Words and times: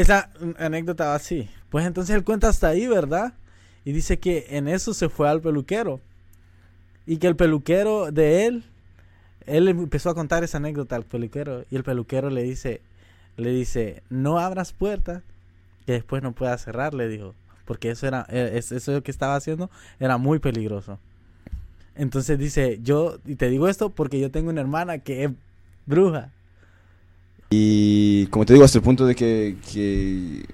esa 0.00 0.30
anécdota 0.58 1.06
va 1.06 1.14
así. 1.14 1.48
Pues 1.70 1.86
entonces 1.86 2.14
él 2.16 2.24
cuenta 2.24 2.48
hasta 2.48 2.68
ahí, 2.68 2.86
¿verdad? 2.86 3.34
Y 3.84 3.92
dice 3.92 4.18
que 4.18 4.46
en 4.50 4.68
eso 4.68 4.94
se 4.94 5.08
fue 5.08 5.28
al 5.28 5.40
peluquero. 5.40 6.00
Y 7.06 7.16
que 7.18 7.26
el 7.26 7.36
peluquero 7.36 8.10
de 8.12 8.46
él, 8.46 8.64
él 9.46 9.68
empezó 9.68 10.10
a 10.10 10.14
contar 10.14 10.44
esa 10.44 10.58
anécdota 10.58 10.96
al 10.96 11.04
peluquero. 11.04 11.64
Y 11.70 11.76
el 11.76 11.84
peluquero 11.84 12.28
le 12.30 12.42
dice, 12.42 12.82
le 13.36 13.50
dice, 13.50 14.02
no 14.10 14.38
abras 14.38 14.72
puertas 14.72 15.22
que 15.86 15.92
después 15.92 16.22
no 16.22 16.32
puedas 16.32 16.62
cerrar, 16.62 16.92
le 16.94 17.08
dijo. 17.08 17.34
Porque 17.64 17.90
eso 17.90 18.06
era, 18.06 18.22
es- 18.30 18.72
eso 18.72 19.02
que 19.02 19.10
estaba 19.10 19.36
haciendo 19.36 19.70
era 20.00 20.18
muy 20.18 20.38
peligroso. 20.38 20.98
Entonces 21.94 22.38
dice, 22.38 22.78
yo, 22.82 23.18
y 23.26 23.34
te 23.36 23.48
digo 23.48 23.68
esto 23.68 23.90
porque 23.90 24.20
yo 24.20 24.30
tengo 24.30 24.50
una 24.50 24.60
hermana 24.60 24.98
que 24.98 25.24
es 25.24 25.30
bruja. 25.86 26.30
Y 27.50 28.26
como 28.26 28.44
te 28.44 28.52
digo, 28.52 28.64
hasta 28.64 28.78
el 28.78 28.84
punto 28.84 29.06
de 29.06 29.14
que, 29.14 29.56
que, 29.72 30.44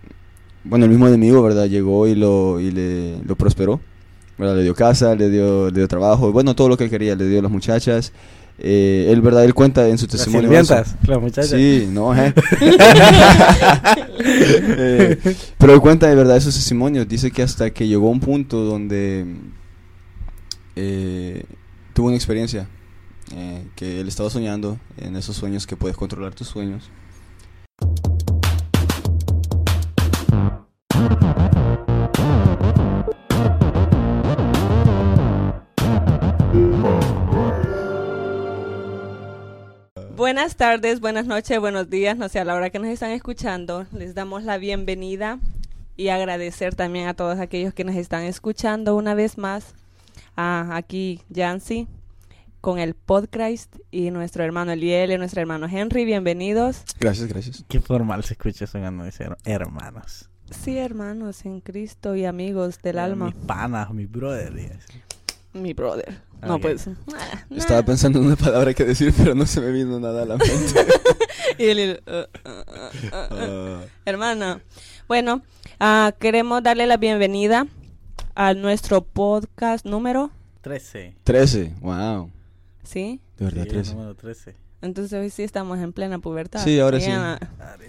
bueno, 0.63 0.85
el 0.85 0.91
mismo 0.91 1.09
enemigo, 1.09 1.43
¿verdad? 1.43 1.67
Llegó 1.67 2.07
y 2.07 2.15
lo, 2.15 2.61
y 2.61 2.71
le, 2.71 3.19
lo 3.25 3.35
prosperó, 3.37 3.81
¿verdad? 4.39 4.57
Le 4.57 4.63
dio 4.63 4.75
casa, 4.75 5.15
le 5.15 5.29
dio, 5.29 5.71
le 5.71 5.81
dio 5.81 5.89
trabajo, 5.89 6.31
bueno, 6.31 6.55
todo 6.55 6.69
lo 6.69 6.77
que 6.77 6.85
él 6.85 6.91
quería, 6.91 7.17
le 7.17 7.29
dio 7.29 7.41
a 7.41 7.43
las 7.43 7.51
muchachas. 7.51 8.13
Eh, 8.57 9.09
él, 9.11 9.21
¿verdad? 9.21 9.45
Él 9.45 9.53
cuenta 9.53 9.89
en 9.89 9.99
su 9.99 10.05
Las 10.05 10.13
testimonio. 10.13 10.49
sirvientas, 10.49 10.95
las 11.09 11.21
muchachas. 11.21 11.51
Sí, 11.51 11.89
no, 11.91 12.15
eh. 12.17 12.33
Eh, 14.21 15.37
pero 15.59 15.75
él 15.75 15.81
cuenta 15.81 16.09
de 16.09 16.15
verdad 16.15 16.37
esos 16.37 16.55
testimonios. 16.55 17.09
Dice 17.09 17.33
que 17.33 17.43
hasta 17.43 17.71
que 17.71 17.89
llegó 17.89 18.07
a 18.07 18.11
un 18.13 18.21
punto 18.21 18.61
donde 18.65 19.27
eh, 20.77 21.45
tuvo 21.93 22.07
una 22.07 22.17
experiencia 22.17 22.69
eh, 23.33 23.67
que 23.77 24.01
él 24.01 24.09
estaba 24.09 24.31
soñando 24.31 24.79
en 24.97 25.17
esos 25.17 25.37
sueños 25.37 25.67
que 25.67 25.77
puedes 25.77 25.97
controlar 25.97 26.35
tus 26.35 26.49
sueños. 26.49 26.91
Buenas 40.17 40.57
tardes, 40.57 41.01
buenas 41.01 41.27
noches, 41.27 41.61
buenos 41.61 41.91
días, 41.91 42.17
no 42.17 42.29
sé 42.29 42.39
a 42.39 42.45
la 42.45 42.55
hora 42.55 42.71
que 42.71 42.79
nos 42.79 42.89
están 42.89 43.11
escuchando. 43.11 43.87
Les 43.93 44.15
damos 44.15 44.45
la 44.45 44.59
bienvenida 44.59 45.39
y 45.97 46.09
agradecer 46.09 46.75
también 46.75 47.09
a 47.09 47.15
todos 47.15 47.39
aquellos 47.39 47.75
que 47.75 47.85
nos 47.85 47.97
están 47.97 48.23
escuchando 48.25 48.97
una 48.97 49.15
vez 49.15 49.39
más. 49.39 49.75
Aquí 50.37 51.21
Yancy 51.29 51.89
con 52.65 52.79
el 52.79 52.95
podcast 52.95 53.77
y 53.91 54.11
nuestro 54.11 54.43
hermano 54.43 54.73
Eliel 54.73 55.13
y 55.13 55.19
nuestro 55.19 55.43
hermano 55.43 55.67
Henry, 55.71 56.07
bienvenidos. 56.07 56.83
Gracias, 56.99 57.29
gracias. 57.29 57.63
Qué 57.69 57.79
formal 57.79 58.25
se 58.25 58.33
escucha 58.33 58.65
eso 58.65 58.79
cuando 58.79 59.05
dicen 59.05 59.37
hermanos. 59.45 60.31
Sí, 60.51 60.79
hermanos 60.79 61.45
en 61.45 61.61
Cristo 61.61 62.17
y 62.17 62.25
amigos 62.25 62.81
del 62.81 63.01
alma. 63.01 63.27
Mis 63.27 63.35
panas, 63.35 63.93
mi 63.93 64.07
brother. 64.07 64.51
y 64.57 64.65
así. 64.65 64.99
Mi 65.53 65.75
brother. 65.75 66.23
No, 66.41 66.55
Ok. 66.55 66.63
pues. 66.63 66.89
ah, 66.89 67.45
Estaba 67.51 67.83
pensando 67.83 68.19
en 68.19 68.25
una 68.29 68.37
palabra 68.37 68.73
que 68.73 68.87
decir, 68.87 69.13
pero 69.15 69.35
no 69.35 69.45
se 69.45 69.61
me 69.61 69.71
vino 69.71 70.01
nada 70.01 70.23
a 70.23 70.25
la 70.25 70.39
mente. 70.39 70.87
Y 71.59 71.65
Eliel, 71.67 72.03
"Uh, 72.07 72.11
uh, 72.11 72.51
uh, 72.51 73.35
uh, 73.35 73.45
uh". 73.45 73.77
Ah, 73.77 73.85
Hermana, 74.07 74.63
bueno, 75.07 75.43
ah, 75.81 76.15
queremos 76.19 76.63
darle 76.63 76.87
la 76.87 76.97
bienvenida 76.97 77.67
a 78.35 78.55
nuestro 78.55 79.05
podcast 79.05 79.85
número, 79.85 80.31
13. 80.63 81.15
13, 81.25 81.75
wow. 81.83 82.31
¿Sí? 82.85 83.21
De 83.39 83.45
verdad, 83.47 83.63
Sí, 83.63 83.69
el 83.69 83.75
13. 83.75 83.93
número 83.95 84.15
13. 84.15 84.55
Entonces 84.83 85.19
hoy 85.19 85.31
sí 85.31 85.43
estamos 85.43 85.79
en 85.79 85.93
plena 85.95 86.19
pubertad. 86.19 86.63
Sí, 86.63 86.79
ahora 86.79 87.01
sí. 87.01 87.07
Llena- 87.07 87.39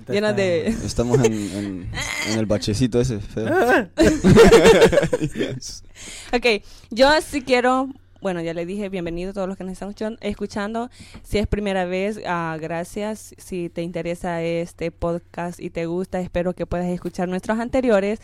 Llena 0.08 0.32
de- 0.34 0.68
estamos- 0.68 1.18
en, 1.26 1.34
en, 1.34 1.92
en 2.32 2.40
el 2.40 2.46
bachecito 2.46 3.02
ese 3.02 3.20
feo. 3.20 3.50
Yes. 5.34 5.84
Ok, 6.34 6.64
yo 6.92 7.10
sí 7.22 7.42
quiero, 7.42 7.90
bueno, 8.22 8.42
ya 8.42 8.54
le 8.54 8.66
dije 8.66 8.90
bienvenido 8.90 9.32
a 9.32 9.34
todos 9.34 9.48
los 9.48 9.58
que 9.58 9.64
nos 9.64 9.74
están 9.74 9.90
escuchan- 9.90 10.18
escuchando. 10.22 10.90
Si 11.24 11.38
es 11.38 11.48
primera 11.48 11.86
vez, 11.86 12.20
ah, 12.26 12.58
gracias. 12.62 13.34
Si 13.38 13.70
te 13.70 13.82
interesa 13.82 14.42
este 14.42 14.92
podcast 14.92 15.60
y 15.60 15.70
te 15.70 15.86
gusta, 15.86 16.20
espero 16.22 16.54
que 16.54 16.66
puedas 16.66 16.88
escuchar 16.88 17.28
nuestros 17.28 17.60
anteriores. 17.60 18.20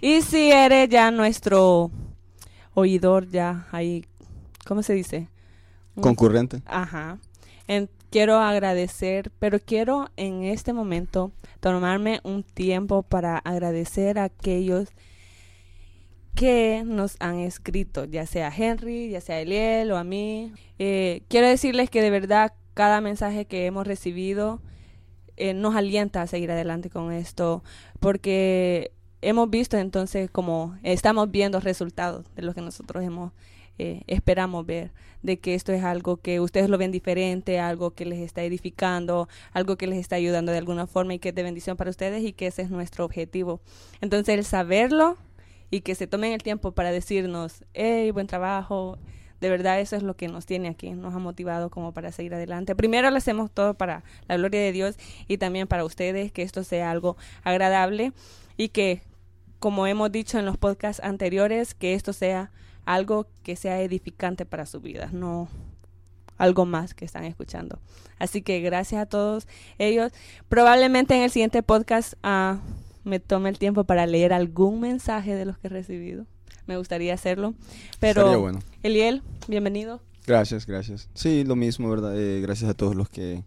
Y 0.00 0.22
si 0.22 0.50
eres 0.50 0.88
ya 0.88 1.10
nuestro 1.10 1.90
oidor, 2.74 3.28
ya 3.28 3.66
ahí, 3.72 4.04
¿cómo 4.66 4.82
se 4.82 4.94
dice? 4.94 5.28
Concurrente. 6.00 6.62
Ajá. 6.66 7.18
En- 7.66 7.88
quiero 8.10 8.38
agradecer, 8.38 9.30
pero 9.38 9.58
quiero 9.60 10.08
en 10.16 10.44
este 10.44 10.72
momento 10.72 11.30
tomarme 11.60 12.20
un 12.24 12.42
tiempo 12.42 13.02
para 13.02 13.38
agradecer 13.38 14.18
a 14.18 14.24
aquellos 14.24 14.88
que 16.34 16.82
nos 16.86 17.16
han 17.20 17.40
escrito, 17.40 18.04
ya 18.04 18.24
sea 18.26 18.48
a 18.48 18.54
Henry, 18.56 19.10
ya 19.10 19.20
sea 19.20 19.36
a 19.36 19.40
Eliel 19.40 19.90
o 19.90 19.96
a 19.96 20.04
mí. 20.04 20.52
Eh, 20.78 21.22
quiero 21.28 21.48
decirles 21.48 21.90
que 21.90 22.00
de 22.00 22.10
verdad 22.10 22.52
cada 22.74 23.00
mensaje 23.00 23.44
que 23.44 23.66
hemos 23.66 23.86
recibido 23.86 24.60
eh, 25.36 25.52
nos 25.52 25.74
alienta 25.74 26.22
a 26.22 26.26
seguir 26.28 26.50
adelante 26.52 26.90
con 26.90 27.12
esto, 27.12 27.64
porque 27.98 28.92
hemos 29.20 29.50
visto 29.50 29.76
entonces 29.76 30.30
como 30.30 30.78
estamos 30.84 31.30
viendo 31.30 31.58
resultados 31.60 32.24
de 32.36 32.42
lo 32.42 32.54
que 32.54 32.60
nosotros 32.60 33.02
hemos 33.02 33.32
eh, 33.78 34.02
esperamos 34.06 34.66
ver 34.66 34.92
de 35.22 35.38
que 35.38 35.54
esto 35.54 35.72
es 35.72 35.84
algo 35.84 36.16
que 36.18 36.40
ustedes 36.40 36.68
lo 36.68 36.78
ven 36.78 36.92
diferente, 36.92 37.58
algo 37.60 37.92
que 37.92 38.04
les 38.04 38.20
está 38.20 38.42
edificando, 38.42 39.28
algo 39.52 39.76
que 39.76 39.86
les 39.86 39.98
está 39.98 40.16
ayudando 40.16 40.52
de 40.52 40.58
alguna 40.58 40.86
forma 40.86 41.14
y 41.14 41.18
que 41.18 41.30
es 41.30 41.34
de 41.34 41.42
bendición 41.42 41.76
para 41.76 41.90
ustedes 41.90 42.24
y 42.24 42.32
que 42.32 42.46
ese 42.46 42.62
es 42.62 42.70
nuestro 42.70 43.04
objetivo. 43.04 43.60
Entonces 44.00 44.36
el 44.36 44.44
saberlo 44.44 45.16
y 45.70 45.80
que 45.82 45.94
se 45.94 46.06
tomen 46.06 46.32
el 46.32 46.42
tiempo 46.42 46.72
para 46.72 46.90
decirnos, 46.92 47.64
hey, 47.74 48.10
buen 48.10 48.26
trabajo, 48.26 48.98
de 49.40 49.50
verdad 49.50 49.80
eso 49.80 49.96
es 49.96 50.02
lo 50.02 50.16
que 50.16 50.28
nos 50.28 50.46
tiene 50.46 50.68
aquí, 50.68 50.90
nos 50.90 51.14
ha 51.14 51.18
motivado 51.18 51.70
como 51.70 51.92
para 51.92 52.12
seguir 52.12 52.34
adelante. 52.34 52.74
Primero 52.74 53.10
lo 53.10 53.16
hacemos 53.16 53.50
todo 53.50 53.74
para 53.74 54.02
la 54.26 54.36
gloria 54.36 54.60
de 54.60 54.72
Dios 54.72 54.96
y 55.28 55.38
también 55.38 55.68
para 55.68 55.84
ustedes, 55.84 56.32
que 56.32 56.42
esto 56.42 56.64
sea 56.64 56.90
algo 56.90 57.16
agradable 57.44 58.12
y 58.56 58.70
que, 58.70 59.02
como 59.58 59.86
hemos 59.86 60.10
dicho 60.10 60.38
en 60.38 60.46
los 60.46 60.56
podcasts 60.56 61.02
anteriores, 61.04 61.74
que 61.74 61.94
esto 61.94 62.12
sea 62.12 62.50
algo 62.88 63.26
que 63.42 63.54
sea 63.54 63.82
edificante 63.82 64.46
para 64.46 64.64
su 64.64 64.80
vida, 64.80 65.10
no 65.12 65.48
algo 66.38 66.64
más 66.64 66.94
que 66.94 67.04
están 67.04 67.24
escuchando. 67.24 67.80
Así 68.18 68.40
que 68.42 68.60
gracias 68.60 69.02
a 69.02 69.06
todos 69.06 69.46
ellos. 69.76 70.10
Probablemente 70.48 71.14
en 71.14 71.22
el 71.22 71.30
siguiente 71.30 71.62
podcast 71.62 72.14
ah, 72.22 72.60
me 73.04 73.20
tome 73.20 73.50
el 73.50 73.58
tiempo 73.58 73.84
para 73.84 74.06
leer 74.06 74.32
algún 74.32 74.80
mensaje 74.80 75.34
de 75.34 75.44
los 75.44 75.58
que 75.58 75.66
he 75.66 75.70
recibido. 75.70 76.24
Me 76.66 76.76
gustaría 76.78 77.12
hacerlo. 77.12 77.54
Pero, 78.00 78.40
bueno. 78.40 78.60
Eliel, 78.82 79.22
bienvenido. 79.48 80.00
Gracias, 80.26 80.66
gracias. 80.66 81.08
Sí, 81.12 81.44
lo 81.44 81.56
mismo, 81.56 81.90
¿verdad? 81.90 82.18
Eh, 82.18 82.40
gracias 82.40 82.70
a 82.70 82.74
todos 82.74 82.94
los 82.94 83.08
que 83.10 83.44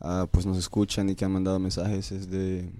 ah, 0.00 0.26
pues 0.30 0.46
nos 0.46 0.56
escuchan 0.58 1.08
y 1.08 1.14
que 1.16 1.24
han 1.24 1.32
mandado 1.32 1.58
mensajes. 1.58 2.12
Es 2.12 2.30
de, 2.30 2.70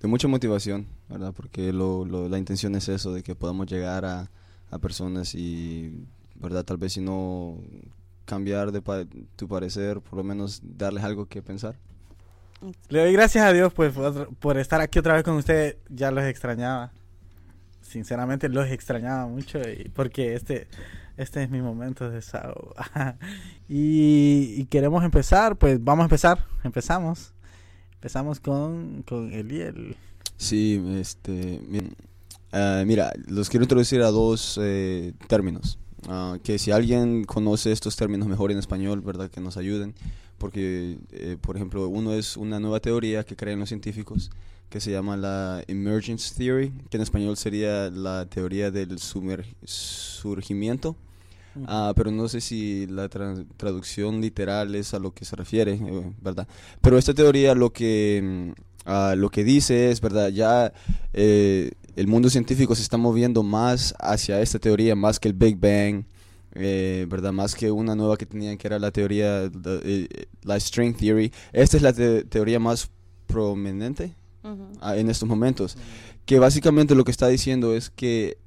de 0.00 0.08
mucha 0.08 0.28
motivación, 0.28 0.86
¿verdad? 1.08 1.32
Porque 1.34 1.72
lo, 1.72 2.04
lo- 2.04 2.28
la 2.28 2.36
intención 2.38 2.74
es 2.74 2.88
eso, 2.88 3.12
de 3.14 3.22
que 3.22 3.34
podamos 3.34 3.66
llegar 3.66 4.04
a, 4.04 4.30
a 4.70 4.78
personas 4.78 5.34
y, 5.34 6.04
¿verdad? 6.34 6.64
Tal 6.64 6.76
vez 6.76 6.92
si 6.94 7.00
no 7.00 7.58
cambiar 8.24 8.72
de 8.72 8.82
pa- 8.82 9.06
tu 9.36 9.46
parecer, 9.48 10.00
por 10.00 10.16
lo 10.18 10.24
menos 10.24 10.60
darles 10.62 11.04
algo 11.04 11.26
que 11.26 11.42
pensar. 11.42 11.76
Le 12.88 13.00
doy 13.00 13.12
gracias 13.12 13.44
a 13.44 13.52
Dios 13.52 13.72
pues, 13.74 13.92
por, 13.92 14.34
por 14.36 14.58
estar 14.58 14.80
aquí 14.80 14.98
otra 14.98 15.14
vez 15.14 15.22
con 15.22 15.34
ustedes. 15.36 15.76
Ya 15.88 16.10
los 16.10 16.24
extrañaba. 16.24 16.92
Sinceramente 17.82 18.48
los 18.48 18.68
extrañaba 18.68 19.26
mucho 19.28 19.60
y 19.60 19.88
porque 19.90 20.34
este, 20.34 20.66
este 21.16 21.44
es 21.44 21.50
mi 21.50 21.62
momento 21.62 22.08
de 22.08 22.16
desahogo. 22.16 22.74
y, 23.68 24.54
y 24.56 24.64
queremos 24.66 25.04
empezar, 25.04 25.56
pues 25.56 25.82
vamos 25.82 26.02
a 26.02 26.06
empezar. 26.06 26.44
Empezamos. 26.64 27.32
Empezamos 27.94 28.40
con, 28.40 29.02
con 29.06 29.32
Eliel. 29.32 29.96
Sí, 30.36 30.82
este, 30.98 31.60
ah, 32.56 32.82
mira, 32.86 33.12
los 33.28 33.48
quiero 33.48 33.64
introducir 33.64 34.00
a 34.02 34.10
dos 34.10 34.58
eh, 34.62 35.12
términos. 35.28 35.78
Ah, 36.08 36.38
que 36.42 36.58
si 36.58 36.70
alguien 36.70 37.24
conoce 37.24 37.72
estos 37.72 37.96
términos 37.96 38.28
mejor 38.28 38.50
en 38.52 38.58
español, 38.58 39.00
¿verdad? 39.00 39.30
Que 39.30 39.40
nos 39.40 39.56
ayuden. 39.56 39.94
Porque, 40.38 40.98
eh, 41.12 41.36
por 41.40 41.56
ejemplo, 41.56 41.88
uno 41.88 42.12
es 42.12 42.36
una 42.36 42.60
nueva 42.60 42.80
teoría 42.80 43.24
que 43.24 43.36
creen 43.36 43.58
los 43.58 43.68
científicos 43.70 44.30
que 44.68 44.80
se 44.80 44.90
llama 44.90 45.16
la 45.16 45.62
Emergence 45.66 46.34
Theory, 46.34 46.72
que 46.90 46.96
en 46.98 47.02
español 47.02 47.36
sería 47.36 47.88
la 47.90 48.26
teoría 48.26 48.70
del 48.70 48.98
surgimiento. 49.64 50.96
Ah, 51.66 51.94
pero 51.96 52.10
no 52.10 52.28
sé 52.28 52.42
si 52.42 52.86
la 52.86 53.08
tra- 53.08 53.46
traducción 53.56 54.20
literal 54.20 54.74
es 54.74 54.92
a 54.92 54.98
lo 54.98 55.12
que 55.14 55.24
se 55.24 55.36
refiere, 55.36 55.72
eh, 55.72 56.12
¿verdad? 56.20 56.46
Pero 56.82 56.98
esta 56.98 57.14
teoría 57.14 57.54
lo 57.54 57.72
que, 57.72 58.52
ah, 58.86 59.14
lo 59.16 59.28
que 59.28 59.44
dice 59.44 59.90
es, 59.90 60.00
¿verdad? 60.00 60.30
Ya 60.30 60.72
eh, 61.12 61.72
el 61.96 62.06
mundo 62.06 62.30
científico 62.30 62.74
se 62.74 62.82
está 62.82 62.96
moviendo 62.96 63.42
más 63.42 63.94
hacia 63.98 64.40
esta 64.40 64.58
teoría, 64.58 64.94
más 64.96 65.20
que 65.20 65.28
el 65.28 65.34
Big 65.34 65.58
Bang, 65.58 66.04
eh, 66.54 67.06
¿verdad? 67.10 67.32
Más 67.32 67.54
que 67.54 67.70
una 67.70 67.94
nueva 67.94 68.16
que 68.16 68.24
tenían 68.24 68.56
que 68.56 68.66
era 68.66 68.78
la 68.78 68.90
teoría, 68.90 69.42
la, 69.42 69.80
eh, 69.84 70.08
la 70.42 70.58
String 70.58 70.94
Theory. 70.96 71.30
Esta 71.52 71.76
es 71.76 71.82
la 71.82 71.92
te- 71.92 72.24
teoría 72.24 72.58
más 72.58 72.88
prominente, 73.26 74.14
ah, 74.80 74.96
en 74.96 75.10
estos 75.10 75.28
momentos. 75.28 75.76
Que 76.24 76.38
básicamente 76.38 76.94
lo 76.94 77.04
que 77.04 77.10
está 77.10 77.28
diciendo 77.28 77.74
es 77.74 77.90
que 77.90 78.38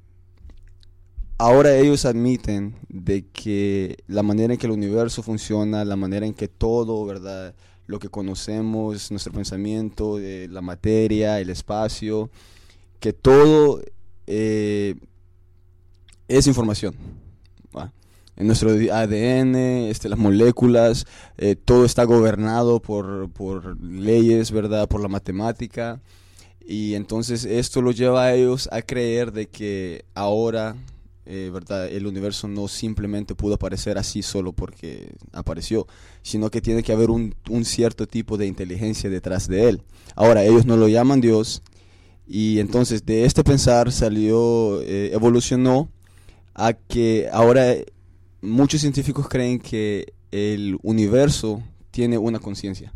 ahora 1.38 1.74
ellos 1.76 2.04
admiten 2.04 2.74
de 2.88 3.26
que 3.32 3.96
la 4.06 4.22
manera 4.22 4.52
en 4.52 4.58
que 4.58 4.66
el 4.66 4.72
universo 4.72 5.22
funciona, 5.22 5.84
la 5.84 5.96
manera 5.96 6.26
en 6.26 6.34
que 6.34 6.48
todo, 6.48 7.04
¿verdad? 7.06 7.54
Lo 7.90 7.98
que 7.98 8.08
conocemos, 8.08 9.10
nuestro 9.10 9.32
pensamiento, 9.32 10.20
eh, 10.20 10.46
la 10.48 10.60
materia, 10.60 11.40
el 11.40 11.50
espacio, 11.50 12.30
que 13.00 13.12
todo 13.12 13.82
eh, 14.28 14.94
es 16.28 16.46
información. 16.46 16.94
En 18.36 18.46
nuestro 18.46 18.70
ADN, 18.70 19.56
este, 19.90 20.08
las 20.08 20.18
moléculas, 20.20 21.04
eh, 21.36 21.56
todo 21.56 21.84
está 21.84 22.04
gobernado 22.04 22.80
por, 22.80 23.28
por 23.32 23.78
leyes, 23.82 24.52
¿verdad? 24.52 24.88
Por 24.88 25.02
la 25.02 25.08
matemática. 25.08 26.00
Y 26.64 26.94
entonces 26.94 27.44
esto 27.44 27.82
lo 27.82 27.90
lleva 27.90 28.22
a 28.22 28.34
ellos 28.34 28.68
a 28.70 28.82
creer 28.82 29.32
de 29.32 29.48
que 29.48 30.04
ahora, 30.14 30.76
eh, 31.26 31.50
¿verdad? 31.52 31.88
El 31.88 32.06
universo 32.06 32.48
no 32.48 32.68
simplemente 32.68 33.34
pudo 33.34 33.54
aparecer 33.54 33.98
así 33.98 34.22
solo 34.22 34.52
porque 34.52 35.12
apareció, 35.32 35.86
sino 36.22 36.50
que 36.50 36.60
tiene 36.60 36.82
que 36.82 36.92
haber 36.92 37.10
un, 37.10 37.34
un 37.48 37.64
cierto 37.64 38.06
tipo 38.06 38.36
de 38.36 38.46
inteligencia 38.46 39.10
detrás 39.10 39.48
de 39.48 39.68
él. 39.68 39.82
Ahora, 40.16 40.44
ellos 40.44 40.66
no 40.66 40.76
lo 40.76 40.88
llaman 40.88 41.20
Dios 41.20 41.62
y 42.32 42.60
entonces 42.60 43.04
de 43.04 43.24
este 43.24 43.42
pensar 43.42 43.90
salió, 43.90 44.80
eh, 44.82 45.10
evolucionó 45.12 45.90
a 46.54 46.74
que 46.74 47.28
ahora 47.32 47.74
muchos 48.40 48.80
científicos 48.80 49.28
creen 49.28 49.58
que 49.58 50.12
el 50.30 50.78
universo 50.82 51.62
tiene 51.90 52.18
una 52.18 52.38
conciencia. 52.38 52.92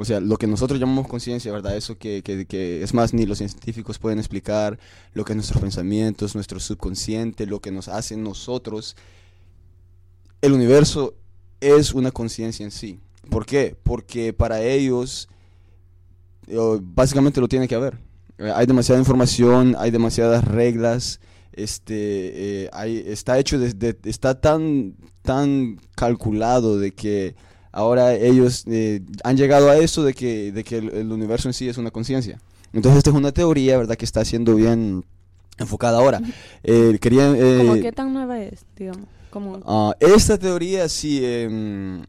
O 0.00 0.04
sea, 0.04 0.20
lo 0.20 0.36
que 0.36 0.46
nosotros 0.46 0.78
llamamos 0.78 1.08
conciencia, 1.08 1.50
¿verdad? 1.52 1.76
Eso 1.76 1.98
que, 1.98 2.22
que, 2.22 2.46
que 2.46 2.84
es 2.84 2.94
más, 2.94 3.12
ni 3.12 3.26
los 3.26 3.38
científicos 3.38 3.98
pueden 3.98 4.20
explicar, 4.20 4.78
lo 5.12 5.24
que 5.24 5.32
es 5.32 5.36
nuestros 5.36 5.60
pensamientos, 5.60 6.36
nuestro 6.36 6.60
subconsciente, 6.60 7.46
lo 7.46 7.58
que 7.60 7.72
nos 7.72 7.88
hace 7.88 8.16
nosotros. 8.16 8.94
El 10.40 10.52
universo 10.52 11.14
es 11.60 11.92
una 11.94 12.12
conciencia 12.12 12.62
en 12.64 12.70
sí. 12.70 13.00
¿Por 13.28 13.44
qué? 13.44 13.76
Porque 13.82 14.32
para 14.32 14.62
ellos 14.62 15.28
eh, 16.46 16.78
básicamente 16.80 17.40
lo 17.40 17.48
tiene 17.48 17.66
que 17.66 17.74
haber. 17.74 17.98
Eh, 18.38 18.52
Hay 18.54 18.66
demasiada 18.66 19.00
información, 19.00 19.74
hay 19.78 19.90
demasiadas 19.90 20.44
reglas, 20.44 21.20
este, 21.52 22.64
eh, 22.64 22.70
hay- 22.72 23.02
está 23.04 23.36
hecho 23.40 23.58
desde, 23.58 23.98
está 24.04 24.40
tan, 24.40 24.94
tan 25.22 25.80
calculado 25.96 26.78
de 26.78 26.92
que 26.92 27.34
ahora 27.78 28.14
ellos 28.14 28.64
eh, 28.66 29.00
han 29.22 29.36
llegado 29.36 29.70
a 29.70 29.76
eso 29.78 30.02
de 30.02 30.12
que, 30.12 30.50
de 30.52 30.64
que 30.64 30.78
el, 30.78 30.88
el 30.90 31.12
universo 31.12 31.48
en 31.48 31.54
sí 31.54 31.68
es 31.68 31.78
una 31.78 31.90
conciencia. 31.90 32.40
Entonces 32.72 32.98
esta 32.98 33.10
es 33.10 33.16
una 33.16 33.32
teoría, 33.32 33.78
¿verdad? 33.78 33.96
Que 33.96 34.04
está 34.04 34.24
siendo 34.24 34.54
bien 34.56 35.04
enfocada 35.58 35.98
ahora. 35.98 36.20
Eh, 36.62 36.98
quería, 37.00 37.30
eh, 37.36 37.58
¿Cómo 37.58 37.74
qué 37.80 37.92
tan 37.92 38.12
nueva 38.12 38.40
es, 38.40 38.64
digamos? 38.76 39.06
Como, 39.30 39.60
Ah, 39.66 39.94
esta 40.00 40.38
teoría, 40.38 40.88
sí, 40.88 41.20
em, 41.22 42.02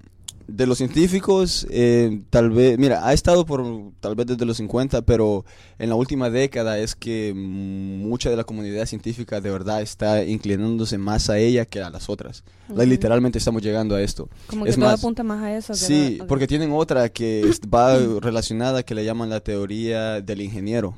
de 0.56 0.66
los 0.68 0.78
científicos, 0.78 1.66
eh, 1.70 2.22
tal 2.30 2.50
vez, 2.50 2.78
mira, 2.78 3.08
ha 3.08 3.14
estado 3.14 3.46
por 3.46 3.64
tal 4.00 4.16
vez 4.16 4.28
desde 4.28 4.46
los 4.46 4.58
50, 4.58 5.02
pero 5.04 5.46
en 5.78 5.90
la 5.90 5.96
última 5.96 6.30
década 6.30 6.78
es 6.80 6.96
que 6.96 7.34
mucha 7.36 8.30
de 8.30 8.36
la 8.36 8.44
comunidad 8.44 8.86
científica 8.86 9.42
de 9.42 9.50
verdad 9.52 9.82
está 9.82 10.24
inclinándose 10.24 10.98
más 10.98 11.30
a 11.30 11.38
ella 11.38 11.66
que 11.66 11.82
a 11.82 11.90
las 11.90 12.10
otras. 12.10 12.44
Like, 12.70 12.86
literalmente 12.90 13.38
estamos 13.40 13.62
llegando 13.62 13.96
a 13.96 14.02
esto. 14.02 14.30
como 14.48 14.64
que 14.66 14.70
es 14.72 14.76
todo 14.76 14.86
más, 14.86 15.00
apunta 15.00 15.24
más 15.24 15.42
a 15.42 15.56
eso. 15.58 15.74
que 15.74 15.80
Sí, 15.80 16.20
porque 16.28 16.48
tienen 16.48 16.72
otra 16.72 17.10
que 17.10 17.50
va 17.74 17.98
relacionada 18.22 18.84
que 18.84 18.96
le 18.96 19.06
llaman 19.06 19.30
la 19.30 19.40
teoría 19.40 20.22
del 20.22 20.42
ingeniero. 20.42 20.96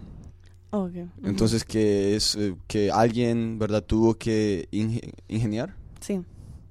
Ok, 0.73 0.91
ujú. 0.95 1.09
Entonces 1.27 1.63
que 1.65 2.15
es 2.15 2.35
eh, 2.35 2.55
que 2.67 2.91
alguien, 2.91 3.59
¿verdad? 3.59 3.83
Tuvo 3.83 4.13
que 4.15 4.67
inge- 4.71 5.11
ingeniar. 5.27 5.75
Sí, 5.99 6.21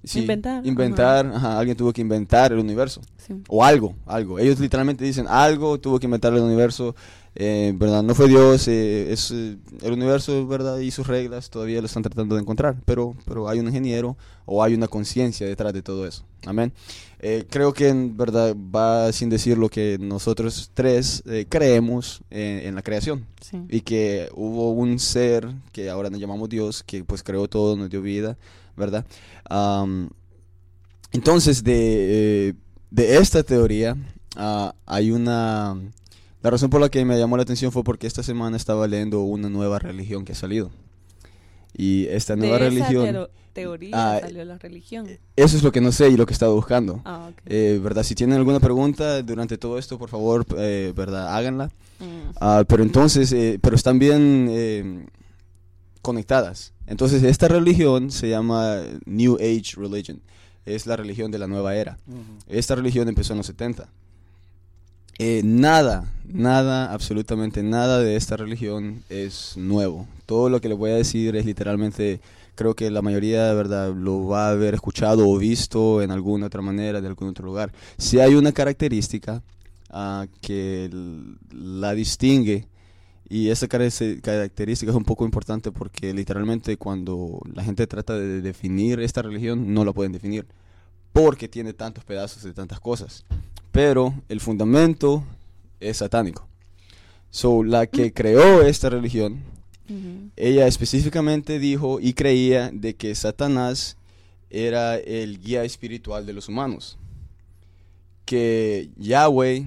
Sí, 0.03 0.21
Inventar, 0.21 0.67
Inventar, 0.67 1.27
ajá, 1.27 1.59
alguien 1.59 1.77
tuvo 1.77 1.93
que 1.93 2.01
inventar 2.01 2.53
el 2.53 2.59
universo. 2.59 3.01
sí. 3.19 3.35
O 3.49 3.63
algo, 3.65 3.95
algo. 4.07 4.39
Ellos 4.39 4.59
literalmente 4.59 5.05
dicen 5.05 5.27
algo 5.29 5.79
tuvo 5.79 5.99
que 5.99 6.07
inventar 6.07 6.33
el 6.33 6.41
universo. 6.41 6.95
eh, 7.35 7.73
¿Verdad? 7.77 8.03
No 8.03 8.15
fue 8.15 8.27
Dios, 8.29 8.67
eh, 8.67 9.13
es 9.13 9.31
eh, 9.31 9.57
el 9.83 9.93
universo, 9.93 10.47
¿verdad? 10.49 10.79
Y 10.79 10.91
sus 10.91 11.07
reglas 11.07 11.49
todavía 11.51 11.81
lo 11.81 11.87
están 11.87 12.03
tratando 12.03 12.35
de 12.35 12.41
encontrar. 12.41 12.77
Pero, 12.87 13.15
pero 13.27 13.49
hay 13.49 13.61
un 13.61 13.67
ingeniero 13.69 14.17
o 14.47 14.65
hay 14.65 14.75
una 14.75 14.89
conciencia 14.89 15.47
detrás 15.47 15.73
de 15.73 15.83
todo 15.83 16.07
eso. 16.07 16.25
Amén. 16.47 16.73
Eh, 17.21 17.45
creo 17.51 17.73
que 17.75 17.89
en 17.89 18.17
verdad 18.17 18.57
va 18.57 19.13
sin 19.13 19.29
decir 19.29 19.59
lo 19.59 19.69
que 19.69 19.99
nosotros 20.01 20.71
tres 20.75 21.23
eh, 21.27 21.45
creemos 21.49 22.23
eh, 22.31 22.63
en 22.65 22.75
la 22.75 22.81
creación 22.83 23.27
sí. 23.43 23.59
y 23.69 23.83
que 23.83 24.31
hubo 24.35 24.71
un 24.73 24.99
ser 24.99 25.47
que 25.71 25.91
ahora 25.91 26.09
nos 26.09 26.19
llamamos 26.19 26.49
Dios, 26.49 26.83
que 26.83 27.05
pues 27.05 27.23
creó 27.23 27.47
todo, 27.47 27.77
nos 27.77 27.91
dio 27.91 28.01
vida, 28.01 28.39
¿verdad? 28.77 29.05
Am, 29.51 30.09
entonces, 31.13 31.63
de, 31.65 32.49
eh, 32.49 32.55
de 32.91 33.19
esta 33.19 33.43
teoría, 33.43 33.97
ah, 34.37 34.75
hay 34.87 35.11
una... 35.11 35.77
La 36.43 36.49
razón 36.49 36.71
por 36.71 36.81
la 36.81 36.89
que 36.89 37.05
me 37.05 37.19
llamó 37.19 37.37
la 37.37 37.43
atención 37.43 37.71
fue 37.71 37.85
porque 37.85 38.07
esta 38.07 38.23
semana 38.23 38.57
estaba 38.57 38.87
leyendo 38.89 39.21
una 39.21 39.51
nueva 39.51 39.79
religión 39.79 40.25
que 40.25 40.33
ha 40.33 40.37
salido. 40.37 40.71
Y 41.77 42.07
esta 42.07 42.37
nueva 42.37 42.59
de 42.59 42.71
religión... 42.71 43.07
esa 43.09 43.29
teoría 43.53 43.91
Ah, 43.93 44.21
salió 44.21 44.45
la 44.45 44.57
religión. 44.57 45.09
Eso 45.37 45.57
es 45.57 45.63
lo 45.63 45.73
que 45.73 45.81
no 45.81 45.93
sé 45.93 46.09
y 46.09 46.17
lo 46.17 46.25
que 46.25 46.33
he 46.33 46.35
estado 46.35 46.55
buscando. 46.55 47.03
Ah, 47.05 47.29
ok. 47.31 47.43
Eh, 47.47 47.81
¿Verdad? 47.83 48.05
Si 48.05 48.15
tienen 48.15 48.39
alguna 48.39 48.61
pregunta 48.61 49.21
durante 49.23 49.59
todo 49.59 49.79
esto, 49.79 49.99
por 49.99 50.09
favor, 50.09 50.47
eh, 50.57 50.93
¿verdad? 50.97 51.37
Háganla. 51.37 51.67
Mm. 51.99 52.31
Ah, 52.41 52.65
pero 52.67 52.83
entonces, 52.83 53.33
eh, 53.33 53.59
pero 53.61 53.77
están 53.77 53.99
bien 53.99 54.49
eh, 54.51 55.07
conectadas. 56.01 56.73
Entonces, 56.91 57.23
esta 57.23 57.47
religión 57.47 58.11
se 58.11 58.29
llama 58.29 58.83
New 59.07 59.37
Age 59.37 59.77
Religion. 59.77 60.21
Es 60.67 60.87
la 60.87 60.97
religión 60.97 61.31
de 61.31 61.39
la 61.39 61.47
nueva 61.47 61.77
era. 61.77 61.97
Esta 62.49 62.75
religión 62.75 63.09
empezó 63.09 63.33
en 63.33 63.39
los 63.39 63.47
70. 63.47 63.89
Eh, 65.21 65.43
nada, 65.45 66.13
nada, 66.25 66.93
absolutamente 66.93 67.63
nada 67.63 68.01
de 68.01 68.17
esta 68.17 68.37
religión 68.37 69.05
es 69.09 69.57
nuevo. 69.57 70.09
Todo 70.27 70.49
lo 70.49 70.61
que 70.61 70.69
les 70.69 70.77
voy 70.77 70.91
a 70.91 70.97
decir 70.97 71.37
es 71.37 71.47
literalmente, 71.47 72.21
creo 72.57 72.75
que 72.75 72.91
la 72.91 73.03
mayoría 73.03 73.47
de 73.47 73.55
verdad 73.55 73.95
lo 73.95 74.27
va 74.27 74.49
a 74.49 74.51
haber 74.51 74.75
escuchado 74.75 75.29
o 75.29 75.39
visto 75.39 76.03
en 76.03 76.11
alguna 76.11 76.47
otra 76.47 76.61
manera, 76.61 77.01
de 77.01 77.07
algún 77.07 77.29
otro 77.29 77.47
lugar. 77.47 77.73
Si 77.99 78.19
hay 78.19 78.35
una 78.35 78.51
característica 78.51 79.45
ah, 79.91 80.27
que 80.41 80.91
la 81.53 81.95
distingue, 81.95 82.67
y 83.31 83.49
esa 83.49 83.69
característica 83.69 84.91
es 84.91 84.97
un 84.97 85.05
poco 85.05 85.25
importante 85.25 85.71
porque 85.71 86.13
literalmente 86.13 86.77
cuando 86.77 87.41
la 87.55 87.63
gente 87.63 87.87
trata 87.87 88.19
de 88.19 88.43
definir 88.43 88.99
esta 88.99 89.23
religión, 89.23 89.73
no 89.73 89.85
la 89.85 89.93
pueden 89.93 90.11
definir 90.11 90.47
porque 91.13 91.49
tiene 91.49 91.73
tantos 91.73 92.03
pedazos 92.05 92.43
de 92.43 92.53
tantas 92.53 92.81
cosas. 92.81 93.25
Pero 93.71 94.15
el 94.29 94.41
fundamento 94.41 95.23
es 95.79 95.99
satánico. 95.99 96.49
So, 97.31 97.63
la 97.63 97.87
que 97.87 98.13
creó 98.13 98.63
esta 98.63 98.91
religión, 98.91 99.45
Ujú. 99.89 100.31
ella 100.35 100.67
específicamente 100.67 101.61
dijo 101.61 102.01
y 102.01 102.15
creía 102.15 102.71
de 102.73 102.95
que 102.97 103.15
Satanás 103.15 103.97
era 104.51 104.97
el 104.97 105.41
guía 105.41 105.63
espiritual 105.63 106.27
de 106.27 106.33
los 106.33 106.49
humanos. 106.49 106.99
Que 108.25 108.91
Yahweh 108.97 109.67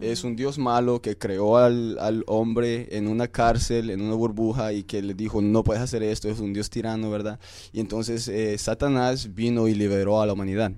es 0.00 0.24
un 0.24 0.36
dios 0.36 0.58
malo 0.58 1.02
que 1.02 1.18
creó 1.18 1.56
al, 1.56 1.98
al 1.98 2.24
hombre 2.26 2.88
en 2.96 3.08
una 3.08 3.28
cárcel, 3.28 3.90
en 3.90 4.00
una 4.00 4.14
burbuja 4.14 4.72
y 4.72 4.84
que 4.84 5.02
le 5.02 5.14
dijo 5.14 5.42
no 5.42 5.64
puedes 5.64 5.82
hacer 5.82 6.02
esto, 6.02 6.28
es 6.28 6.40
un 6.40 6.52
dios 6.52 6.70
tirano, 6.70 7.10
¿verdad? 7.10 7.40
Y 7.72 7.80
entonces 7.80 8.28
eh, 8.28 8.56
Satanás 8.58 9.34
vino 9.34 9.68
y 9.68 9.74
liberó 9.74 10.20
a 10.20 10.26
la 10.26 10.32
humanidad. 10.32 10.72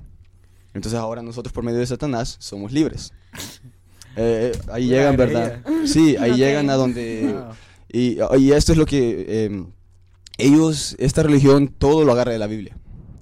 Entonces 0.72 0.98
ahora 0.98 1.22
nosotros 1.22 1.52
por 1.52 1.64
medio 1.64 1.78
de 1.78 1.86
Satanás 1.86 2.36
somos 2.38 2.72
libres. 2.72 3.12
Eh, 4.16 4.50
eh, 4.52 4.60
ahí 4.72 4.88
llegan. 4.88 5.16
¿verdad? 5.16 5.62
Sí, 5.86 6.16
ahí 6.16 6.34
llegan 6.34 6.68
a 6.68 6.74
donde... 6.74 7.32
Wow. 7.32 7.54
Y, 7.92 8.18
y 8.38 8.52
esto 8.52 8.72
es 8.72 8.78
lo 8.78 8.84
que 8.84 9.24
eh, 9.28 9.64
ellos, 10.36 10.96
esta 10.98 11.22
religión, 11.22 11.68
todo 11.68 12.04
lo 12.04 12.12
agarra 12.12 12.32
de 12.32 12.38
la 12.38 12.46
Biblia, 12.48 12.76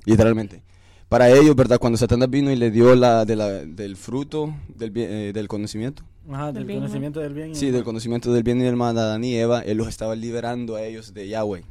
literalmente. 0.05 0.62
Para 1.09 1.31
ellos, 1.31 1.57
¿verdad? 1.57 1.79
Cuando 1.79 1.97
Satanás 1.97 2.29
vino 2.29 2.50
y 2.50 2.57
le 2.57 2.71
dio 2.71 2.95
la, 2.95 3.25
de 3.25 3.35
la 3.37 3.49
del 3.49 3.97
fruto 3.97 4.55
del, 4.77 4.91
bien- 4.91 5.11
eh, 5.11 5.33
del 5.33 5.49
conocimiento, 5.49 6.03
Ajá, 6.31 6.53
Del 6.53 6.67
bien 6.67 6.81
conocimiento 6.81 7.21
del 7.21 7.33
bien. 7.33 7.53
y 7.53 7.55
sí, 7.55 7.67
del 7.67 7.77
mal. 7.77 7.85
conocimiento 7.85 8.33
del 8.33 8.43
bien 8.43 8.61
y 8.61 8.65
del 8.65 8.77
mal, 8.77 8.99
Adán 8.99 9.25
y 9.25 9.35
Eva, 9.35 9.61
él 9.62 9.79
los 9.79 9.88
estaba 9.88 10.15
liberando 10.15 10.77
a 10.77 10.83
ellos 10.83 11.15
de 11.15 11.27
Yahweh. 11.29 11.65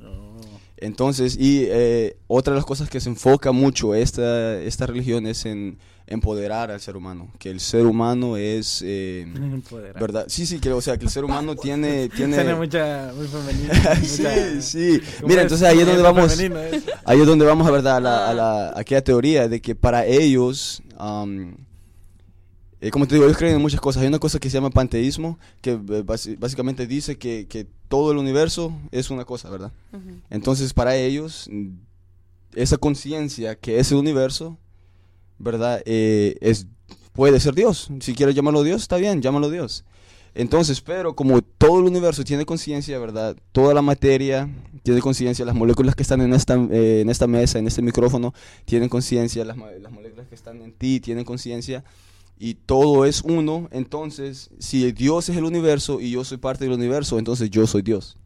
Oh. 0.00 0.36
Entonces, 0.76 1.36
y 1.36 1.64
eh, 1.68 2.16
otra 2.28 2.52
de 2.52 2.58
las 2.58 2.66
cosas 2.66 2.88
que 2.88 3.00
se 3.00 3.08
enfoca 3.08 3.50
mucho 3.50 3.94
esta, 3.96 4.60
esta 4.60 4.86
religión 4.86 5.26
es 5.26 5.44
en 5.46 5.78
empoderar 6.06 6.70
al 6.70 6.80
ser 6.80 6.96
humano, 6.96 7.30
que 7.38 7.50
el 7.50 7.60
ser 7.60 7.86
humano 7.86 8.36
es... 8.36 8.82
eh, 8.84 9.22
Empoderar. 9.22 10.00
¿Verdad? 10.00 10.26
Sí, 10.28 10.44
sí, 10.44 10.58
que, 10.60 10.70
o 10.72 10.80
sea, 10.82 10.98
que 10.98 11.04
el 11.06 11.10
ser 11.10 11.24
humano 11.24 11.56
tiene... 11.62 12.08
tiene 12.10 12.34
Suena 12.36 12.56
mucha, 12.56 13.12
muy 13.16 13.26
femenino. 13.26 13.72
sí, 14.02 14.22
mucha- 14.22 14.60
sí. 14.60 15.00
¿cómo 15.16 15.28
Mira, 15.28 15.40
es? 15.40 15.44
entonces 15.46 15.66
ahí 15.68 15.78
es 15.80 15.86
donde 15.86 16.02
vamos, 16.02 16.38
ahí 17.06 17.20
es 17.20 17.26
donde 17.26 17.46
vamos 17.46 17.66
a 17.66 17.70
verdad 17.70 17.96
a 17.96 18.00
la, 18.00 18.28
a 18.30 18.34
la- 18.34 18.68
a 18.70 18.80
aquella 18.80 19.02
teoría 19.02 19.48
de 19.48 19.60
que 19.62 19.74
para 19.74 20.04
ellos 20.06 20.82
am, 20.98 21.56
Eh, 22.80 22.90
como 22.90 23.06
te 23.08 23.14
digo, 23.14 23.24
ellos 23.24 23.38
creen 23.38 23.54
en 23.56 23.62
muchas 23.62 23.80
cosas. 23.80 24.02
Hay 24.02 24.08
una 24.08 24.18
cosa 24.18 24.38
que 24.38 24.50
se 24.50 24.58
llama 24.58 24.68
panteísmo, 24.68 25.38
que 25.62 25.70
eh, 25.72 26.04
básicamente 26.38 26.86
dice 26.86 27.16
que, 27.16 27.46
que 27.48 27.66
todo 27.88 28.12
el 28.12 28.18
universo 28.18 28.76
es 28.90 29.08
una 29.08 29.24
cosa, 29.24 29.48
¿verdad? 29.48 29.72
Ujú. 29.94 30.20
Entonces, 30.28 30.74
para 30.74 30.94
ellos, 30.96 31.48
mm, 31.50 31.68
esa 32.56 32.76
conciencia 32.76 33.54
que 33.54 33.78
es 33.78 33.90
el 33.90 33.96
universo, 33.98 34.58
¿verdad? 35.44 35.82
Eh, 35.86 36.36
es, 36.40 36.66
puede 37.12 37.38
ser 37.38 37.54
Dios. 37.54 37.88
Si 38.00 38.14
quieres 38.14 38.34
llamarlo 38.34 38.64
Dios, 38.64 38.82
está 38.82 38.96
bien, 38.96 39.22
llámalo 39.22 39.50
Dios. 39.50 39.84
Entonces, 40.34 40.80
pero 40.80 41.14
como 41.14 41.42
todo 41.42 41.78
el 41.78 41.84
universo 41.84 42.24
tiene 42.24 42.44
conciencia, 42.44 42.98
¿verdad? 42.98 43.36
Toda 43.52 43.72
la 43.72 43.82
materia 43.82 44.48
tiene 44.82 45.00
conciencia, 45.00 45.44
las 45.44 45.54
moléculas 45.54 45.94
que 45.94 46.02
están 46.02 46.20
en 46.22 46.34
esta, 46.34 46.56
eh, 46.72 47.02
en 47.02 47.08
esta 47.08 47.28
mesa, 47.28 47.60
en 47.60 47.68
este 47.68 47.82
micrófono, 47.82 48.34
tienen 48.64 48.88
conciencia, 48.88 49.44
las, 49.44 49.56
mo- 49.56 49.70
las 49.80 49.92
moléculas 49.92 50.26
que 50.26 50.34
están 50.34 50.60
en 50.60 50.72
ti 50.72 50.98
tienen 50.98 51.24
conciencia, 51.24 51.84
y 52.36 52.54
todo 52.54 53.04
es 53.04 53.22
uno, 53.22 53.68
entonces, 53.70 54.50
si 54.58 54.90
Dios 54.90 55.28
es 55.28 55.36
el 55.36 55.44
universo 55.44 56.00
y 56.00 56.10
yo 56.10 56.24
soy 56.24 56.38
parte 56.38 56.64
del 56.64 56.72
universo, 56.72 57.20
entonces 57.20 57.48
yo 57.48 57.64
soy 57.68 57.82
Dios. 57.82 58.16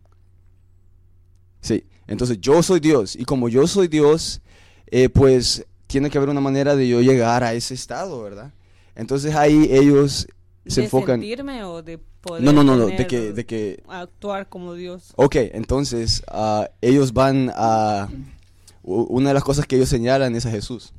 Sí, 1.61 1.85
entonces 2.07 2.41
yo 2.41 2.63
soy 2.63 2.81
Dios 2.81 3.17
y 3.17 3.25
como 3.27 3.51
yo 3.51 3.67
soy 3.67 3.87
Dios, 3.87 4.41
eh, 4.87 5.11
pues 5.11 5.67
tiene 5.89 6.11
que 6.11 6.19
haber 6.19 6.31
una 6.31 6.41
manera 6.41 6.77
de 6.77 6.87
yo 6.87 7.01
llegar 7.01 7.43
a 7.43 7.55
ese 7.55 7.75
estado, 7.75 8.23
¿verdad? 8.23 8.53
Entonces 8.95 9.35
ahí 9.35 9.69
ellos 9.71 10.29
se 10.67 10.83
¿De 10.83 10.85
enfocan... 10.85 11.21
sentirme 11.21 11.65
o 11.65 11.83
de 11.83 11.99
poder 11.99 12.45
No, 12.45 12.53
no, 12.53 12.63
no, 12.63 12.77
no, 12.77 12.87
de 12.87 13.07
que, 13.07 13.33
de 13.33 13.47
que... 13.47 13.83
actuar 13.89 14.49
como 14.49 14.75
Dios? 14.75 15.13
Ok, 15.17 15.37
entonces 15.37 16.23
ah, 16.29 16.69
ellos 16.81 17.13
van 17.13 17.51
a... 17.57 18.09
Una 18.83 19.31
de 19.31 19.35
las 19.35 19.45
cosas 19.45 19.67
que 19.67 19.77
ellos 19.77 19.89
señalan 19.89 20.35
es 20.37 20.47
a 20.47 20.51
Jesús. 20.51 20.93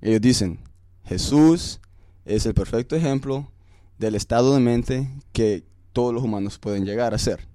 Ellos 0.00 0.20
dicen, 0.20 0.58
Jesús 1.04 1.80
es 2.24 2.46
el 2.46 2.54
perfecto 2.54 2.96
ejemplo 2.96 3.50
del 3.98 4.14
estado 4.14 4.54
de 4.54 4.60
mente 4.60 5.10
que 5.32 5.64
todos 5.92 6.14
los 6.14 6.22
humanos 6.22 6.58
pueden 6.58 6.84
llegar 6.84 7.12
a 7.14 7.18
ser. 7.18 7.46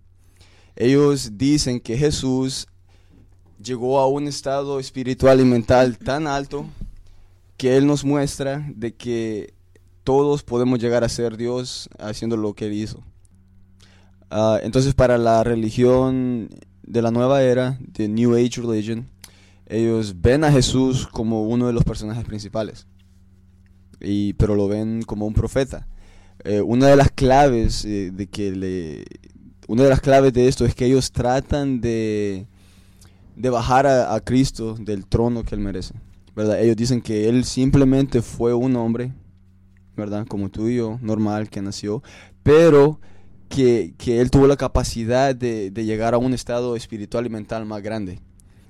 Ellos 0.75 1.37
dicen 1.37 1.79
que 1.79 1.97
Jesús 1.97 2.67
llegó 3.65 3.99
a 3.99 4.07
un 4.07 4.27
estado 4.27 4.79
espiritual 4.79 5.41
y 5.41 5.45
mental 5.45 5.97
tan 5.97 6.27
alto 6.27 6.65
que 7.57 7.75
Él 7.77 7.87
nos 7.87 8.05
muestra 8.05 8.65
de 8.75 8.93
que 8.93 9.53
todos 10.03 10.43
podemos 10.43 10.79
llegar 10.79 11.03
a 11.03 11.09
ser 11.09 11.35
Dios 11.35 11.89
haciendo 11.97 12.37
lo 12.37 12.53
que 12.53 12.67
Él 12.67 12.73
hizo. 12.73 13.03
Ah, 14.29 14.59
entonces 14.61 14.93
para 14.93 15.17
la 15.17 15.43
religión 15.43 16.49
de 16.83 17.01
la 17.01 17.11
nueva 17.11 17.41
era, 17.41 17.79
de 17.79 18.07
New 18.07 18.35
Age 18.35 18.61
Religion, 18.61 19.07
ellos 19.65 20.21
ven 20.21 20.43
a 20.43 20.51
Jesús 20.51 21.07
como 21.07 21.43
uno 21.43 21.65
de 21.67 21.73
los 21.73 21.83
personajes 21.83 22.23
principales, 22.23 22.85
y, 23.99 24.33
pero 24.33 24.55
lo 24.55 24.67
ven 24.67 25.01
como 25.01 25.25
un 25.25 25.33
profeta. 25.33 25.87
Eh, 26.43 26.61
una 26.61 26.87
de 26.87 26.95
las 26.95 27.09
claves 27.09 27.85
eh, 27.85 28.11
de 28.13 28.27
que 28.27 28.51
le, 28.51 29.05
una 29.67 29.83
de 29.83 29.89
las 29.89 30.01
claves 30.01 30.33
de 30.33 30.47
esto 30.47 30.65
es 30.65 30.75
que 30.75 30.85
ellos 30.85 31.11
tratan 31.11 31.81
de, 31.81 32.45
de 33.35 33.49
bajar 33.49 33.85
a, 33.87 34.13
a 34.13 34.19
Cristo 34.21 34.75
del 34.79 35.05
trono 35.05 35.43
que 35.43 35.55
él 35.55 35.61
merece. 35.61 35.93
¿verdad? 36.35 36.61
Ellos 36.61 36.75
dicen 36.75 37.01
que 37.01 37.29
él 37.29 37.45
simplemente 37.45 38.21
fue 38.21 38.53
un 38.53 38.75
hombre, 38.75 39.13
¿verdad? 39.95 40.25
Como 40.27 40.49
tú 40.49 40.67
y 40.67 40.75
yo, 40.77 40.99
normal, 41.01 41.49
que 41.49 41.61
nació, 41.61 42.03
pero 42.43 42.99
que, 43.47 43.93
que 43.97 44.19
él 44.19 44.31
tuvo 44.31 44.45
la 44.47 44.57
capacidad 44.57 45.33
de, 45.33 45.71
de 45.71 45.85
llegar 45.85 46.13
a 46.13 46.17
un 46.17 46.33
estado 46.33 46.75
espiritual 46.75 47.25
y 47.25 47.29
mental 47.29 47.65
más 47.65 47.81
grande. 47.81 48.19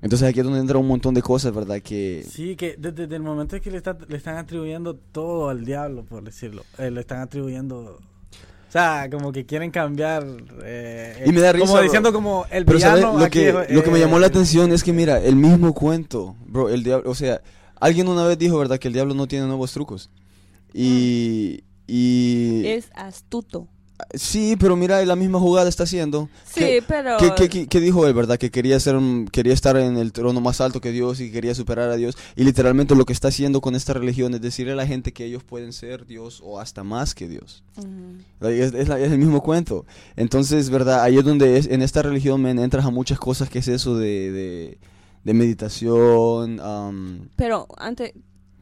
Entonces 0.01 0.27
aquí 0.29 0.39
es 0.41 0.45
donde 0.45 0.59
entra 0.59 0.77
un 0.77 0.87
montón 0.87 1.15
de 1.15 1.23
cosas, 1.23 1.55
¿verdad? 1.55 1.79
Que... 1.81 2.23
Sí, 2.29 2.55
que 2.55 2.75
desde, 2.77 3.03
desde 3.03 3.15
el 3.15 3.23
momento 3.23 3.55
en 3.55 3.61
que 3.63 3.71
le, 3.71 3.77
está- 3.77 3.97
le 4.07 4.17
están 4.17 4.37
atribuyendo 4.37 4.95
todo 4.95 5.49
al 5.49 5.65
diablo, 5.65 6.05
por 6.05 6.23
decirlo. 6.23 6.63
eh, 6.77 6.91
le 6.91 6.99
están 7.01 7.19
atribuyendo... 7.21 7.97
O 8.75 8.77
sea, 8.77 9.07
como 9.09 9.31
que 9.31 9.45
quieren 9.45 9.71
cambiar... 9.71 10.27
eh, 10.61 11.23
Y 11.25 11.31
me 11.31 11.39
da 11.39 11.53
Como 11.53 11.63
risa, 11.63 11.73
bro. 11.75 11.81
diciendo 11.83 12.11
como 12.11 12.45
el 12.51 12.65
Pero 12.65 12.77
lo 13.17 13.23
aquí 13.23 13.39
que, 13.39 13.53
lo 13.69 13.83
que 13.83 13.89
me 13.89 13.99
eh, 13.99 14.01
llamó 14.01 14.19
la 14.19 14.27
atención 14.27 14.73
es 14.73 14.83
que 14.83 14.91
mira, 14.91 15.17
el 15.17 15.37
mismo 15.37 15.73
cuento, 15.73 16.35
bro, 16.45 16.67
el 16.67 16.83
diablo, 16.83 17.09
o 17.09 17.15
sea, 17.15 17.39
alguien 17.79 18.09
una 18.09 18.25
vez 18.25 18.37
dijo, 18.37 18.57
¿verdad? 18.59 18.77
Que 18.77 18.89
el 18.89 18.93
diablo 18.93 19.13
no 19.13 19.27
tiene 19.29 19.45
nuevos 19.47 19.71
trucos. 19.71 20.09
Y... 20.73 21.63
y 21.87 22.67
Es 22.67 22.89
astuto. 22.95 23.69
Sí, 24.13 24.55
pero 24.59 24.75
mira, 24.75 25.03
la 25.05 25.15
misma 25.15 25.39
jugada 25.39 25.69
está 25.69 25.83
haciendo. 25.83 26.29
Sí, 26.45 26.59
¿Qué- 26.59 26.83
pero... 26.87 27.17
¿Qué, 27.17 27.31
qué, 27.37 27.49
qué- 27.49 27.67
qué 27.67 27.79
dijo 27.79 28.05
él, 28.07 28.13
verdad? 28.13 28.37
Que 28.37 28.51
quería 28.51 28.79
ser, 28.79 28.95
quería 29.31 29.53
estar 29.53 29.77
en 29.77 29.97
el 29.97 30.11
trono 30.11 30.41
más 30.41 30.59
alto 30.61 30.81
que 30.81 30.91
Dios 30.91 31.19
y 31.21 31.31
quería 31.31 31.55
superar 31.55 31.89
a 31.89 31.95
Dios. 31.95 32.17
Y 32.35 32.43
literalmente 32.43 32.95
lo 32.95 33.05
que 33.05 33.13
está 33.13 33.29
haciendo 33.29 33.61
con 33.61 33.75
esta 33.75 33.93
religión 33.93 34.33
es 34.33 34.41
decirle 34.41 34.73
a 34.73 34.75
la 34.75 34.87
gente 34.87 35.13
que 35.13 35.25
ellos 35.25 35.43
pueden 35.43 35.71
ser 35.73 36.05
Dios 36.05 36.41
o 36.43 36.59
hasta 36.59 36.83
más 36.83 37.15
que 37.15 37.27
Dios. 37.27 37.63
Es, 38.41 38.73
es 38.73 38.87
la- 38.87 38.99
es 38.99 39.11
el 39.11 39.17
mismo 39.17 39.41
cuento. 39.41 39.85
Entonces, 40.15 40.69
¿verdad? 40.69 41.01
Ahí 41.03 41.17
es 41.17 41.23
donde 41.23 41.57
es, 41.57 41.67
en 41.67 41.81
esta 41.81 42.01
religión 42.01 42.45
entras 42.45 42.85
a 42.85 42.91
muchas 42.91 43.19
cosas 43.19 43.49
que 43.49 43.59
es 43.59 43.67
eso 43.67 43.97
de, 43.97 44.31
de, 44.31 44.77
de 45.23 45.33
meditación. 45.33 46.59
Pero 47.35 47.67
antes, 47.77 48.11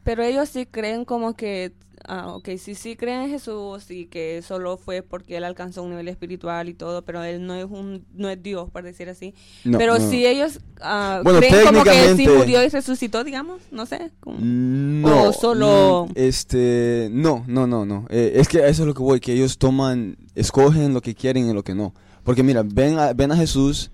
pero 0.02 0.22
ellos 0.22 0.48
sí 0.48 0.66
creen 0.66 1.04
como 1.04 1.34
que, 1.34 1.72
ah, 2.06 2.34
ok, 2.34 2.50
sí, 2.58 2.74
sí 2.74 2.96
creen 2.96 3.22
en 3.22 3.30
Jesús 3.30 3.90
y 3.90 4.06
que 4.06 4.42
solo 4.42 4.76
fue 4.76 5.02
porque 5.02 5.36
él 5.36 5.44
alcanzó 5.44 5.82
un 5.82 5.90
nivel 5.90 6.08
espiritual 6.08 6.68
y 6.68 6.74
todo, 6.74 7.02
pero 7.04 7.22
él 7.24 7.46
no 7.46 7.54
es 7.54 7.64
un, 7.64 8.04
no 8.14 8.28
es 8.28 8.42
Dios, 8.42 8.70
por 8.70 8.82
decir 8.82 9.08
así. 9.08 9.34
no, 9.64 9.78
pero 9.78 9.98
no. 9.98 10.10
si 10.10 10.26
ellos 10.26 10.60
ah, 10.80 11.20
Bueno, 11.24 11.38
creen 11.40 11.64
como 11.66 11.82
que 11.84 12.16
sí 12.16 12.28
murió 12.28 12.62
y 12.64 12.68
resucitó, 12.68 13.24
digamos, 13.24 13.62
no 13.70 13.86
sé. 13.86 14.10
como- 14.20 14.38
No, 14.40 15.28
o 15.28 15.32
solo- 15.32 16.08
este, 16.14 17.08
no, 17.12 17.44
no, 17.46 17.66
no, 17.66 17.84
no. 17.86 18.06
Eh, 18.10 18.32
es 18.36 18.48
que 18.48 18.58
eso 18.58 18.82
es 18.82 18.86
lo 18.88 18.94
que 18.94 19.02
voy, 19.02 19.20
que 19.20 19.32
ellos 19.32 19.58
toman, 19.58 20.16
escogen 20.34 20.94
lo 20.94 21.00
que 21.00 21.14
quieren 21.14 21.48
y 21.48 21.52
lo 21.52 21.62
que 21.62 21.74
no. 21.74 21.94
Porque 22.22 22.42
mira, 22.42 22.62
ven 22.64 22.98
a, 22.98 23.12
ven 23.12 23.32
a 23.32 23.36
Jesús, 23.36 23.90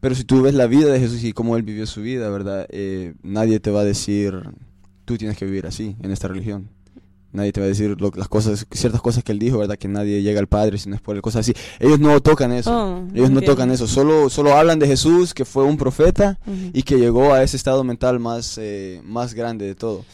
pero 0.00 0.14
si 0.14 0.24
tú 0.24 0.42
ves 0.42 0.54
la 0.54 0.66
vida 0.66 0.92
de 0.92 1.00
Jesús 1.00 1.22
y 1.24 1.32
cómo 1.32 1.56
él 1.56 1.62
vivió 1.62 1.86
su 1.86 2.02
vida, 2.02 2.28
¿verdad? 2.28 2.66
Eh, 2.70 3.14
nadie 3.22 3.60
te 3.60 3.70
va 3.70 3.80
a 3.80 3.84
decir, 3.84 4.34
tú 5.04 5.16
tienes 5.16 5.36
que 5.38 5.44
vivir 5.44 5.66
así 5.66 5.96
en 6.02 6.10
esta 6.10 6.28
religión. 6.28 6.68
Nadie 7.32 7.50
te 7.52 7.60
va 7.60 7.66
a 7.66 7.68
decir 7.68 7.98
lo- 8.00 8.10
las 8.14 8.28
cosas, 8.28 8.66
ciertas 8.70 9.00
cosas 9.00 9.24
que 9.24 9.32
él 9.32 9.38
dijo, 9.38 9.58
¿verdad? 9.58 9.78
Que 9.78 9.88
nadie 9.88 10.22
llega 10.22 10.38
al 10.38 10.48
Padre 10.48 10.76
si 10.78 10.88
no 10.90 10.96
es 10.96 11.00
por 11.00 11.16
él, 11.16 11.22
cosas 11.22 11.40
así. 11.48 11.54
Ellos 11.80 11.98
no 11.98 12.20
tocan 12.20 12.52
eso. 12.52 12.70
Oh, 12.70 13.08
ellos 13.14 13.30
no 13.30 13.40
tocan 13.40 13.70
eso. 13.70 13.86
Solo, 13.86 14.28
solo 14.28 14.52
hablan 14.54 14.78
de 14.78 14.86
Jesús, 14.86 15.32
que 15.32 15.44
fue 15.46 15.64
un 15.64 15.76
profeta 15.78 16.38
y 16.74 16.82
que 16.82 16.98
llegó 16.98 17.32
a 17.32 17.42
ese 17.42 17.56
estado 17.56 17.84
mental 17.84 18.20
más, 18.20 18.58
eh, 18.58 19.00
más 19.04 19.32
grande 19.34 19.64
de 19.66 19.74
todo. 19.74 20.04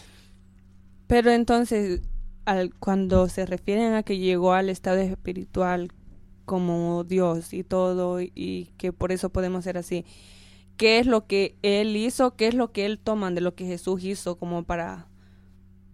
Pero 1.09 1.31
entonces, 1.31 2.03
al, 2.45 2.75
cuando 2.75 3.29
se 3.29 3.47
refieren 3.47 3.95
a 3.95 4.03
que 4.03 4.19
llegó 4.19 4.53
al 4.53 4.69
estado 4.69 4.99
espiritual 4.99 5.91
como 6.45 7.05
Dios 7.05 7.53
y 7.53 7.65
todo, 7.65 8.21
y 8.21 8.71
que 8.79 8.93
por 8.93 9.13
eso 9.13 9.29
podemos 9.31 9.65
ser 9.65 9.77
así, 9.77 10.05
¿qué 10.77 10.99
es 10.99 11.07
lo 11.07 11.27
que 11.27 11.57
Él 11.63 11.97
hizo? 11.97 12.37
¿Qué 12.37 12.47
es 12.47 12.55
lo 12.55 12.73
que 12.73 12.87
Él 12.87 12.99
toman 12.99 13.35
de 13.35 13.41
lo 13.41 13.55
que 13.55 13.67
Jesús 13.67 14.05
hizo 14.05 14.37
como 14.37 14.63
para 14.65 15.09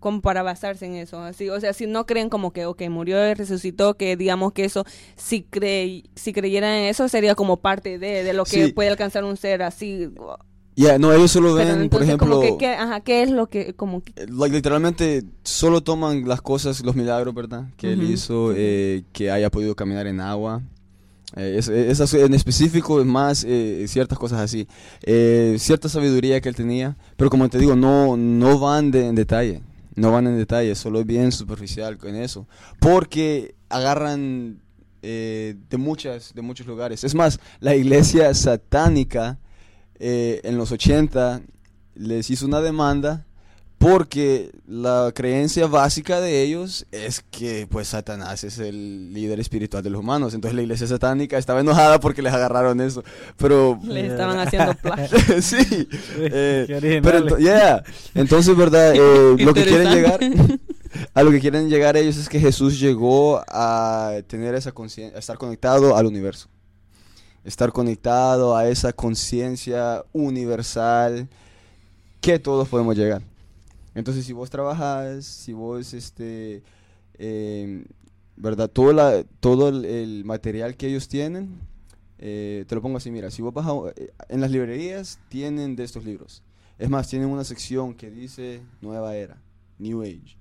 como 0.04 0.20
para 0.20 0.44
basarse 0.44 0.86
en 0.86 0.94
eso? 0.94 1.20
Así, 1.20 1.48
o 1.50 1.58
sea, 1.58 1.72
si 1.72 1.88
no 1.88 2.06
creen 2.06 2.28
como 2.28 2.52
que, 2.52 2.66
ok, 2.66 2.82
murió 2.90 3.28
y 3.28 3.34
resucitó, 3.34 3.94
que 3.94 4.16
digamos 4.16 4.52
que 4.52 4.64
eso, 4.64 4.84
si, 5.16 5.42
cre 5.42 6.04
si 6.14 6.32
creyeran 6.32 6.70
en 6.74 6.84
eso, 6.84 7.08
sería 7.08 7.34
como 7.34 7.56
parte 7.56 7.98
de, 7.98 8.22
de 8.22 8.32
lo 8.34 8.44
que 8.44 8.66
Sí. 8.66 8.72
puede 8.72 8.90
alcanzar 8.90 9.24
un 9.24 9.36
ser 9.36 9.62
así. 9.62 10.08
Ya, 10.76 10.98
no, 10.98 11.12
ellos 11.12 11.30
solo 11.30 11.54
ven, 11.54 11.88
por 11.88 12.02
ejemplo, 12.02 12.28
como 12.28 12.40
que, 12.42 12.56
¿qué, 12.58 12.66
ajá, 12.74 13.00
¿qué 13.00 13.22
es 13.22 13.30
lo 13.30 13.48
que, 13.48 13.74
como 13.74 14.02
que, 14.02 14.12
eh, 14.16 14.26
like, 14.28 14.54
literalmente 14.54 15.22
solo 15.42 15.82
toman 15.82 16.26
las 16.28 16.42
cosas, 16.42 16.80
los 16.84 16.94
milagros, 16.96 17.32
¿verdad? 17.34 17.64
Que 17.76 17.92
él 17.92 18.02
hizo, 18.02 18.52
eh, 18.56 19.04
que 19.12 19.30
haya 19.30 19.50
podido 19.50 19.74
caminar 19.76 20.06
en 20.06 20.20
agua. 20.20 20.62
Eh, 21.36 21.56
es- 21.58 21.68
esas 21.68 22.12
en 22.14 22.32
específico, 22.34 23.00
es 23.00 23.06
más 23.06 23.44
eh, 23.48 23.86
ciertas 23.88 24.18
cosas 24.18 24.40
así. 24.40 24.68
Eh, 25.02 25.56
cierta 25.58 25.88
sabiduría 25.88 26.40
que 26.40 26.48
él 26.48 26.54
tenía, 26.54 26.96
pero 27.16 27.30
como 27.30 27.48
te 27.48 27.58
digo, 27.58 27.74
no, 27.74 28.16
no 28.16 28.58
van 28.60 28.90
de, 28.90 29.06
en 29.08 29.14
detalle. 29.14 29.60
No 29.96 30.10
van 30.10 30.26
en 30.26 30.36
detalle, 30.36 30.74
solo 30.74 31.00
es 31.00 31.06
bien 31.06 31.32
superficial 31.32 31.98
con 31.98 32.14
eso. 32.16 32.48
Porque 32.80 33.54
agarran 33.68 34.60
eh, 35.02 35.56
de, 35.68 35.76
muchas, 35.76 36.34
de 36.34 36.42
muchos 36.42 36.66
lugares. 36.66 37.04
Es 37.04 37.14
más, 37.14 37.38
la 37.60 37.76
iglesia 37.76 38.32
satánica 38.34 39.38
eh, 39.98 40.40
en 40.44 40.56
los 40.56 40.72
80 40.72 41.42
les 41.94 42.30
hizo 42.30 42.46
una 42.46 42.60
demanda 42.60 43.26
porque 43.84 44.50
la 44.66 45.12
creencia 45.14 45.66
básica 45.66 46.18
de 46.18 46.40
ellos 46.40 46.86
es 46.90 47.22
que 47.30 47.66
pues 47.68 47.88
Satanás 47.88 48.42
es 48.42 48.58
el 48.58 49.12
líder 49.12 49.40
espiritual 49.40 49.82
de 49.82 49.90
los 49.90 50.00
humanos. 50.00 50.32
Entonces 50.32 50.56
la 50.56 50.62
iglesia 50.62 50.86
satánica 50.86 51.36
estaba 51.36 51.60
enojada 51.60 52.00
porque 52.00 52.22
les 52.22 52.32
agarraron 52.32 52.80
eso. 52.80 53.04
Pero 53.36 53.78
le 53.84 54.06
estaban 54.06 54.38
haciendo 54.38 54.72
plagio? 54.82 55.18
sí. 55.42 55.58
eh, 56.18 56.64
Qué 56.66 57.00
pero 57.02 57.36
yeah. 57.36 57.84
entonces, 58.14 58.56
¿verdad? 58.56 58.94
Eh, 58.94 59.36
lo 59.44 59.52
que 59.52 59.64
quieren 59.64 59.92
llegar, 59.92 60.18
a 61.14 61.22
lo 61.22 61.30
que 61.30 61.40
quieren 61.40 61.68
llegar 61.68 61.98
ellos 61.98 62.16
es 62.16 62.30
que 62.30 62.40
Jesús 62.40 62.80
llegó 62.80 63.44
a 63.48 64.14
tener 64.26 64.54
esa 64.54 64.72
conciencia, 64.72 65.14
a 65.14 65.20
estar 65.20 65.36
conectado 65.36 65.94
al 65.94 66.06
universo. 66.06 66.48
Estar 67.44 67.70
conectado 67.70 68.56
a 68.56 68.66
esa 68.66 68.94
conciencia 68.94 70.02
universal 70.14 71.28
que 72.22 72.38
todos 72.38 72.66
podemos 72.66 72.96
llegar. 72.96 73.20
Entonces, 73.94 74.24
si 74.24 74.32
vos 74.32 74.50
trabajas, 74.50 75.24
si 75.24 75.52
vos 75.52 75.94
este, 75.94 76.62
eh, 77.18 77.84
¿verdad? 78.36 78.68
Todo, 78.70 78.92
la, 78.92 79.24
todo 79.40 79.68
el, 79.68 79.84
el 79.84 80.24
material 80.24 80.76
que 80.76 80.88
ellos 80.88 81.08
tienen, 81.08 81.60
eh, 82.18 82.64
te 82.66 82.74
lo 82.74 82.82
pongo 82.82 82.96
así, 82.96 83.10
mira, 83.10 83.30
si 83.30 83.42
vos 83.42 83.52
vas 83.54 83.66
a- 83.66 83.92
eh, 83.96 84.10
en 84.28 84.40
las 84.40 84.50
librerías 84.50 85.18
tienen 85.28 85.76
de 85.76 85.84
estos 85.84 86.04
libros. 86.04 86.42
Es 86.78 86.90
más, 86.90 87.08
tienen 87.08 87.28
una 87.28 87.44
sección 87.44 87.94
que 87.94 88.10
dice 88.10 88.62
Nueva 88.80 89.16
Era, 89.16 89.40
New 89.78 90.02
Age. 90.02 90.36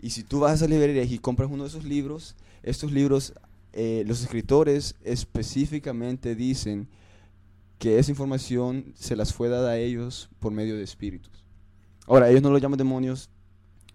Y 0.00 0.10
si 0.10 0.24
tú 0.24 0.40
vas 0.40 0.52
a 0.52 0.54
esas 0.54 0.70
librerías 0.70 1.10
y 1.10 1.18
compras 1.18 1.50
uno 1.52 1.64
de 1.64 1.68
esos 1.68 1.84
libros, 1.84 2.34
estos 2.62 2.92
libros, 2.92 3.34
eh, 3.74 4.02
los 4.06 4.22
escritores 4.22 4.96
específicamente 5.04 6.34
dicen 6.34 6.88
que 7.78 7.98
esa 7.98 8.10
información 8.10 8.92
se 8.94 9.16
las 9.16 9.32
fue 9.34 9.48
dada 9.48 9.72
a 9.72 9.78
ellos 9.78 10.30
por 10.38 10.52
medio 10.52 10.76
de 10.76 10.82
espíritus. 10.84 11.39
Ahora, 12.10 12.28
ellos 12.28 12.42
no 12.42 12.50
lo 12.50 12.58
llaman 12.58 12.76
demonios, 12.76 13.30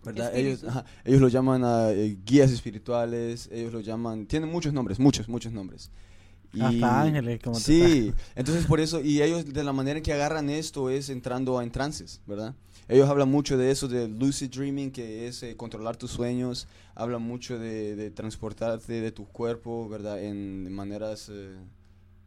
¿verdad? 0.06 0.34
Ellos, 0.34 0.64
ajá, 0.64 0.86
ellos 1.04 1.20
lo 1.20 1.28
llaman 1.28 1.66
a 1.66 1.92
eh, 1.92 2.18
guías 2.26 2.50
espirituales, 2.50 3.50
ellos 3.52 3.74
lo 3.74 3.82
llaman, 3.82 4.26
tienen 4.26 4.50
muchos 4.50 4.72
nombres, 4.72 5.00
muchos, 5.00 5.28
muchos 5.28 5.52
nombres. 5.52 5.92
Y- 6.54 6.62
Hasta 6.64 7.02
ángeles, 7.02 7.42
como 7.44 7.58
te 7.58 7.66
Sí, 7.66 8.14
entonces 8.36 8.66
por 8.68 8.80
eso, 8.80 9.02
y 9.02 9.22
ellos 9.22 9.46
de 9.54 9.64
la 9.66 9.74
manera 9.74 9.98
en 9.98 10.04
que 10.04 10.14
agarran 10.14 10.50
esto 10.50 10.90
es 10.90 11.10
entrando 11.10 11.62
en 11.62 11.70
trances, 11.72 12.22
¿verdad? 12.26 12.56
Ellos 12.88 13.10
hablan 13.10 13.30
mucho 13.30 13.58
de 13.58 13.70
eso, 13.70 13.90
de 13.90 14.08
lucid 14.08 14.50
dreaming, 14.50 14.92
que 14.92 15.28
es 15.28 15.44
eh, 15.44 15.58
controlar 15.58 15.98
tus 15.98 16.12
sueños, 16.12 16.70
hablan 16.94 17.22
mucho 17.22 17.60
de, 17.60 17.98
de 17.98 18.12
transportarte 18.12 19.02
de 19.02 19.12
tu 19.12 19.26
cuerpo, 19.26 19.90
¿verdad? 19.90 20.24
En 20.24 20.72
maneras, 20.72 21.30
eh, 21.30 21.54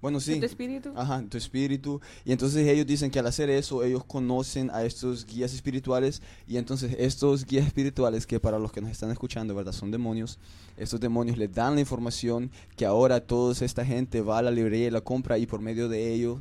bueno, 0.00 0.20
sí. 0.20 0.38
¿Tu 0.38 0.46
espíritu? 0.46 0.92
Ajá, 0.94 1.24
tu 1.28 1.36
espíritu. 1.36 2.00
Y 2.24 2.32
entonces 2.32 2.66
ellos 2.68 2.86
dicen 2.86 3.10
que 3.10 3.18
al 3.18 3.26
hacer 3.26 3.50
eso, 3.50 3.82
ellos 3.82 4.04
conocen 4.04 4.70
a 4.70 4.84
estos 4.84 5.26
guías 5.26 5.52
espirituales. 5.52 6.22
Y 6.46 6.56
entonces 6.56 6.94
estos 6.98 7.44
guías 7.44 7.66
espirituales, 7.66 8.26
que 8.26 8.38
para 8.38 8.58
los 8.58 8.70
que 8.70 8.80
nos 8.80 8.90
están 8.90 9.10
escuchando, 9.10 9.54
¿verdad? 9.54 9.72
Son 9.72 9.90
demonios. 9.90 10.38
Estos 10.76 11.00
demonios 11.00 11.36
les 11.36 11.52
dan 11.52 11.74
la 11.74 11.80
información 11.80 12.50
que 12.76 12.86
ahora 12.86 13.20
toda 13.20 13.52
esta 13.64 13.84
gente 13.84 14.20
va 14.20 14.38
a 14.38 14.42
la 14.42 14.50
librería 14.50 14.86
y 14.86 14.90
la 14.90 15.00
compra. 15.00 15.36
Y 15.38 15.46
por 15.46 15.60
medio 15.60 15.88
de 15.88 16.12
ello, 16.12 16.40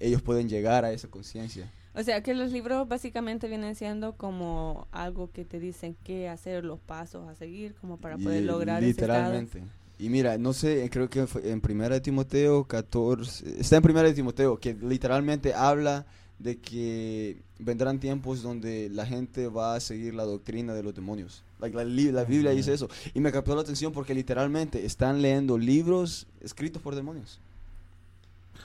ellos 0.00 0.22
pueden 0.22 0.48
llegar 0.48 0.84
a 0.84 0.92
esa 0.92 1.08
conciencia. 1.08 1.70
O 1.94 2.02
sea 2.02 2.22
que 2.22 2.34
los 2.34 2.52
libros 2.52 2.86
básicamente 2.86 3.48
vienen 3.48 3.74
siendo 3.74 4.16
como 4.16 4.86
algo 4.92 5.30
que 5.30 5.46
te 5.46 5.58
dicen 5.58 5.96
qué 6.04 6.28
hacer, 6.28 6.62
los 6.62 6.78
pasos 6.78 7.26
a 7.26 7.34
seguir, 7.34 7.74
como 7.76 7.96
para 7.96 8.18
poder 8.18 8.42
Y, 8.42 8.46
lograr 8.46 8.82
ese. 8.82 8.88
Literalmente. 8.88 9.62
Y 9.98 10.10
mira, 10.10 10.36
no 10.36 10.52
sé, 10.52 10.88
creo 10.90 11.08
que 11.08 11.26
fue 11.26 11.50
en 11.50 11.60
Primera 11.60 11.94
de 11.94 12.00
Timoteo 12.02 12.64
14, 12.64 13.60
está 13.60 13.76
en 13.76 13.82
Primera 13.82 14.06
de 14.08 14.14
Timoteo, 14.14 14.58
que 14.58 14.74
literalmente 14.74 15.54
habla 15.54 16.04
de 16.38 16.58
que 16.58 17.38
vendrán 17.58 17.98
tiempos 17.98 18.42
donde 18.42 18.90
la 18.90 19.06
gente 19.06 19.48
va 19.48 19.74
a 19.74 19.80
seguir 19.80 20.12
la 20.14 20.24
doctrina 20.24 20.74
de 20.74 20.82
los 20.82 20.94
demonios. 20.94 21.42
Like, 21.60 21.74
la, 21.74 21.84
la 21.84 22.24
Biblia 22.24 22.50
dice 22.50 22.74
eso. 22.74 22.90
Y 23.14 23.20
me 23.20 23.32
captó 23.32 23.54
la 23.54 23.62
atención 23.62 23.90
porque 23.92 24.12
literalmente 24.12 24.84
están 24.84 25.22
leyendo 25.22 25.56
libros 25.56 26.26
escritos 26.42 26.82
por 26.82 26.94
demonios. 26.94 27.40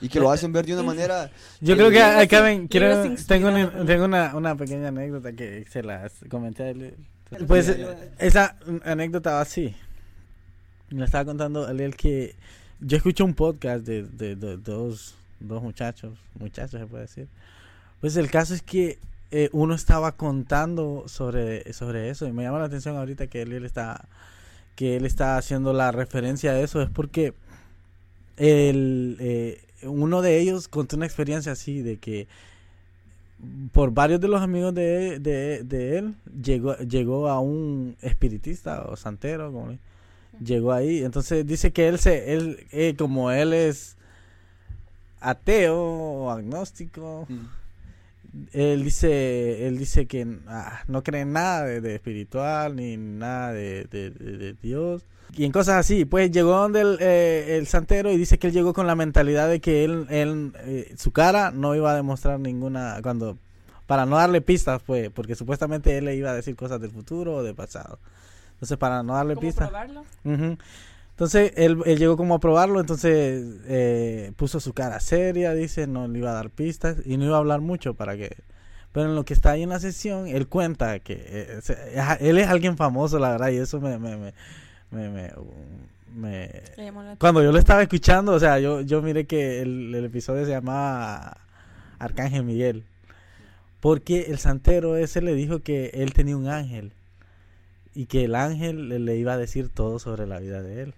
Y 0.02 0.10
que 0.10 0.20
lo 0.20 0.30
hacen 0.30 0.52
ver 0.52 0.66
de 0.66 0.74
una 0.74 0.82
manera... 0.92 1.30
Yo 1.62 1.72
Eh, 1.72 1.76
creo 1.78 1.90
que 1.90 2.02
acá 2.02 2.38
in- 2.40 2.44
ven, 2.44 2.68
quiero, 2.68 3.14
tengo, 3.26 3.48
una, 3.48 3.86
tengo 3.86 4.04
una, 4.04 4.36
una 4.36 4.54
pequeña 4.54 4.88
anécdota 4.88 5.32
que 5.32 5.64
se 5.70 5.82
las 5.82 6.12
comenté. 6.28 6.94
Pues 7.46 7.70
eh, 7.70 7.86
esa 8.18 8.56
anécdota 8.84 9.32
va 9.32 9.40
así. 9.40 9.74
Le 10.92 11.04
estaba 11.04 11.24
contando 11.24 11.66
a 11.66 11.72
que 11.96 12.34
yo 12.80 12.96
escuché 12.96 13.22
un 13.22 13.34
podcast 13.34 13.84
de, 13.86 14.02
de- 14.02 14.56
dos, 14.56 15.14
dos 15.40 15.62
muchachos, 15.62 16.18
muchachos 16.38 16.80
se 16.80 16.86
puede 16.86 17.02
decir. 17.04 17.28
Pues 18.00 18.16
el 18.16 18.30
caso 18.30 18.54
es 18.54 18.62
que 18.62 18.98
eh, 19.30 19.48
uno 19.52 19.74
estaba 19.74 20.12
contando 20.12 21.04
sobre, 21.06 21.72
sobre 21.72 22.10
eso 22.10 22.26
y 22.26 22.32
me 22.32 22.42
llama 22.42 22.58
la 22.58 22.66
atención 22.66 22.96
ahorita 22.96 23.28
que 23.28 23.42
él, 23.42 23.64
está 23.64 24.06
que 24.76 24.96
él 24.96 25.06
está 25.06 25.38
haciendo 25.38 25.72
la 25.72 25.92
referencia 25.92 26.50
a 26.52 26.60
eso 26.60 26.82
es 26.82 26.90
porque 26.90 27.32
el, 28.36 29.16
eh, 29.20 29.60
uno 29.84 30.20
de 30.22 30.38
ellos 30.40 30.68
contó 30.68 30.96
una 30.96 31.06
experiencia 31.06 31.52
así 31.52 31.80
de 31.82 31.96
que 31.98 32.26
por 33.72 33.92
varios 33.92 34.20
de 34.20 34.28
los 34.28 34.40
amigos 34.42 34.74
de, 34.74 35.18
de, 35.18 35.62
de 35.64 35.98
él 35.98 36.14
llegó, 36.42 36.76
llegó 36.76 37.28
a 37.28 37.40
un 37.40 37.96
espiritista 38.02 38.82
o 38.82 38.96
santero, 38.96 39.52
como 39.52 39.76
llegó 40.44 40.72
ahí. 40.72 41.02
Entonces 41.04 41.46
dice 41.46 41.72
que 41.72 41.88
él 41.88 41.98
se, 41.98 42.34
él, 42.34 42.66
eh, 42.72 42.94
como 42.96 43.30
él 43.30 43.52
es 43.52 43.96
ateo 45.20 45.76
o 45.78 46.30
agnóstico, 46.30 47.26
él 48.52 48.82
dice, 48.82 49.66
él 49.68 49.78
dice 49.78 50.06
que 50.06 50.26
ah, 50.48 50.80
no 50.88 51.02
cree 51.02 51.20
en 51.22 51.32
nada 51.32 51.64
de, 51.64 51.80
de 51.80 51.94
espiritual 51.94 52.76
ni 52.76 52.96
nada 52.96 53.52
de, 53.52 53.84
de- 53.90 54.10
de- 54.10 54.36
de 54.38 54.52
Dios. 54.54 55.02
Y 55.34 55.44
en 55.44 55.52
cosas 55.52 55.76
así, 55.76 56.04
pues 56.04 56.30
llegó 56.30 56.52
donde 56.52 56.80
el, 56.82 56.98
eh, 57.00 57.56
el 57.58 57.66
santero 57.66 58.10
y 58.12 58.16
dice 58.18 58.38
que 58.38 58.48
él 58.48 58.52
llegó 58.52 58.74
con 58.74 58.86
la 58.86 58.94
mentalidad 58.94 59.48
de 59.48 59.60
que 59.60 59.84
él, 59.84 60.06
él 60.10 60.52
eh, 60.64 60.92
su 60.98 61.10
cara 61.10 61.50
no 61.50 61.74
iba 61.74 61.90
a 61.92 61.96
demostrar 61.96 62.38
ninguna, 62.38 62.98
cuando, 63.02 63.38
para 63.86 64.04
no 64.04 64.16
darle 64.16 64.40
pistas, 64.42 64.82
pues, 64.84 65.08
porque 65.10 65.34
supuestamente 65.34 65.96
él 65.96 66.04
le 66.06 66.16
iba 66.16 66.30
a 66.30 66.34
decir 66.34 66.54
cosas 66.54 66.80
del 66.82 66.90
futuro 66.90 67.36
o 67.36 67.42
del 67.42 67.54
pasado. 67.54 67.98
Entonces, 68.62 68.78
para 68.78 69.02
no 69.02 69.14
darle 69.14 69.34
¿Cómo 69.34 69.42
probarlo? 69.66 70.04
Ujú. 70.24 70.56
Entonces 71.10 71.52
él, 71.56 71.78
él 71.84 71.98
llegó 71.98 72.16
como 72.16 72.36
a 72.36 72.38
probarlo, 72.38 72.78
entonces 72.78 73.44
eh, 73.66 74.30
puso 74.36 74.60
su 74.60 74.72
cara 74.72 75.00
seria, 75.00 75.52
dice, 75.52 75.88
no 75.88 76.06
le 76.06 76.20
iba 76.20 76.30
a 76.30 76.34
dar 76.34 76.48
pistas 76.48 76.98
y 77.04 77.16
no 77.16 77.24
iba 77.24 77.34
a 77.34 77.38
hablar 77.40 77.60
mucho 77.60 77.94
para 77.94 78.16
que... 78.16 78.36
Pero 78.92 79.06
en 79.08 79.16
lo 79.16 79.24
que 79.24 79.34
está 79.34 79.50
ahí 79.52 79.64
en 79.64 79.70
la 79.70 79.80
sesión, 79.80 80.28
él 80.28 80.46
cuenta 80.46 81.00
que 81.00 81.14
eh, 81.26 81.58
se- 81.60 81.72
es- 81.98 82.20
él 82.20 82.38
es 82.38 82.46
alguien 82.46 82.76
famoso, 82.76 83.18
la 83.18 83.30
verdad, 83.32 83.48
y 83.50 83.56
eso 83.56 83.80
me... 83.80 83.98
me, 83.98 84.16
me, 84.16 84.32
me, 84.90 85.32
Cuando 87.18 87.42
yo 87.42 87.50
lo 87.52 87.58
estaba 87.58 87.82
escuchando, 87.82 88.32
o 88.32 88.38
sea, 88.40 88.58
yo, 88.60 88.80
yo 88.82 89.02
miré 89.02 89.26
que 89.26 89.60
el, 89.60 89.92
el 89.94 90.04
episodio 90.04 90.44
se 90.44 90.52
llamaba 90.52 91.36
Arcángel 91.98 92.44
Miguel. 92.44 92.84
Porque 93.80 94.26
el 94.28 94.38
santero 94.38 94.96
ese 94.96 95.20
le 95.20 95.34
dijo 95.34 95.60
que 95.62 95.90
él 95.94 96.12
tenía 96.12 96.36
un 96.36 96.46
ángel 96.48 96.92
y 97.94 98.06
que 98.06 98.24
el 98.24 98.34
ángel 98.34 99.04
le, 99.04 99.16
iba 99.16 99.34
a 99.34 99.38
decir 99.38 99.68
todo 99.68 99.98
sobre 99.98 100.26
la 100.26 100.40
vida 100.40 100.62
de 100.62 100.82
él. 100.82 100.94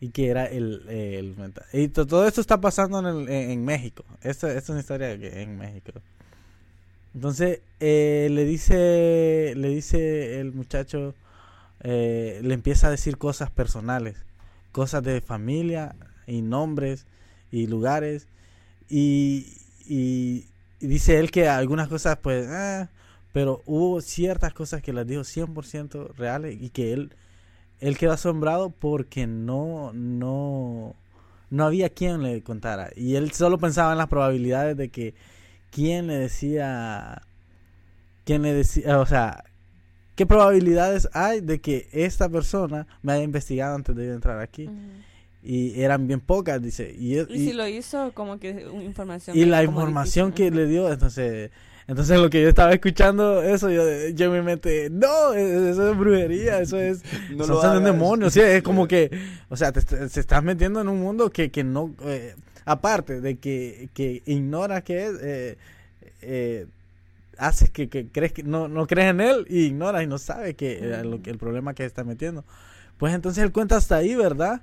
Y 0.00 0.10
que 0.10 0.28
era 0.30 0.46
el, 0.46 0.88
el 0.88 1.36
menta- 1.36 1.66
y 1.72 1.88
to- 1.88 2.06
todo 2.06 2.26
esto 2.28 2.40
está 2.40 2.60
pasando 2.60 3.00
en, 3.00 3.06
el- 3.06 3.30
en, 3.30 3.64
México. 3.64 4.04
Esto, 4.22 4.48
esto 4.48 4.58
es 4.58 4.68
una 4.70 4.80
historia 4.80 5.12
en 5.12 5.58
México. 5.58 5.92
Entonces 7.14 7.60
eh, 7.80 8.28
le 8.30 8.44
dice 8.44 9.52
le 9.56 9.68
dice 9.68 10.40
el 10.40 10.52
muchacho 10.52 11.14
eh, 11.82 12.40
le 12.42 12.54
empieza 12.54 12.88
a 12.88 12.90
decir 12.90 13.18
cosas 13.18 13.50
personales 13.50 14.16
cosas 14.72 15.02
de 15.04 15.20
familia 15.20 15.94
y 16.26 16.42
nombres 16.42 17.06
y 17.50 17.66
lugares. 17.66 18.26
Y, 18.88 19.58
y- 19.86 20.46
dice 20.80 21.18
él 21.20 21.30
que 21.30 21.48
algunas 21.48 21.88
cosas 21.88 22.18
pues 22.22 22.46
ah, 22.50 22.90
pero 23.32 23.62
hubo 23.66 24.00
ciertas 24.00 24.52
cosas 24.52 24.82
que 24.82 24.92
las 24.92 25.06
dijo 25.06 25.22
100% 25.22 26.14
reales 26.14 26.56
y 26.60 26.70
que 26.70 26.92
él 26.92 27.14
él 27.80 27.98
quedó 27.98 28.12
asombrado 28.12 28.70
porque 28.70 29.26
no 29.26 29.92
no 29.92 30.94
no 31.50 31.64
había 31.64 31.88
quien 31.88 32.22
le 32.22 32.42
contara 32.42 32.90
y 32.94 33.16
él 33.16 33.32
solo 33.32 33.58
pensaba 33.58 33.92
en 33.92 33.98
las 33.98 34.08
probabilidades 34.08 34.76
de 34.76 34.90
que 34.90 35.14
quién 35.70 36.06
le 36.06 36.16
decía 36.16 37.22
quién 38.24 38.42
le 38.42 38.52
decía 38.54 39.00
o 39.00 39.06
sea 39.06 39.44
qué 40.14 40.26
probabilidades 40.26 41.08
hay 41.12 41.40
de 41.40 41.60
que 41.60 41.88
esta 41.92 42.28
persona 42.28 42.86
me 43.02 43.14
haya 43.14 43.24
investigado 43.24 43.74
antes 43.74 43.96
de 43.96 44.12
entrar 44.12 44.40
aquí 44.40 44.68
y 45.42 45.80
eran 45.80 46.06
bien 46.06 46.20
pocas 46.20 46.62
dice 46.62 46.94
y, 46.96 47.18
Y, 47.18 47.26
si 47.26 47.52
lo 47.52 47.66
hizo, 47.66 48.12
como 48.14 48.38
que 48.38 48.64
información. 48.84 49.36
y 49.36 49.44
la 49.44 49.64
información 49.64 50.30
difícil. 50.30 50.52
que 50.52 50.56
le 50.56 50.66
dio, 50.66 50.92
entonces, 50.92 51.50
entonces 51.92 52.18
lo 52.18 52.28
que 52.30 52.42
yo 52.42 52.48
estaba 52.48 52.72
escuchando, 52.72 53.42
eso, 53.42 53.70
yo, 53.70 53.82
yo 54.14 54.30
mi 54.32 54.40
mente, 54.42 54.88
no, 54.90 55.32
e- 55.34 55.70
eso 55.70 55.92
es 55.92 55.96
brujería, 55.98 56.60
eso 56.60 56.78
es, 56.78 57.02
No 57.30 57.44
son, 57.44 57.74
lo 57.74 57.80
demonios, 57.80 58.32
sí, 58.32 58.40
es 58.40 58.62
como 58.62 58.88
que, 58.88 59.10
o 59.48 59.56
sea, 59.56 59.72
te, 59.72 59.82
te- 59.82 60.08
se 60.08 60.20
estás 60.20 60.42
metiendo 60.42 60.80
en 60.80 60.88
un 60.88 61.00
mundo 61.00 61.30
que, 61.30 61.50
que 61.50 61.64
no, 61.64 61.94
eh, 62.04 62.34
aparte 62.64 63.20
de 63.20 63.36
que, 63.36 63.88
que 63.94 64.22
ignora 64.26 64.82
que 64.82 65.06
es, 65.06 65.12
eh, 65.22 65.56
eh, 66.22 66.66
haces 67.38 67.70
que, 67.70 67.88
que 67.88 68.06
crees 68.06 68.32
que 68.32 68.42
no, 68.42 68.68
no 68.68 68.86
crees 68.86 69.10
en 69.10 69.20
él 69.20 69.46
y 69.48 69.64
ignoras 69.66 70.02
y 70.02 70.06
no 70.06 70.18
sabes 70.18 70.54
que, 70.54 70.78
eh, 70.80 71.04
lo 71.04 71.22
que 71.22 71.30
el 71.30 71.38
problema 71.38 71.74
que 71.74 71.84
está 71.84 72.04
metiendo. 72.04 72.44
Pues 72.98 73.14
entonces 73.14 73.42
él 73.42 73.52
cuenta 73.52 73.76
hasta 73.76 73.96
ahí, 73.96 74.14
¿verdad? 74.14 74.62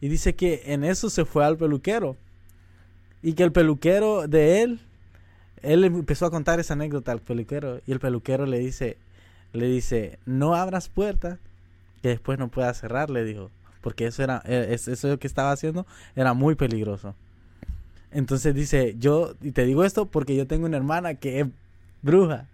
Y 0.00 0.08
dice 0.08 0.34
que 0.34 0.62
en 0.66 0.84
eso 0.84 1.10
se 1.10 1.24
fue 1.24 1.44
al 1.44 1.56
peluquero. 1.56 2.16
Y 3.22 3.32
que 3.34 3.42
el 3.42 3.52
peluquero 3.52 4.28
de 4.28 4.62
él, 4.62 4.80
él 5.62 5.84
empezó 5.84 6.26
a 6.26 6.30
contar 6.30 6.60
esa 6.60 6.74
anécdota 6.74 7.12
al 7.12 7.20
peluquero. 7.20 7.80
Y 7.86 7.92
el 7.92 8.00
peluquero 8.00 8.46
le 8.46 8.58
dice, 8.58 8.96
le 9.52 9.66
dice, 9.66 10.18
no 10.26 10.54
abras 10.54 10.88
puertas 10.88 11.38
que 12.02 12.08
después 12.08 12.38
no 12.38 12.48
puedas 12.48 12.78
cerrar, 12.78 13.10
le 13.10 13.24
dijo. 13.24 13.50
Porque 13.80 14.06
eso 14.06 14.22
era, 14.22 14.38
es- 14.46 14.88
eso 14.88 15.18
que 15.18 15.26
estaba 15.26 15.52
haciendo 15.52 15.86
era 16.16 16.34
muy 16.34 16.54
peligroso. 16.54 17.14
Entonces 18.12 18.54
dice, 18.54 18.96
yo, 18.98 19.34
y 19.40 19.52
te 19.52 19.64
digo 19.64 19.84
esto 19.84 20.06
porque 20.06 20.34
yo 20.36 20.46
tengo 20.46 20.66
una 20.66 20.76
hermana 20.76 21.14
que 21.14 21.40
es 21.40 21.46
bruja. 22.02 22.46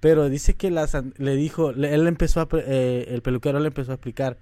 Pero 0.00 0.28
dice 0.28 0.54
que 0.54 0.70
le 0.70 1.36
dijo, 1.36 1.70
él 1.70 2.06
empezó 2.06 2.40
a, 2.40 2.48
eh, 2.52 3.06
el 3.08 3.22
peluquero 3.22 3.58
le 3.60 3.68
empezó 3.68 3.92
a 3.92 3.94
explicar 3.94 4.36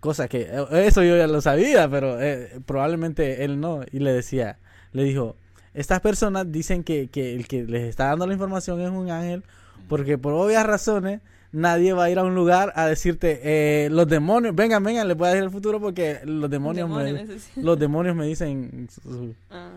cosa 0.00 0.28
que 0.28 0.42
eh, 0.42 0.66
eso 0.86 1.02
yo 1.02 1.16
ya 1.16 1.26
lo 1.26 1.40
sabía, 1.40 1.88
pero 1.88 2.20
eh, 2.20 2.60
probablemente 2.66 3.44
él 3.44 3.60
no. 3.60 3.80
Y 3.90 4.00
le 4.00 4.12
decía, 4.12 4.58
le 4.92 5.02
dijo, 5.04 5.36
estas 5.74 6.00
personas 6.00 6.50
dicen 6.50 6.82
que, 6.84 7.08
que 7.08 7.34
el 7.34 7.46
que 7.48 7.64
les 7.64 7.84
está 7.84 8.06
dando 8.06 8.26
la 8.26 8.32
información 8.32 8.80
es 8.80 8.90
un 8.90 9.10
ángel, 9.10 9.42
porque 9.88 10.18
por 10.18 10.32
obvias 10.34 10.66
razones 10.66 11.20
nadie 11.52 11.92
va 11.94 12.04
a 12.04 12.10
ir 12.10 12.18
a 12.18 12.24
un 12.24 12.34
lugar 12.34 12.72
a 12.76 12.86
decirte, 12.86 13.40
eh, 13.42 13.88
los 13.90 14.06
demonios, 14.06 14.54
vengan, 14.54 14.82
vengan, 14.82 15.08
les 15.08 15.16
voy 15.16 15.28
a 15.28 15.30
decir 15.30 15.44
el 15.44 15.50
futuro 15.50 15.80
porque 15.80 16.20
los 16.24 16.50
demonios, 16.50 16.88
Demonio, 16.88 17.24
me, 17.56 17.62
los 17.62 17.78
demonios 17.78 18.14
me 18.16 18.26
dicen... 18.26 18.88
su- 18.92 19.00
su- 19.00 19.34
Ah. 19.50 19.70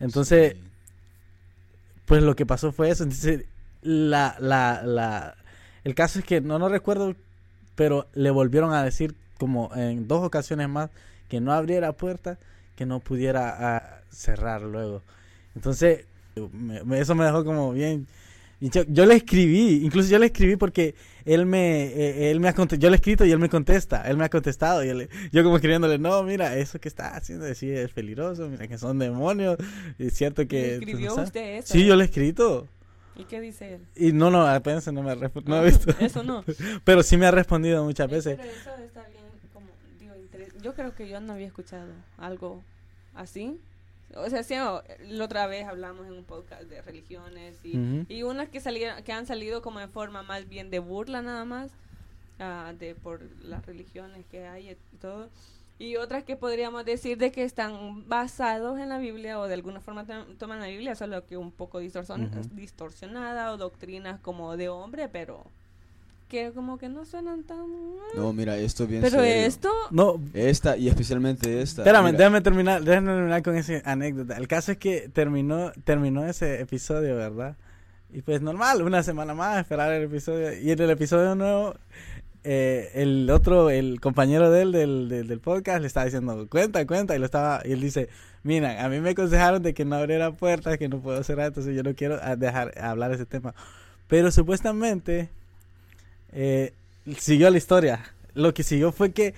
Entonces, 0.00 0.54
Sí. 0.54 0.60
pues 2.06 2.22
lo 2.22 2.34
que 2.34 2.46
pasó 2.46 2.72
fue 2.72 2.90
eso. 2.90 3.04
Entonces, 3.04 3.44
la, 3.82 4.36
la, 4.40 4.82
la, 4.84 5.34
el 5.84 5.94
caso 5.94 6.18
es 6.18 6.24
que 6.24 6.40
no 6.40 6.58
lo 6.58 6.68
recuerdo, 6.68 7.14
pero 7.76 8.06
le 8.14 8.30
volvieron 8.30 8.72
a 8.74 8.82
decir 8.84 9.14
como 9.38 9.70
en 9.74 10.08
dos 10.08 10.24
ocasiones 10.24 10.68
más 10.68 10.90
que 11.28 11.40
no 11.40 11.52
abriera 11.52 11.92
puerta, 11.92 12.38
que 12.76 12.84
no 12.86 12.98
pudiera 13.00 13.76
ah, 13.76 14.00
cerrar 14.10 14.62
luego. 14.62 15.02
Entonces, 15.54 16.06
me- 16.52 16.82
me- 16.84 17.00
eso 17.00 17.14
me 17.14 17.24
dejó 17.24 17.44
como 17.44 17.72
bien. 17.72 18.06
y 18.60 18.70
Yo, 18.70 18.82
yo 18.88 19.06
le 19.06 19.16
escribí, 19.16 19.84
incluso 19.84 20.08
yo 20.08 20.18
le 20.18 20.26
escribí 20.26 20.56
porque 20.56 20.94
él 21.24 21.46
me, 21.46 21.84
eh, 21.86 22.30
él 22.30 22.38
me 22.40 22.48
ha 22.48 22.54
yo 22.54 22.90
le 22.90 22.94
he 22.94 22.96
escrito 22.96 23.24
y 23.24 23.32
él 23.32 23.38
me 23.40 23.48
contesta, 23.48 24.02
él 24.08 24.16
me 24.16 24.24
ha 24.24 24.28
contestado 24.28 24.84
y 24.84 24.88
él- 24.88 25.08
yo 25.32 25.42
como 25.42 25.56
escribiéndole, 25.56 25.98
no, 25.98 26.22
mira, 26.22 26.56
eso 26.56 26.78
que 26.80 26.88
está 26.88 27.16
haciendo 27.16 27.52
sí 27.54 27.70
es 27.70 27.90
peligroso, 27.90 28.48
mira 28.48 28.68
que 28.68 28.78
son 28.78 28.98
demonios, 29.00 29.56
es 29.98 30.14
cierto 30.14 30.46
que... 30.46 30.62
¿Le 30.62 30.68
no 30.76 30.78
escribió 30.78 31.10
sabes". 31.10 31.26
usted 31.28 31.58
eso? 31.58 31.72
Sí, 31.72 31.84
yo 31.86 31.96
le 31.96 32.02
he 32.02 32.06
escrito. 32.06 32.68
¿Y 33.16 33.24
qué 33.24 33.40
dice 33.40 33.74
él? 33.74 33.80
Y 33.96 34.12
no, 34.12 34.30
no, 34.30 34.46
apenas 34.46 34.86
no 34.92 35.02
me 35.02 35.10
ha 35.10 35.14
respondido. 35.16 35.56
No 35.56 35.62
he 35.62 35.66
visto. 35.66 35.92
Eso 36.00 36.22
no. 36.22 36.44
Pero 36.84 37.02
sí 37.02 37.16
me 37.18 37.26
ha 37.26 37.30
respondido 37.30 37.84
muchas 37.84 38.08
veces. 38.08 38.38
pero 38.38 38.50
eso 38.50 38.70
está 38.82 39.02
bien, 39.08 39.24
como, 39.52 39.66
digo, 40.00 40.14
interes- 40.14 40.62
Yo 40.62 40.72
creo 40.74 40.94
que 40.94 41.06
yo 41.08 41.20
no 41.20 41.34
había 41.34 41.46
escuchado 41.48 41.88
algo 42.16 42.62
así. 43.14 43.58
O 44.16 44.28
sea, 44.30 44.42
sí, 44.42 44.54
o- 44.58 44.82
la 45.08 45.24
otra 45.24 45.46
vez 45.46 45.66
hablamos 45.66 46.06
en 46.06 46.12
un 46.12 46.24
podcast 46.24 46.62
de 46.64 46.82
religiones 46.82 47.56
y, 47.64 48.04
y 48.08 48.22
unas 48.22 48.48
que 48.48 48.60
salieron, 48.60 49.02
que 49.02 49.12
han 49.12 49.26
salido 49.26 49.62
como 49.62 49.80
en 49.80 49.88
forma 49.90 50.22
más 50.22 50.48
bien 50.48 50.70
de 50.70 50.78
burla 50.78 51.22
nada 51.22 51.44
más, 51.44 51.70
ah, 52.38 52.72
de 52.78 52.94
por 52.94 53.22
las 53.44 53.64
religiones 53.66 54.24
que 54.30 54.46
hay 54.46 54.70
y 54.70 54.76
todo. 54.98 55.28
Y 55.78 55.96
otras 55.96 56.22
que 56.22 56.36
podríamos 56.36 56.84
decir 56.84 57.18
de 57.18 57.32
que 57.32 57.42
están 57.42 58.08
basados 58.08 58.78
en 58.78 58.88
la 58.88 58.98
Biblia 58.98 59.40
o 59.40 59.48
de 59.48 59.54
alguna 59.54 59.80
forma 59.80 60.04
tom- 60.06 60.36
toman 60.36 60.60
la 60.60 60.66
Biblia, 60.66 60.94
solo 60.94 61.24
que 61.26 61.36
un 61.36 61.50
poco 61.50 61.80
distorsion- 61.80 62.28
Ujú. 62.30 62.54
distorsionada 62.54 63.50
o 63.52 63.56
doctrinas 63.56 64.20
como 64.20 64.56
de 64.56 64.68
hombre, 64.68 65.08
pero 65.08 65.44
que 66.32 66.50
como 66.52 66.78
que 66.78 66.88
no 66.88 67.04
suenan 67.04 67.44
tan... 67.44 67.58
No, 68.16 68.32
mira, 68.32 68.56
esto 68.56 68.84
es 68.84 68.88
bien 68.88 69.02
Pero 69.02 69.18
serio. 69.20 69.46
esto, 69.46 69.68
No, 69.90 70.18
Esta 70.32 70.78
y 70.78 70.88
especialmente 70.88 71.60
esta. 71.60 71.82
espérame, 71.82 72.06
mira, 72.06 72.16
déjame 72.18 72.40
terminar, 72.40 72.82
déjame 72.82 73.12
terminar 73.12 73.42
con 73.42 73.54
esa 73.54 73.82
anécdota. 73.84 74.38
El 74.38 74.48
caso 74.48 74.72
es 74.72 74.78
que 74.78 75.10
terminó, 75.10 75.72
terminó 75.84 76.24
ese 76.24 76.62
episodio, 76.62 77.16
¿verdad? 77.16 77.56
Y 78.14 78.22
pues 78.22 78.40
normal, 78.40 78.80
una 78.80 79.02
semana 79.02 79.34
más, 79.34 79.58
esperar 79.58 79.92
el 79.92 80.04
episodio. 80.04 80.58
Y 80.58 80.70
en 80.70 80.80
el 80.80 80.88
episodio 80.88 81.34
nuevo, 81.34 81.74
eh, 82.44 82.90
el 82.94 83.28
otro, 83.28 83.68
el 83.68 84.00
compañero 84.00 84.50
de 84.50 84.62
él 84.62 84.72
del, 84.72 85.08
del, 85.10 85.28
del 85.28 85.40
podcast 85.40 85.82
le 85.82 85.86
estaba 85.86 86.06
diciendo, 86.06 86.46
cuenta, 86.48 86.86
cuenta, 86.86 87.14
y 87.14 87.18
lo 87.18 87.26
estaba, 87.26 87.60
y 87.62 87.72
él 87.72 87.80
dice, 87.82 88.08
mira, 88.42 88.82
a 88.82 88.88
mí 88.88 89.00
me 89.00 89.10
aconsejaron 89.10 89.62
de 89.62 89.74
que 89.74 89.84
no 89.84 89.96
abriera 89.96 90.32
puertas, 90.32 90.78
que 90.78 90.88
no 90.88 91.00
puedo 91.00 91.22
cerrar, 91.24 91.48
entonces 91.48 91.76
yo 91.76 91.82
no 91.82 91.94
quiero 91.94 92.18
ah, 92.22 92.36
dejar 92.36 92.72
hablar 92.80 93.12
ese 93.12 93.26
tema. 93.26 93.54
Pero 94.08 94.30
supuestamente, 94.30 95.28
eh, 96.32 96.72
siguió 97.18 97.50
la 97.50 97.58
historia. 97.58 98.02
Lo 98.34 98.54
que 98.54 98.62
siguió 98.62 98.92
fue 98.92 99.12
que 99.12 99.34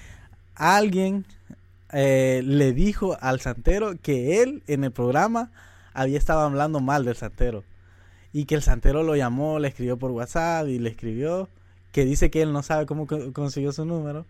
alguien 0.55 1.25
eh, 1.93 2.43
le 2.45 2.73
dijo 2.73 3.17
al 3.21 3.41
santero 3.41 3.95
que 4.01 4.43
él 4.43 4.63
en 4.67 4.85
el 4.85 4.93
programa 4.93 5.51
había 5.93 6.19
estado 6.19 6.41
hablando 6.41 6.81
mal 6.81 7.05
del 7.05 7.17
santero. 7.17 7.65
Y 8.33 8.47
que 8.47 8.57
el 8.57 8.63
santero 8.63 9.03
lo 9.03 9.15
llamó, 9.15 9.59
le 9.59 9.69
escribió 9.69 9.97
por 9.97 10.11
WhatsApp 10.11 10.67
y 10.69 10.79
le 10.79 10.91
escribió 10.91 11.49
que 11.93 12.05
dice 12.05 12.31
que 12.31 12.43
él 12.43 12.53
no 12.53 12.63
sabe 12.65 12.87
cómo 12.87 13.07
co- 13.07 13.33
consiguió 13.33 13.73
su 13.73 13.85
número. 13.85 14.27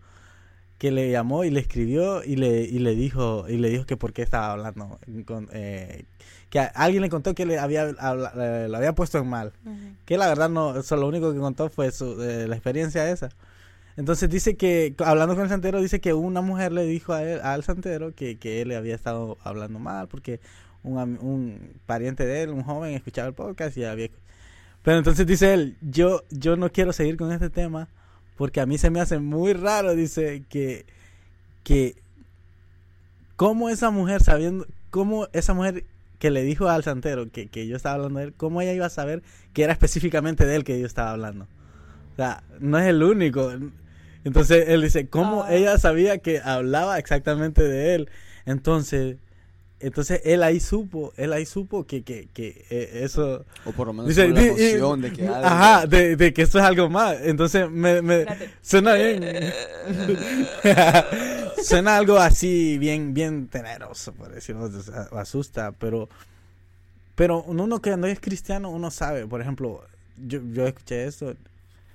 Que 0.77 0.91
le 0.91 1.09
llamó 1.09 1.43
y 1.45 1.51
le 1.51 1.61
escribió 1.61 2.23
y 2.23 2.35
le, 2.35 2.61
y 2.63 2.79
le 2.79 2.95
dijo 2.95 3.45
y 3.47 3.57
le 3.57 3.69
dijo 3.69 3.85
que 3.85 3.95
por 3.97 4.11
qué 4.11 4.21
estaba 4.23 4.51
hablando 4.51 4.99
con, 5.25 5.47
eh, 5.53 6.03
que 6.49 6.59
a- 6.59 6.65
alguien 6.65 7.01
le 7.01 7.09
contó 7.09 7.33
que 7.33 7.45
le 7.45 7.57
había 7.59 7.83
habla- 7.97 8.33
eh, 8.35 8.67
lo 8.69 8.75
había 8.77 8.93
puesto 8.93 9.17
en 9.17 9.27
mal 9.27 9.53
que 10.05 10.17
la 10.17 10.27
verdad 10.27 10.49
no, 10.49 10.77
eso 10.77 10.97
lo 10.97 11.07
único 11.07 11.31
que 11.33 11.39
contó 11.39 11.69
fue 11.69 11.91
su, 11.91 12.21
eh, 12.21 12.47
la 12.47 12.55
experiencia 12.55 13.09
esa. 13.09 13.29
Entonces 13.97 14.29
dice 14.29 14.57
que, 14.57 14.93
hablando 14.99 15.35
con 15.35 15.45
el 15.45 15.49
santero, 15.49 15.81
dice 15.81 16.01
que 16.01 16.13
una 16.13 16.41
mujer 16.41 16.73
le 16.73 16.83
dijo 16.83 17.13
a 17.13 17.23
él, 17.23 17.39
al 17.41 17.63
santero 17.63 18.13
que, 18.13 18.37
que 18.37 18.61
él 18.61 18.67
le 18.67 18.75
había 18.75 18.93
estado 18.95 19.37
hablando 19.45 19.79
mal 19.79 20.09
porque 20.09 20.41
un, 20.83 20.97
un 21.21 21.71
pariente 21.85 22.25
de 22.25 22.43
él, 22.43 22.49
un 22.49 22.63
joven, 22.63 22.93
escuchaba 22.93 23.29
el 23.29 23.33
podcast 23.33 23.77
y 23.77 23.85
había... 23.85 24.09
Pero 24.83 24.97
entonces 24.97 25.25
dice 25.25 25.53
él, 25.53 25.77
yo, 25.81 26.23
yo 26.29 26.57
no 26.57 26.69
quiero 26.71 26.91
seguir 26.91 27.15
con 27.15 27.31
este 27.31 27.49
tema 27.49 27.87
porque 28.37 28.61
a 28.61 28.65
mí 28.65 28.77
se 28.77 28.89
me 28.89 28.99
hace 28.99 29.19
muy 29.19 29.53
raro, 29.53 29.95
dice, 29.95 30.43
que, 30.49 30.85
que 31.63 31.95
cómo 33.35 33.69
esa 33.69 33.89
mujer 33.91 34.21
sabiendo, 34.23 34.65
cómo 34.89 35.27
esa 35.33 35.53
mujer 35.53 35.85
que 36.19 36.31
le 36.31 36.43
dijo 36.43 36.69
al 36.69 36.83
santero 36.83 37.29
que, 37.31 37.47
que 37.47 37.67
yo 37.67 37.75
estaba 37.75 37.95
hablando 37.95 38.19
de 38.19 38.25
él, 38.27 38.33
cómo 38.33 38.61
ella 38.61 38.73
iba 38.73 38.85
a 38.85 38.89
saber 38.89 39.21
que 39.53 39.63
era 39.63 39.73
específicamente 39.73 40.45
de 40.45 40.55
él 40.55 40.63
que 40.63 40.79
yo 40.79 40.85
estaba 40.85 41.11
hablando. 41.11 41.47
O 42.13 42.15
sea, 42.15 42.43
no 42.59 42.77
es 42.79 42.85
el 42.85 43.03
único. 43.03 43.51
Entonces 44.23 44.69
él 44.69 44.81
dice, 44.81 45.07
¿cómo 45.07 45.43
Ah. 45.43 45.53
ella 45.53 45.77
sabía 45.77 46.17
que 46.19 46.39
hablaba 46.39 46.97
exactamente 46.97 47.63
de 47.63 47.95
él? 47.95 48.09
Entonces, 48.45 49.17
entonces 49.79 50.21
él 50.23 50.43
ahí 50.43 50.59
supo, 50.59 51.13
él 51.17 51.33
ahí 51.33 51.45
supo 51.45 51.85
que, 51.85 52.03
que, 52.03 52.27
que 52.33 52.65
eh, 52.69 53.01
eso... 53.03 53.45
O 53.65 53.71
por 53.71 53.87
lo 53.87 53.93
menos 53.93 54.07
Dice, 54.09 54.27
la 54.29 54.41
emoción 54.41 54.99
y- 54.99 55.01
de 55.03 55.13
que 55.13 55.27
algo- 55.27 55.45
Ajá, 55.45 55.85
de, 55.87 56.15
de 56.15 56.33
que 56.33 56.41
esto 56.43 56.59
es 56.59 56.65
algo 56.65 56.89
más. 56.89 57.17
Entonces 57.21 57.69
me, 57.69 58.01
me 58.01 58.25
suena 58.61 58.93
bien. 58.95 59.23
suena 61.63 61.97
algo 61.97 62.17
así 62.17 62.77
bien, 62.77 63.13
bien 63.13 63.47
temeroso, 63.47 64.13
por 64.13 64.31
decirlo, 64.33 64.65
o 64.65 64.81
sea, 64.81 65.07
asusta, 65.13 65.71
pero, 65.73 66.09
pero 67.15 67.43
uno 67.43 67.81
que 67.81 67.95
no 67.97 68.07
es 68.07 68.19
cristiano, 68.19 68.69
uno 68.69 68.91
sabe, 68.91 69.25
por 69.27 69.41
ejemplo, 69.41 69.81
yo, 70.17 70.39
yo 70.53 70.67
escuché 70.67 71.05
esto. 71.05 71.33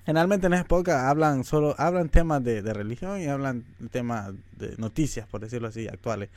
Generalmente 0.07 0.47
en 0.47 0.55
esa 0.55 0.62
época 0.62 1.09
hablan 1.09 1.45
solo, 1.45 1.75
hablan 1.79 2.09
temas 2.09 2.43
de, 2.43 2.62
de 2.62 2.73
religión 2.73 3.21
y 3.21 3.27
hablan 3.27 3.64
temas 3.90 4.33
de 4.57 4.75
noticias, 4.79 5.27
por 5.29 5.40
decirlo 5.40 5.69
así, 5.69 5.87
actuales. 5.88 6.31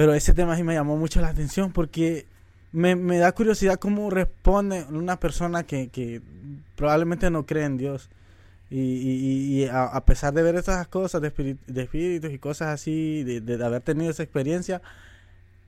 Pero 0.00 0.14
ese 0.14 0.32
tema 0.32 0.56
sí 0.56 0.62
me 0.62 0.72
llamó 0.72 0.96
mucho 0.96 1.20
la 1.20 1.28
atención 1.28 1.72
porque 1.72 2.24
me, 2.72 2.96
me 2.96 3.18
da 3.18 3.32
curiosidad 3.32 3.78
cómo 3.78 4.08
responde 4.08 4.86
una 4.88 5.20
persona 5.20 5.64
que, 5.64 5.88
que 5.88 6.22
probablemente 6.74 7.28
no 7.30 7.44
cree 7.44 7.66
en 7.66 7.76
Dios. 7.76 8.08
Y, 8.70 8.78
y- 8.78 9.60
y 9.60 9.64
a, 9.66 9.82
a 9.84 10.06
pesar 10.06 10.32
de 10.32 10.42
ver 10.42 10.54
esas 10.54 10.88
cosas 10.88 11.20
de, 11.20 11.28
espíritu- 11.34 11.58
de 11.66 11.82
espíritus 11.82 12.32
y 12.32 12.38
cosas 12.38 12.68
así, 12.68 13.24
de, 13.24 13.42
de 13.42 13.62
haber 13.62 13.82
tenido 13.82 14.10
esa 14.10 14.22
experiencia, 14.22 14.80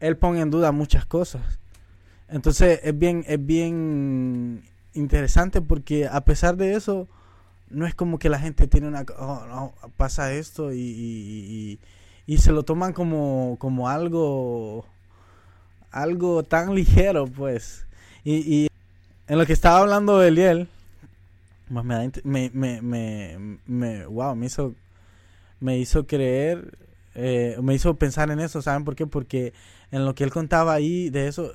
él 0.00 0.16
pone 0.16 0.40
en 0.40 0.48
duda 0.50 0.72
muchas 0.72 1.04
cosas. 1.04 1.42
Entonces 2.30 2.80
es 2.84 2.98
bien, 2.98 3.26
es 3.28 3.44
bien 3.44 4.62
interesante 4.94 5.60
porque 5.60 6.06
a 6.08 6.24
pesar 6.24 6.56
de 6.56 6.72
eso, 6.74 7.06
no 7.68 7.86
es 7.86 7.94
como 7.94 8.18
que 8.18 8.30
la 8.30 8.38
gente 8.38 8.66
tiene 8.66 8.88
una... 8.88 9.04
Oh, 9.18 9.44
no, 9.46 9.74
pasa 9.98 10.32
esto 10.32 10.72
y- 10.72 11.78
y- 12.26 12.38
se 12.38 12.52
lo 12.52 12.62
toman 12.64 12.92
como, 12.92 13.56
como 13.58 13.88
algo... 13.88 14.86
Algo 15.90 16.42
tan 16.42 16.74
ligero, 16.74 17.26
pues. 17.26 17.86
Y, 18.24 18.36
y 18.64 18.68
en 19.28 19.38
lo 19.38 19.44
que 19.44 19.52
estaba 19.52 19.78
hablando 19.80 20.22
Eliel, 20.22 20.68
más 21.68 21.84
int- 21.86 22.22
me, 22.24 22.50
me, 22.54 22.80
me, 22.80 23.58
me- 23.66 24.06
wow, 24.06 24.34
me 24.34 24.46
hizo, 24.46 24.74
me 25.60 25.78
hizo 25.78 26.06
creer, 26.06 26.78
eh, 27.14 27.58
me 27.62 27.74
hizo 27.74 27.94
pensar 27.96 28.30
en 28.30 28.40
eso, 28.40 28.62
¿saben 28.62 28.84
por 28.84 28.96
qué? 28.96 29.06
Porque 29.06 29.52
en 29.90 30.06
lo 30.06 30.14
que 30.14 30.24
él 30.24 30.30
contaba 30.30 30.72
ahí 30.72 31.10
de 31.10 31.28
eso, 31.28 31.52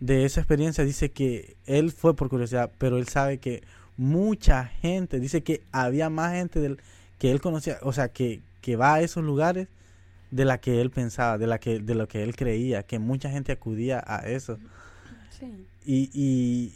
de 0.00 0.24
esa 0.24 0.40
experiencia, 0.40 0.84
dice 0.84 1.10
que 1.12 1.56
él 1.66 1.92
fue 1.92 2.14
por 2.16 2.28
curiosidad, 2.28 2.70
pero 2.78 2.98
él 2.98 3.06
sabe 3.06 3.38
que 3.38 3.62
mucha 3.96 4.64
gente, 4.64 5.20
dice 5.20 5.42
que 5.44 5.62
había 5.70 6.10
más 6.10 6.32
gente 6.32 6.58
del, 6.60 6.78
que 7.18 7.30
él 7.30 7.40
conocía, 7.40 7.78
o 7.82 7.92
sea, 7.92 8.08
que, 8.08 8.40
que 8.60 8.74
va 8.74 8.94
a 8.94 9.00
esos 9.02 9.22
lugares 9.22 9.68
de 10.30 10.44
la 10.44 10.58
que 10.58 10.80
él 10.80 10.90
pensaba, 10.90 11.38
de 11.38 11.46
la 11.46 11.58
que, 11.58 11.80
de 11.80 11.94
lo 11.94 12.08
que 12.08 12.22
él 12.22 12.36
creía, 12.36 12.82
que 12.82 12.98
mucha 12.98 13.30
gente 13.30 13.52
acudía 13.52 14.02
a 14.06 14.28
eso. 14.28 14.58
Sí. 15.30 15.66
Y, 15.84 16.10
y, 16.12 16.74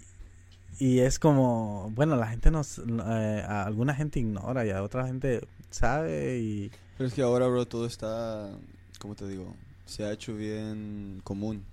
y 0.78 1.00
es 1.00 1.18
como, 1.18 1.90
bueno, 1.94 2.16
la 2.16 2.26
gente 2.26 2.50
nos, 2.50 2.78
eh, 2.78 3.44
a 3.46 3.64
alguna 3.64 3.94
gente 3.94 4.20
ignora 4.20 4.64
y 4.66 4.70
a 4.70 4.82
otra 4.82 5.06
gente 5.06 5.46
sabe 5.70 6.38
y... 6.38 6.70
Pero 6.96 7.08
es 7.08 7.14
que 7.14 7.22
ahora, 7.22 7.46
bro, 7.46 7.66
todo 7.66 7.86
está, 7.86 8.50
¿cómo 8.98 9.14
te 9.14 9.28
digo? 9.28 9.54
Se 9.84 10.04
ha 10.04 10.12
hecho 10.12 10.34
bien 10.34 11.20
común. 11.24 11.64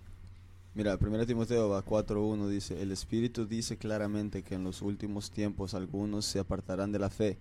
Mira, 0.75 0.97
1 0.99 1.25
Timoteo 1.25 1.69
va 1.69 1.83
4.1 1.83 2.47
dice, 2.47 2.81
el 2.81 2.91
Espíritu 2.91 3.45
dice 3.45 3.77
claramente 3.77 4.43
que 4.43 4.55
en 4.55 4.63
los 4.63 4.81
últimos 4.81 5.31
tiempos 5.31 5.73
algunos 5.73 6.25
se 6.25 6.39
apartarán 6.39 6.91
de 6.91 6.99
la 6.99 7.09
fe, 7.09 7.37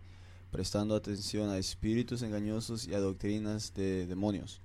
prestando 0.50 0.94
atención 0.94 1.50
a 1.50 1.58
espíritus 1.58 2.22
engañosos 2.22 2.86
y 2.86 2.94
a 2.94 3.00
doctrinas 3.00 3.74
de 3.74 4.06
demonios. 4.06 4.60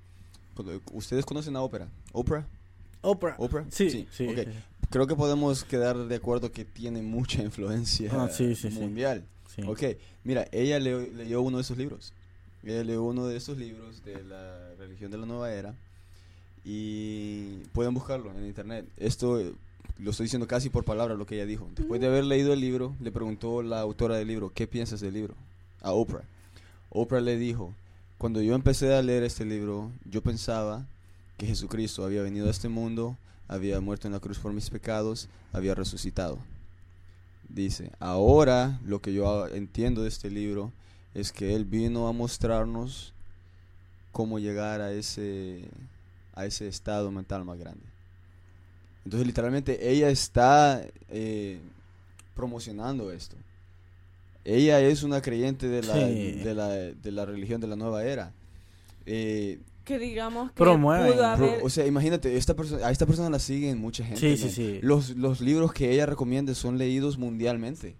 ¿Ustedes 0.91 1.25
conocen 1.25 1.55
a 1.55 1.61
ópera? 1.61 1.89
¿Oprah? 2.11 2.45
Oprah. 3.01 3.35
¿Oprah? 3.37 3.65
Sí, 3.69 3.89
sí. 3.89 4.07
sí. 4.11 4.27
Creo 4.89 5.07
que 5.07 5.15
podemos 5.15 5.63
quedar 5.63 5.97
de 5.97 6.15
acuerdo 6.15 6.51
que 6.51 6.65
tiene 6.65 7.01
mucha 7.01 7.41
influencia 7.41 8.11
ah, 8.13 8.29
mundial. 8.71 9.23
Ok, 9.65 9.83
mira, 10.23 10.47
ella 10.51 10.79
leyó 10.79 11.41
uno 11.41 11.57
de 11.57 11.63
esos 11.63 11.77
libros. 11.77 12.13
Ella 12.63 12.83
leyó 12.83 13.03
uno 13.03 13.27
de 13.27 13.37
esos 13.37 13.57
libros 13.57 14.03
de 14.05 14.23
la 14.23 14.73
religión 14.77 15.11
de 15.11 15.17
la 15.17 15.25
nueva 15.25 15.51
era 15.51 15.75
y 16.63 17.57
pueden 17.73 17.93
buscarlo 17.93 18.31
en 18.31 18.45
internet. 18.45 18.85
Esto 18.97 19.41
lo 19.99 20.11
estoy 20.11 20.25
diciendo 20.25 20.47
casi 20.47 20.69
por 20.69 20.85
palabra 20.85 21.15
lo 21.15 21.25
que 21.25 21.35
ella 21.35 21.45
dijo. 21.45 21.69
Después 21.75 21.99
de 21.99 22.07
haber 22.07 22.23
leído 22.23 22.53
el 22.53 22.61
libro, 22.61 22.95
le 23.01 23.11
preguntó 23.11 23.61
la 23.63 23.81
autora 23.81 24.15
del 24.15 24.27
libro, 24.27 24.51
¿qué 24.53 24.67
piensas 24.67 25.01
del 25.01 25.13
libro? 25.13 25.35
A 25.83 25.91
Oprah. 25.91 26.23
Oprah 26.89 27.21
le 27.21 27.37
dijo, 27.37 27.73
cuando 28.17 28.41
yo 28.41 28.55
empecé 28.55 28.95
a 28.95 29.01
leer 29.01 29.23
este 29.23 29.45
libro, 29.45 29.91
yo 30.09 30.21
pensaba 30.21 30.85
que 31.37 31.45
Jesucristo 31.45 32.03
había 32.03 32.23
venido 32.23 32.47
a 32.47 32.51
este 32.51 32.69
mundo, 32.69 33.17
había 33.47 33.79
muerto 33.81 34.07
en 34.07 34.13
la 34.13 34.19
cruz 34.19 34.39
por 34.39 34.53
mis 34.53 34.69
pecados, 34.69 35.27
había 35.51 35.75
resucitado. 35.75 36.39
Dice, 37.49 37.91
ahora 37.99 38.79
lo 38.85 38.99
que 38.99 39.13
yo 39.13 39.47
entiendo 39.47 40.01
de 40.01 40.09
este 40.09 40.31
libro 40.31 40.71
es 41.13 41.31
que 41.31 41.53
Él 41.53 41.65
vino 41.65 42.07
a 42.07 42.13
mostrarnos 42.13 43.13
cómo 44.11 44.39
llegar 44.39 44.81
a 44.81 44.91
ese 44.91 45.67
a 46.35 46.45
ese 46.45 46.67
estado 46.67 47.11
mental 47.11 47.45
más 47.45 47.59
grande. 47.59 47.83
Entonces 49.05 49.27
literalmente 49.27 49.91
ella 49.91 50.09
está 50.09 50.85
eh, 51.09 51.59
promocionando 52.35 53.11
esto. 53.11 53.35
Ella 54.45 54.79
es 54.81 55.03
una 55.03 55.21
creyente 55.21 55.67
de 55.67 55.83
la, 55.83 55.95
de, 55.95 56.53
la, 56.53 56.69
de 56.69 57.11
la 57.11 57.25
religión 57.25 57.61
de 57.61 57.67
la 57.67 57.75
nueva 57.75 58.03
era. 58.03 58.33
Eh, 59.05 59.59
que 59.83 59.99
digamos 59.99 60.51
que 60.51 60.63
pudo 60.63 61.25
haber... 61.25 61.61
o 61.61 61.69
sea, 61.69 61.85
imagínate, 61.85 62.37
esta 62.37 62.53
persona, 62.53 62.87
a 62.87 62.91
esta 62.91 63.05
persona 63.05 63.29
la 63.29 63.39
siguen 63.39 63.77
mucha 63.79 64.05
gente. 64.05 64.19
Sí, 64.19 64.37
sí, 64.37 64.49
sí. 64.49 64.79
Los, 64.81 65.11
los 65.11 65.41
libros 65.41 65.73
que 65.73 65.91
ella 65.91 66.05
recomienda 66.05 66.53
son 66.55 66.77
leídos 66.77 67.17
mundialmente. 67.17 67.97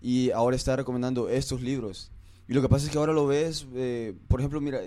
Y 0.00 0.30
ahora 0.30 0.56
está 0.56 0.76
recomendando 0.76 1.28
estos 1.28 1.60
libros. 1.60 2.10
Y 2.46 2.54
lo 2.54 2.62
que 2.62 2.68
pasa 2.68 2.86
es 2.86 2.92
que 2.92 2.98
ahora 2.98 3.12
lo 3.12 3.26
ves, 3.26 3.66
eh, 3.74 4.14
por 4.28 4.40
ejemplo, 4.40 4.60
mira, 4.60 4.80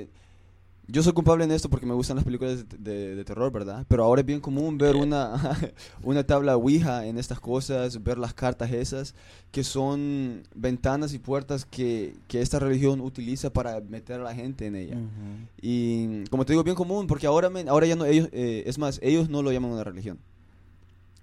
yo 0.91 1.01
soy 1.03 1.13
culpable 1.13 1.45
en 1.45 1.51
esto 1.51 1.69
porque 1.69 1.85
me 1.85 1.93
gustan 1.93 2.17
las 2.17 2.25
películas 2.25 2.65
de, 2.77 3.23
terror, 3.23 3.51
¿verdad? 3.51 3.85
Pero 3.87 4.03
ahora 4.03 4.21
es 4.21 4.27
bien 4.27 4.41
común 4.41 4.77
ver 4.77 4.95
una, 4.97 5.57
una 6.03 6.23
tabla 6.25 6.57
Ouija 6.57 7.05
en 7.05 7.17
estas 7.17 7.39
cosas, 7.39 8.03
ver 8.03 8.17
las 8.17 8.33
cartas 8.33 8.71
esas, 8.71 9.15
que 9.51 9.63
son 9.63 10.43
ventanas 10.53 11.13
y 11.13 11.19
puertas 11.19 11.63
que, 11.63 12.15
que 12.27 12.41
esta 12.41 12.59
religión 12.59 12.99
utiliza 12.99 13.51
para 13.51 13.79
meter 13.79 14.19
a 14.19 14.23
la 14.23 14.35
gente 14.35 14.65
en 14.65 14.75
ella. 14.75 14.97
Y 15.61 16.25
como 16.25 16.45
te 16.45 16.53
digo, 16.53 16.63
bien 16.63 16.75
común, 16.75 17.07
porque 17.07 17.25
ahora, 17.25 17.49
ahora 17.69 17.87
ya 17.87 17.95
no, 17.95 18.03
ellos, 18.03 18.27
eh, 18.33 18.63
es 18.65 18.77
más, 18.77 18.99
ellos 19.01 19.29
no 19.29 19.41
lo 19.41 19.51
llaman 19.51 19.71
una 19.71 19.85
religión. 19.85 20.19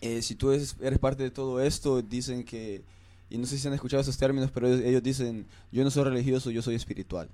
Eh, 0.00 0.22
si 0.22 0.35
tú 0.35 0.50
eres, 0.52 0.76
eres 0.81 0.98
parte 0.98 1.22
de 1.22 1.31
todo 1.31 1.61
esto, 1.61 2.00
dicen 2.00 2.42
que, 2.42 2.83
y 3.28 3.37
no 3.37 3.46
sé 3.46 3.59
si 3.59 3.68
han 3.68 3.74
escuchado 3.74 4.00
esos 4.00 4.16
términos, 4.16 4.50
pero 4.50 4.68
ellos 4.68 5.02
dicen, 5.02 5.44
yo 5.70 5.85
no 5.85 5.90
soy 5.90 6.04
religioso, 6.04 6.50
yo 6.50 6.62
soy 6.62 6.74
espiritual. 6.74 7.28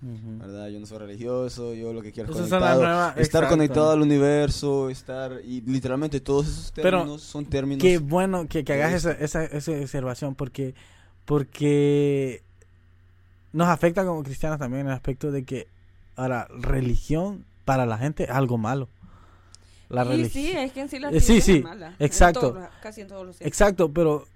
¿Verdad? 0.00 0.68
Yo 0.68 0.80
no 0.80 0.86
soy 0.86 0.98
religioso, 0.98 1.74
yo 1.74 1.92
lo 1.92 2.02
que 2.02 2.12
quiero 2.12 2.32
es 2.32 2.52
estar 3.16 3.48
conectado 3.48 3.92
al 3.92 4.02
universo, 4.02 4.90
estar 4.90 5.40
y 5.44 5.60
literalmente 5.62 6.20
todos 6.20 6.48
esos 6.48 6.72
términos 6.72 7.22
son 7.22 7.44
términos. 7.44 7.82
Qué 7.82 7.98
bueno 7.98 8.46
que, 8.48 8.64
que 8.64 8.72
hagas 8.74 8.92
esa, 8.92 9.12
esa, 9.12 9.44
esa, 9.44 9.72
observación 9.72 10.34
porque 10.34 10.74
porque 11.24 12.42
nos 13.52 13.68
afecta 13.68 14.04
como 14.04 14.22
cristianos 14.22 14.58
también 14.58 14.82
en 14.82 14.86
el 14.88 14.92
aspecto 14.92 15.30
de 15.30 15.44
que 15.44 15.68
ahora 16.16 16.46
religión 16.50 17.44
para 17.64 17.86
la 17.86 17.98
gente 17.98 18.24
es 18.24 18.30
algo 18.30 18.58
malo. 18.58 18.88
La 19.88 20.04
religión. 20.04 20.44
Sí, 20.44 20.52
es 20.52 20.72
que 20.72 20.80
en 20.82 20.88
sí 20.88 20.98
la 20.98 21.10
eh, 21.10 21.20
sí, 21.20 21.40
sí, 21.40 21.64
exacto. 21.98 22.56
casi 22.80 23.00
en 23.00 23.08
todos 23.08 23.26
los 23.26 23.40
exacto, 23.40 23.92
pero 23.92 24.26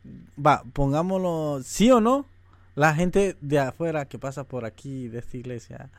va, 0.44 0.64
pongámoslo 0.72 1.60
sí 1.64 1.90
o 1.90 2.00
no 2.00 2.26
la 2.74 2.94
gente 2.94 3.36
de 3.40 3.58
afuera 3.58 4.06
que 4.06 4.18
pasa 4.18 4.44
por 4.44 4.64
aquí 4.64 5.08
de 5.08 5.18
esta 5.18 5.36
iglesia 5.36 5.90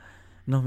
nos 0.45 0.63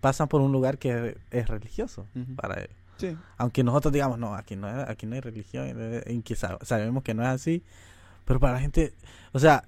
pasan 0.00 0.28
por 0.28 0.40
un 0.40 0.52
lugar 0.52 0.78
que 0.78 1.16
es 1.30 1.48
religioso 1.48 2.06
para 2.36 2.60
ellos. 2.60 2.76
Sí. 2.96 3.16
Aunque 3.38 3.64
nosotros 3.64 3.92
digamos, 3.92 4.18
no, 4.18 4.34
aquí 4.34 4.56
no, 4.56 4.68
aquí 4.68 5.06
no 5.06 5.14
hay 5.14 5.20
religión, 5.20 5.68
en 6.06 6.22
que 6.22 6.36
sabemos 6.36 7.02
que 7.02 7.14
no 7.14 7.22
es 7.22 7.28
así, 7.28 7.62
pero 8.24 8.40
para 8.40 8.54
la 8.54 8.60
gente, 8.60 8.92
o 9.32 9.38
sea, 9.38 9.64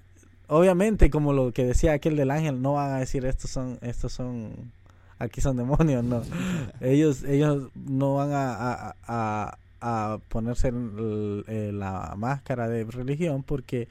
obviamente 0.47 1.09
como 1.09 1.33
lo 1.33 1.51
que 1.51 1.65
decía 1.65 1.93
aquel 1.93 2.15
del 2.15 2.31
ángel, 2.31 2.61
no 2.61 2.73
van 2.73 2.91
a 2.91 2.99
decir 2.99 3.25
estos 3.25 3.49
son, 3.49 3.79
estos 3.81 4.13
son, 4.13 4.71
aquí 5.19 5.41
son 5.41 5.57
demonios, 5.57 6.03
no. 6.03 6.21
ellos, 6.81 7.23
ellos 7.23 7.71
no 7.75 8.15
van 8.15 8.31
a, 8.33 8.95
a, 9.07 9.57
a, 9.81 10.17
ponerse 10.29 10.71
la 10.71 12.13
máscara 12.17 12.67
de 12.67 12.83
religión 12.83 13.43
porque 13.43 13.87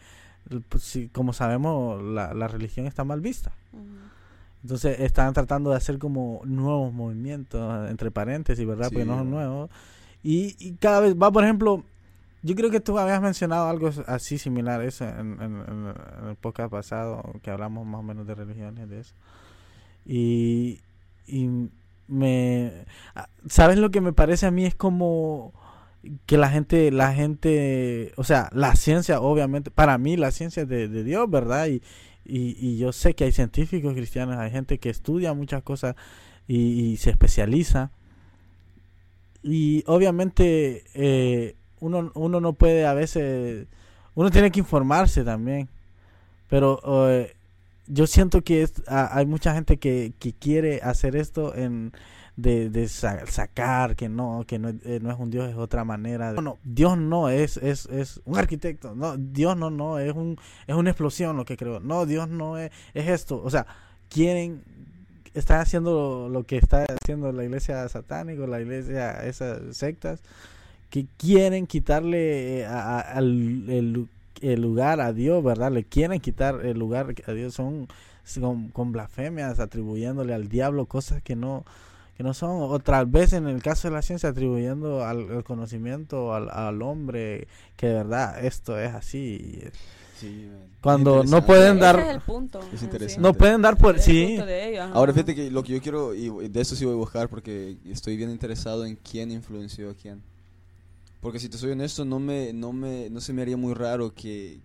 pues, 0.61 0.99
como 1.12 1.33
sabemos, 1.33 2.03
la, 2.03 2.35
la, 2.35 2.49
religión 2.49 2.87
está 2.87 3.05
mal 3.05 3.21
vista. 3.21 3.53
Entonces 4.62 5.01
están 5.01 5.33
tratando 5.33 5.71
de 5.71 5.77
hacer 5.77 5.99
como 5.99 6.41
nuevos 6.45 6.93
movimientos, 6.93 7.91
entre 7.91 8.11
paréntesis, 8.11 8.67
¿verdad? 8.67 8.88
Porque 8.91 9.05
no 9.05 9.19
son 9.19 9.31
nuevos. 9.31 9.71
Y, 10.23 10.55
y, 10.59 10.75
cada 10.75 11.01
vez 11.01 11.17
va, 11.17 11.33
por 11.33 11.43
ejemplo, 11.43 11.83
yo 12.43 12.55
creo 12.55 12.71
que 12.71 12.81
tú 12.81 12.99
habías 12.99 13.21
mencionado 13.21 13.69
algo 13.69 13.91
así 14.07 14.38
similar 14.38 14.81
a 14.81 14.85
eso 14.85 15.05
en, 15.05 15.41
en, 15.43 15.95
el 16.29 16.37
podcast 16.37 16.71
pasado, 16.71 17.23
que 17.43 17.51
hablamos 17.51 17.87
más 17.87 18.01
o 18.01 18.03
menos 18.03 18.27
de 18.27 18.35
religiones, 18.35 18.88
de 18.88 19.01
eso. 19.01 19.15
Y, 20.07 20.81
y 21.27 21.71
me... 22.07 22.85
Ah, 23.15 23.29
¿Sabes 23.49 23.79
lo 23.79 23.91
que 23.91 24.01
me 24.01 24.12
parece 24.12 24.47
a 24.47 24.51
mí? 24.53 24.65
Es 24.65 24.75
como 24.77 25.53
que 26.27 26.37
la 26.37 26.51
gente, 26.51 26.91
la 26.91 27.15
gente, 27.15 28.12
o 28.17 28.25
sea, 28.25 28.49
la 28.53 28.75
ciencia, 28.75 29.21
obviamente, 29.21 29.71
para 29.71 29.99
mí 29.99 30.17
la 30.17 30.33
ciencia 30.33 30.62
es 30.65 30.69
de, 30.69 31.05
Dios, 31.05 31.31
¿verdad? 31.31 31.69
Y, 31.69 31.83
y, 32.25 32.79
yo 32.79 32.93
sé 32.93 33.15
que 33.15 33.25
hay 33.25 33.33
científicos 33.33 33.95
cristianos, 33.95 34.37
hay 34.37 34.51
gente 34.51 34.79
que 34.79 34.91
estudia 34.91 35.33
muchas 35.35 35.62
cosas 35.62 35.97
y, 36.49 36.97
se 36.97 37.11
especializa. 37.11 37.91
Y 39.43 39.83
obviamente 39.87 40.85
eh, 40.95 41.57
uno, 41.81 42.12
uno 42.15 42.41
no 42.41 42.53
puede 42.53 42.87
a 42.87 42.95
veces, 42.95 43.67
uno 44.15 44.31
tiene 44.31 44.51
que 44.51 44.61
informarse 44.61 45.25
también, 45.25 45.69
pero 46.49 46.81
eh, 47.11 47.35
yo 47.87 48.07
siento 48.07 48.43
que 48.43 48.69
hay 48.87 49.27
mucha 49.27 49.55
gente 49.55 49.79
que, 49.79 50.12
que 50.19 50.33
quiere 50.33 50.81
hacer 50.83 51.17
esto 51.17 51.55
en 51.57 51.93
de, 52.37 52.71
de 52.71 52.88
sacar 52.88 53.95
que 53.95 54.09
no 54.09 54.45
que 54.47 54.59
no, 54.59 54.71
eh, 54.71 55.01
no, 55.03 55.11
es 55.11 55.18
un 55.18 55.31
Dios 55.31 55.51
es 55.51 55.57
otra 55.57 55.85
manera 55.85 56.33
no, 56.33 56.59
Dios 56.64 56.97
no 56.97 57.29
es, 57.29 57.59
es 57.59 57.87
es 57.87 58.21
un 58.25 58.38
arquitecto 58.38 58.95
no 58.95 59.16
Dios 59.18 59.57
no 59.57 59.71
no 59.71 59.99
es 59.99 60.14
un 60.14 60.38
es 60.66 60.75
una 60.75 60.90
explosión 60.90 61.37
lo 61.37 61.45
que 61.45 61.59
creo 61.59 61.81
no 61.81 62.07
Dios 62.07 62.29
no 62.29 62.57
es 62.57 62.73
es 62.95 63.09
esto 63.09 63.42
o 63.42 63.51
sea 63.51 63.66
quieren 64.09 64.62
están 65.35 65.61
haciendo 65.61 66.29
lo, 66.31 66.45
que 66.45 66.57
está 66.57 66.87
haciendo 67.03 67.33
la 67.33 67.45
iglesia 67.45 67.87
satánica 67.88 68.47
la 68.47 68.61
iglesia 68.61 69.25
esas 69.27 69.77
sectas 69.77 70.21
que 70.88 71.07
quieren 71.18 71.66
quitarle 71.66 72.61
eh, 72.61 72.66
al 72.66 73.68
el, 73.68 74.09
el 74.40 74.61
lugar 74.62 75.03
a 75.03 75.12
Dios 75.12 75.45
verdad 75.45 75.71
le 75.71 75.85
quieren 75.85 76.18
quitar 76.21 76.64
el 76.64 76.79
lugar 76.79 77.14
a 77.27 77.33
Dios 77.33 77.53
son 77.53 77.88
con, 78.40 78.68
con 78.68 78.92
blasfemias 78.92 79.61
atribuyéndole 79.61 80.33
al 80.33 80.49
diablo 80.49 80.87
cosas 80.87 81.23
que 81.23 81.37
no 81.37 81.64
que 82.16 82.22
no 82.22 82.35
son, 82.35 82.51
o 82.61 82.79
tal 82.79 83.07
vez 83.07 83.33
en 83.33 83.46
el 83.46 83.62
caso 83.62 83.88
de 83.88 83.94
la 83.94 84.03
ciencia 84.03 84.29
atribuyendo 84.29 85.05
al, 85.05 85.44
conocimiento 85.44 86.35
al, 86.35 86.51
al, 86.51 86.83
hombre 86.83 87.48
que 87.77 87.87
de 87.87 87.94
verdad 87.94 88.44
esto 88.44 88.79
es 88.79 88.92
así. 88.92 89.62
Cuando 90.81 91.25
no 91.25 91.44
pueden 91.44 91.79
dar... 91.79 91.98
es 91.98 92.09
el 92.09 92.20
punto. 92.20 92.61
Es 92.72 92.83
interesante. 92.83 93.22
No 93.22 93.35
pueden 93.35 93.62
dar 93.62 93.77
por... 93.77 93.98
Sí. 93.98 94.38
Ahora 94.92 95.12
fíjate 95.12 95.35
que 95.35 95.51
lo 95.51 95.62
que 95.62 95.72
yo 95.72 95.81
quiero, 95.81 96.14
y 96.14 96.29
de 96.48 96.61
eso 96.61 96.77
sí 96.77 96.85
voy 96.85 96.94
a 96.94 96.98
buscar 96.98 97.29
porque 97.29 97.77
estoy 97.88 98.16
bien 98.16 98.31
interesado 98.31 98.85
en 98.85 98.96
quién 98.96 99.31
influenció 99.31 99.90
a 99.90 99.94
quién. 99.94 100.22
Porque 101.20 101.38
si 101.38 101.48
te 101.48 101.57
soy 101.57 101.70
honesto, 101.70 102.05
no, 102.05 102.18
me, 102.18 102.53
no, 102.53 102.72
me, 102.72 103.09
no 103.09 103.20
se 103.20 103.33
me 103.33 103.42
haría 103.42 103.57
muy 103.57 103.75
raro 103.75 104.12
que, 104.12 104.61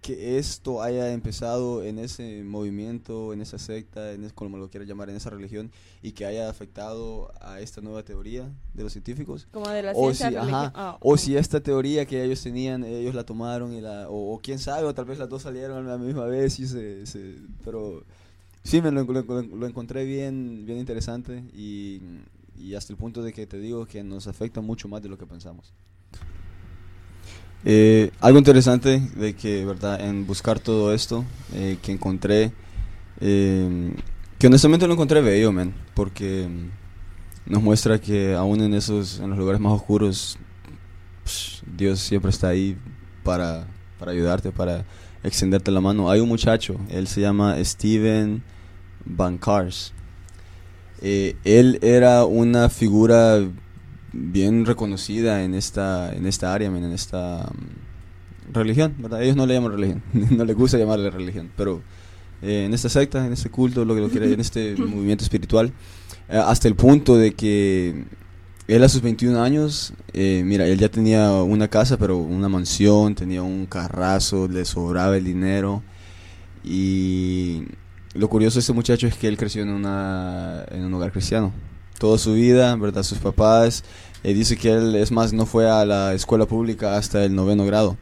que 0.00 0.38
esto 0.38 0.82
haya 0.82 1.12
empezado 1.12 1.82
en 1.82 1.98
ese 1.98 2.44
movimiento, 2.44 3.32
en 3.32 3.40
esa 3.40 3.58
secta, 3.58 4.12
en 4.12 4.28
como 4.30 4.58
lo 4.58 4.70
quieras 4.70 4.88
llamar, 4.88 5.10
en 5.10 5.16
esa 5.16 5.30
religión, 5.30 5.70
y 6.02 6.12
que 6.12 6.26
haya 6.26 6.48
afectado 6.48 7.32
a 7.40 7.60
esta 7.60 7.80
nueva 7.80 8.02
teoría 8.04 8.48
de 8.74 8.82
los 8.82 8.92
científicos. 8.92 9.48
Como 9.50 9.68
de 9.68 9.82
la 9.82 9.92
o 9.94 10.14
si, 10.14 10.24
ah, 10.24 10.98
o 11.00 11.16
si 11.16 11.36
esta 11.36 11.60
teoría 11.60 12.06
que 12.06 12.22
ellos 12.22 12.42
tenían, 12.42 12.84
ellos 12.84 13.14
la 13.14 13.24
tomaron, 13.24 13.72
y 13.72 13.80
la, 13.80 14.06
o, 14.08 14.38
quién 14.42 14.58
sabe, 14.58 14.86
o 14.86 14.94
tal 14.94 15.06
vez 15.06 15.18
las 15.18 15.28
dos 15.28 15.42
salieron 15.42 15.86
a 15.86 15.90
la 15.90 15.98
misma 15.98 16.24
vez, 16.26 16.58
y 16.60 16.66
se, 16.66 17.04
pero 17.64 18.04
sí, 18.62 18.80
me 18.80 18.92
lo, 18.92 19.00
encontré 19.66 20.04
bien, 20.04 20.64
bien 20.66 20.78
interesante, 20.78 21.44
y 21.52 22.00
y 22.58 22.74
hasta 22.74 22.92
el 22.92 22.96
punto 22.98 23.22
de 23.22 23.32
que 23.32 23.46
te 23.46 23.58
digo 23.58 23.86
que 23.86 24.02
nos 24.02 24.26
afecta 24.26 24.60
mucho 24.60 24.88
más 24.88 25.02
de 25.02 25.08
lo 25.08 25.18
que 25.18 25.26
pensamos. 25.26 25.72
Eh, 27.68 28.12
algo 28.20 28.38
interesante 28.38 29.02
de 29.16 29.34
que, 29.34 29.64
verdad, 29.64 30.00
en 30.00 30.24
buscar 30.24 30.60
todo 30.60 30.94
esto, 30.94 31.24
eh, 31.52 31.78
que 31.82 31.90
encontré, 31.90 32.52
eh, 33.20 33.92
que 34.38 34.46
honestamente 34.46 34.86
lo 34.86 34.92
encontré 34.92 35.20
bello, 35.20 35.50
man, 35.50 35.74
porque 35.92 36.46
mm, 36.48 37.50
nos 37.52 37.62
muestra 37.64 38.00
que 38.00 38.34
aún 38.34 38.60
en 38.60 38.72
esos, 38.72 39.18
en 39.18 39.30
los 39.30 39.38
lugares 39.40 39.60
más 39.60 39.72
oscuros, 39.72 40.38
Dios 41.76 41.98
siempre 41.98 42.30
está 42.30 42.50
ahí 42.50 42.78
para, 43.24 43.66
para 43.98 44.12
ayudarte, 44.12 44.52
para 44.52 44.84
extenderte 45.24 45.72
la 45.72 45.80
mano. 45.80 46.08
Hay 46.08 46.20
un 46.20 46.28
muchacho, 46.28 46.76
él 46.88 47.08
se 47.08 47.20
llama 47.20 47.56
Steven 47.64 48.44
Van 49.04 49.40
él 51.02 51.78
era 51.82 52.24
una 52.24 52.68
figura 52.68 53.40
bien 54.32 54.66
reconocida 54.66 55.44
en 55.44 55.54
esta 55.54 56.14
en 56.14 56.26
esta 56.26 56.54
área, 56.54 56.68
en 56.68 56.92
esta 56.92 57.50
mm, 57.52 58.52
religión, 58.52 58.94
¿verdad? 58.98 59.22
Ellos 59.22 59.36
no 59.36 59.46
le 59.46 59.54
llaman 59.54 59.72
religión, 59.72 60.02
no 60.12 60.44
les 60.44 60.56
gusta 60.56 60.78
llamarle 60.78 61.10
religión, 61.10 61.50
pero 61.56 61.82
eh, 62.42 62.64
en 62.66 62.74
esta 62.74 62.88
secta, 62.88 63.26
en 63.26 63.32
este 63.32 63.50
culto, 63.50 63.84
lo 63.84 63.94
que 63.94 64.00
lo 64.00 64.08
quiere, 64.08 64.32
en 64.32 64.40
este 64.40 64.76
movimiento 64.78 65.24
espiritual, 65.24 65.72
eh, 66.28 66.36
hasta 66.36 66.68
el 66.68 66.74
punto 66.74 67.16
de 67.16 67.34
que 67.34 68.04
él 68.68 68.82
a 68.82 68.88
sus 68.88 69.00
21 69.00 69.40
años, 69.42 69.92
eh, 70.12 70.42
mira, 70.44 70.66
él 70.66 70.78
ya 70.78 70.88
tenía 70.88 71.30
una 71.32 71.68
casa, 71.68 71.96
pero 71.98 72.18
una 72.18 72.48
mansión, 72.48 73.14
tenía 73.14 73.42
un 73.42 73.66
carrazo, 73.66 74.48
le 74.48 74.64
sobraba 74.64 75.16
el 75.16 75.24
dinero. 75.24 75.82
Y 76.64 77.62
lo 78.14 78.28
curioso 78.28 78.56
de 78.56 78.60
este 78.60 78.72
muchacho 78.72 79.06
es 79.06 79.16
que 79.16 79.28
él 79.28 79.36
creció 79.36 79.62
en, 79.62 79.68
una, 79.68 80.64
en 80.70 80.84
un 80.84 80.92
hogar 80.94 81.12
cristiano. 81.12 81.52
Toda 81.98 82.18
su 82.18 82.34
vida, 82.34 82.74
¿verdad? 82.74 83.04
Sus 83.04 83.18
papás. 83.18 83.84
Eh, 84.26 84.34
dice 84.34 84.56
que 84.56 84.72
él, 84.72 84.96
es 84.96 85.12
más, 85.12 85.32
no 85.32 85.46
fue 85.46 85.70
a 85.70 85.84
la 85.84 86.12
escuela 86.12 86.46
pública 86.46 86.96
hasta 86.96 87.24
el 87.24 87.32
noveno 87.36 87.64
grado. 87.64 87.96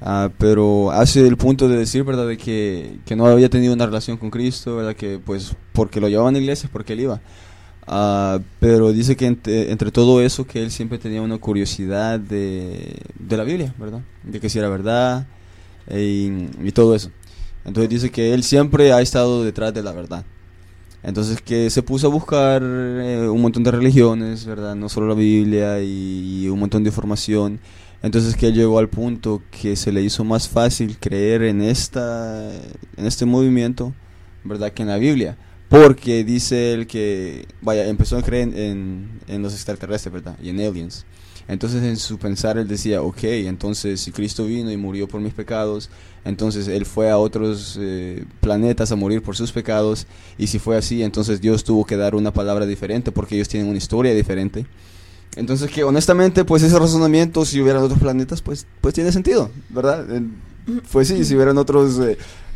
Ah, 0.00 0.30
pero 0.38 0.90
hace 0.90 1.26
el 1.26 1.36
punto 1.36 1.68
de 1.68 1.76
decir, 1.76 2.02
¿verdad? 2.02 2.26
De 2.26 2.38
que, 2.38 2.98
que 3.04 3.14
no 3.14 3.26
había 3.26 3.50
tenido 3.50 3.74
una 3.74 3.84
relación 3.84 4.16
con 4.16 4.30
Cristo, 4.30 4.76
¿verdad? 4.76 4.96
Que 4.96 5.18
pues 5.18 5.54
porque 5.74 6.00
lo 6.00 6.08
llevaban 6.08 6.34
a 6.34 6.38
iglesias, 6.38 6.70
porque 6.72 6.94
él 6.94 7.00
iba. 7.00 7.20
Ah, 7.86 8.38
pero 8.58 8.90
dice 8.92 9.16
que 9.16 9.26
entre, 9.26 9.70
entre 9.70 9.90
todo 9.90 10.22
eso 10.22 10.46
que 10.46 10.62
él 10.62 10.70
siempre 10.70 10.96
tenía 10.96 11.20
una 11.20 11.36
curiosidad 11.36 12.18
de, 12.18 12.96
de 13.18 13.36
la 13.36 13.44
Biblia, 13.44 13.74
¿verdad? 13.78 14.00
De 14.24 14.40
que 14.40 14.48
si 14.48 14.58
era 14.58 14.70
verdad 14.70 15.26
eh, 15.88 16.48
y, 16.62 16.68
y 16.68 16.72
todo 16.72 16.94
eso. 16.94 17.10
Entonces 17.66 17.90
dice 17.90 18.10
que 18.10 18.32
él 18.32 18.44
siempre 18.44 18.94
ha 18.94 19.02
estado 19.02 19.44
detrás 19.44 19.74
de 19.74 19.82
la 19.82 19.92
verdad. 19.92 20.24
Entonces 21.02 21.40
que 21.40 21.70
se 21.70 21.82
puso 21.82 22.08
a 22.08 22.10
buscar 22.10 22.62
eh, 22.62 23.28
un 23.28 23.40
montón 23.40 23.62
de 23.62 23.70
religiones, 23.70 24.44
¿verdad? 24.44 24.74
No 24.74 24.88
solo 24.88 25.08
la 25.08 25.14
Biblia 25.14 25.82
y, 25.82 26.48
un 26.48 26.58
montón 26.58 26.84
de 26.84 26.90
información. 26.90 27.60
Entonces 28.02 28.36
que 28.36 28.48
él 28.48 28.54
llegó 28.54 28.78
al 28.78 28.88
punto 28.88 29.42
que 29.50 29.76
se 29.76 29.92
le 29.92 30.02
hizo 30.02 30.24
más 30.24 30.48
fácil 30.48 30.98
creer 30.98 31.42
en 31.42 31.62
esta 31.62 32.50
en 32.96 33.06
este 33.06 33.26
movimiento, 33.26 33.94
¿verdad? 34.44 34.72
Que 34.72 34.82
en 34.82 34.88
la 34.88 34.98
Biblia. 34.98 35.36
Porque 35.68 36.24
dice 36.24 36.72
él 36.72 36.86
que, 36.86 37.46
vaya, 37.62 37.86
empezó 37.86 38.18
a 38.18 38.22
creer 38.22 38.48
en, 38.48 38.58
en, 38.58 39.10
en 39.28 39.42
los 39.42 39.54
extraterrestres, 39.54 40.12
¿verdad? 40.12 40.36
Y 40.42 40.48
en 40.48 40.60
aliens. 40.60 41.06
Entonces 41.50 41.82
en 41.82 41.96
su 41.96 42.16
pensar 42.16 42.58
él 42.58 42.68
decía, 42.68 43.02
ok, 43.02 43.24
entonces 43.24 44.00
si 44.00 44.12
Cristo 44.12 44.44
vino 44.44 44.70
y 44.70 44.76
murió 44.76 45.08
por 45.08 45.20
mis 45.20 45.34
pecados, 45.34 45.90
entonces 46.24 46.68
él 46.68 46.86
fue 46.86 47.10
a 47.10 47.18
otros 47.18 47.76
eh, 47.80 48.24
planetas 48.40 48.92
a 48.92 48.96
morir 48.96 49.20
por 49.20 49.34
sus 49.36 49.50
pecados, 49.50 50.06
y 50.38 50.46
si 50.46 50.60
fue 50.60 50.76
así, 50.76 51.02
entonces 51.02 51.40
Dios 51.40 51.64
tuvo 51.64 51.84
que 51.84 51.96
dar 51.96 52.14
una 52.14 52.32
palabra 52.32 52.66
diferente 52.66 53.10
porque 53.10 53.34
ellos 53.34 53.48
tienen 53.48 53.68
una 53.68 53.78
historia 53.78 54.14
diferente. 54.14 54.64
Entonces 55.34 55.68
que 55.72 55.82
honestamente, 55.82 56.44
pues 56.44 56.62
ese 56.62 56.78
razonamiento, 56.78 57.44
si 57.44 57.60
hubieran 57.60 57.82
otros 57.82 57.98
planetas, 57.98 58.42
pues, 58.42 58.68
pues 58.80 58.94
tiene 58.94 59.10
sentido, 59.10 59.50
¿verdad? 59.70 60.06
Eh, 60.08 60.22
Pues 60.92 61.08
sí, 61.08 61.24
si 61.24 61.34
hubieran 61.34 61.58
otros 61.58 62.00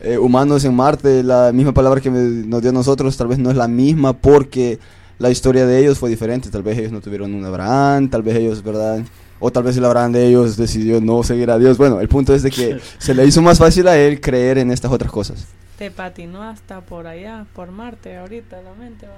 eh, 0.02 0.18
humanos 0.18 0.64
en 0.64 0.72
Marte, 0.72 1.24
la 1.24 1.50
misma 1.50 1.74
palabra 1.74 2.00
que 2.00 2.10
nos 2.10 2.60
dio 2.62 2.70
a 2.70 2.74
nosotros 2.74 3.16
tal 3.16 3.26
vez 3.26 3.40
no 3.40 3.50
es 3.50 3.56
la 3.56 3.66
misma 3.66 4.12
porque 4.12 4.78
la 5.18 5.30
historia 5.30 5.66
de 5.66 5.78
ellos 5.78 5.98
fue 5.98 6.10
diferente. 6.10 6.50
Tal 6.50 6.62
vez 6.62 6.78
ellos 6.78 6.92
no 6.92 7.00
tuvieron 7.00 7.34
un 7.34 7.44
Abraham, 7.44 8.08
tal 8.10 8.22
vez 8.22 8.36
ellos, 8.36 8.62
¿verdad? 8.62 9.00
O 9.40 9.50
tal 9.50 9.62
vez 9.64 9.76
el 9.76 9.84
Abraham 9.84 10.12
de 10.12 10.26
ellos 10.26 10.56
decidió 10.56 11.00
no 11.00 11.22
seguir 11.22 11.50
a 11.50 11.58
Dios. 11.58 11.76
Bueno, 11.76 12.00
el 12.00 12.08
punto 12.08 12.34
es 12.34 12.42
de 12.42 12.50
que 12.50 12.78
se 12.98 13.14
le 13.14 13.24
hizo 13.26 13.42
más 13.42 13.58
fácil 13.58 13.86
a 13.88 13.96
él 13.98 14.20
creer 14.20 14.58
en 14.58 14.70
estas 14.70 14.90
otras 14.92 15.10
cosas. 15.12 15.46
Te 15.78 15.90
patinó 15.90 16.42
hasta 16.42 16.80
por 16.80 17.06
allá, 17.06 17.46
por 17.54 17.70
Marte, 17.72 18.16
ahorita 18.16 18.62
la 18.62 18.74
mente 18.74 19.06
va. 19.06 19.16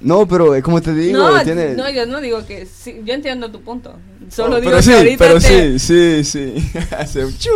No, 0.00 0.26
pero 0.26 0.54
eh, 0.56 0.62
como 0.62 0.80
te 0.82 0.92
digo, 0.92 1.18
no, 1.18 1.42
tiene... 1.44 1.74
no, 1.74 1.88
yo 1.88 2.06
no 2.06 2.20
digo 2.20 2.44
que 2.44 2.66
sí, 2.66 3.02
yo 3.04 3.14
entiendo 3.14 3.50
tu 3.52 3.60
punto. 3.60 3.94
Solo 4.30 4.56
Oh, 4.56 4.60
digo 4.60 4.70
pero 4.72 4.76
que 4.78 4.82
sí, 4.82 4.92
ahorita 4.92 5.24
pero 5.24 5.38
te- 5.38 5.78
sí, 5.78 6.24
sí, 6.24 6.24
sí. 6.24 6.78
Hace 6.98 7.24
un 7.24 7.36
chu, 7.38 7.50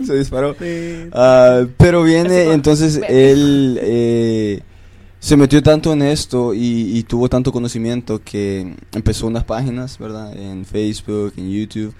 Mm. 0.00 0.06
se 0.06 0.14
disparó. 0.16 0.54
Sí. 0.58 1.08
Ah, 1.12 1.64
pero 1.76 2.02
viene, 2.02 2.52
entonces 2.52 2.98
él 3.08 3.78
eh, 3.82 4.60
se 5.22 5.36
metió 5.36 5.62
tanto 5.62 5.92
en 5.92 6.02
esto 6.02 6.52
y, 6.52 6.98
y 6.98 7.04
tuvo 7.04 7.28
tanto 7.28 7.52
conocimiento 7.52 8.20
que 8.24 8.74
empezó 8.92 9.28
unas 9.28 9.44
páginas, 9.44 9.96
¿verdad? 9.96 10.36
En 10.36 10.64
Facebook, 10.64 11.34
en 11.36 11.48
YouTube, 11.48 11.94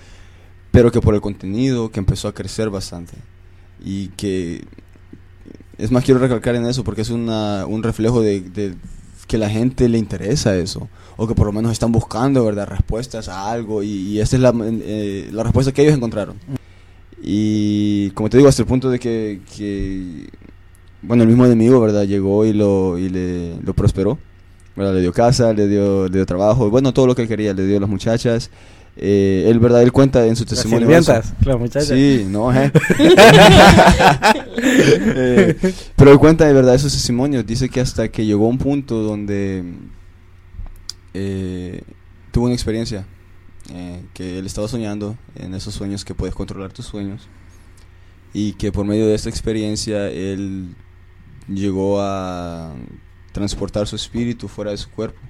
pero 0.73 0.91
que 0.91 1.01
por 1.01 1.15
el 1.15 1.21
contenido 1.21 1.89
que 1.93 2.01
empezó 2.01 2.27
a 2.27 2.35
crecer 2.35 2.69
bastante. 2.69 3.13
Y 3.81 4.09
que, 4.09 4.65
es 5.79 5.93
más, 5.93 6.03
quiero 6.03 6.19
recalcar 6.19 6.57
en 6.57 6.67
eso 6.67 6.83
porque 6.83 7.03
es 7.03 7.11
una, 7.11 7.65
un 7.65 7.85
reflejo 7.85 8.23
de, 8.23 8.41
de 8.41 8.75
que 9.29 9.39
la 9.39 9.49
gente 9.49 9.89
le 9.89 9.99
interesa 9.99 10.57
eso, 10.57 10.89
o 11.17 11.29
que 11.29 11.37
por 11.37 11.47
lo 11.47 11.53
menos 11.53 11.71
están 11.71 11.93
buscando, 11.93 12.45
¿verdad? 12.45 12.67
Respuestas 12.67 13.29
a 13.29 13.53
algo 13.53 13.85
y, 13.85 13.89
y 13.89 14.21
esta 14.21 14.35
es 14.35 14.43
la, 14.43 14.53
eh, 14.61 15.29
la 15.31 15.45
respuesta 15.45 15.71
que 15.71 15.83
ellos 15.83 15.95
encontraron. 15.95 16.41
Y 17.23 18.11
como 18.11 18.29
te 18.29 18.39
digo, 18.39 18.49
hasta 18.49 18.63
el 18.63 18.69
punto 18.69 18.91
de 18.91 18.99
que, 18.99 19.43
que, 19.57 20.29
bueno, 21.03 21.23
el 21.25 21.29
mismo 21.29 21.45
enemigo, 21.47 21.81
¿verdad? 21.81 22.05
Llegó 22.05 22.45
y 22.45 22.53
lo, 22.53 22.99
y 22.99 23.09
le, 23.09 23.57
lo 23.62 23.75
prosperó, 23.75 24.19
¿verdad? 24.77 24.95
Le 24.95 25.01
dio 25.01 25.12
casa, 25.12 25.53
le 25.53 25.69
dio, 25.69 26.05
le 26.09 26.19
dio 26.19 26.27
trabajo, 26.27 26.71
bueno, 26.71 26.93
todo 26.95 27.07
lo 27.07 27.15
que 27.15 27.23
él 27.23 27.29
quería, 27.29 27.53
le 27.53 27.67
dio 27.67 27.77
a 27.79 27.81
las 27.81 27.91
muchachas. 27.91 28.51
Eh, 28.95 29.47
él, 29.49 29.59
¿verdad? 29.59 29.83
Él 29.83 29.91
cuenta 29.91 30.27
en 30.27 30.37
su 30.37 30.43
Las 30.45 30.51
testimonio. 30.51 30.87
sirvientas, 30.87 31.33
las 31.45 31.59
muchachas. 31.59 31.88
Sí, 31.88 32.27
no, 32.29 32.53
eh. 32.55 32.71
Eh, 35.15 35.75
pero 35.97 36.12
él 36.12 36.19
cuenta 36.19 36.47
de 36.47 36.53
verdad 36.53 36.75
esos 36.75 36.93
testimonios. 36.93 37.45
Dice 37.47 37.69
que 37.69 37.81
hasta 37.81 38.09
que 38.09 38.25
llegó 38.25 38.47
a 38.47 38.49
un 38.49 38.59
punto 38.59 39.03
donde 39.03 39.65
eh, 41.15 41.83
tuvo 42.31 42.45
una 42.47 42.55
experiencia 42.55 43.07
eh, 43.73 44.03
que 44.15 44.38
él 44.38 44.47
estaba 44.47 44.69
soñando 44.69 45.17
en 45.37 45.55
esos 45.55 45.75
sueños 45.75 46.05
que 46.05 46.15
puedes 46.15 46.35
controlar 46.35 46.73
tus 46.73 46.87
sueños 46.87 47.29
y 48.35 48.53
que 48.55 48.73
por 48.73 48.85
medio 48.87 49.07
de 49.07 49.15
esta 49.15 49.29
experiencia 49.29 50.09
él 50.09 50.75
llegó 51.48 52.00
a 52.00 52.74
transportar 53.33 53.87
su 53.87 53.96
espíritu 53.96 54.48
fuera 54.48 54.70
de 54.70 54.76
su 54.76 54.90
cuerpo. 54.90 55.20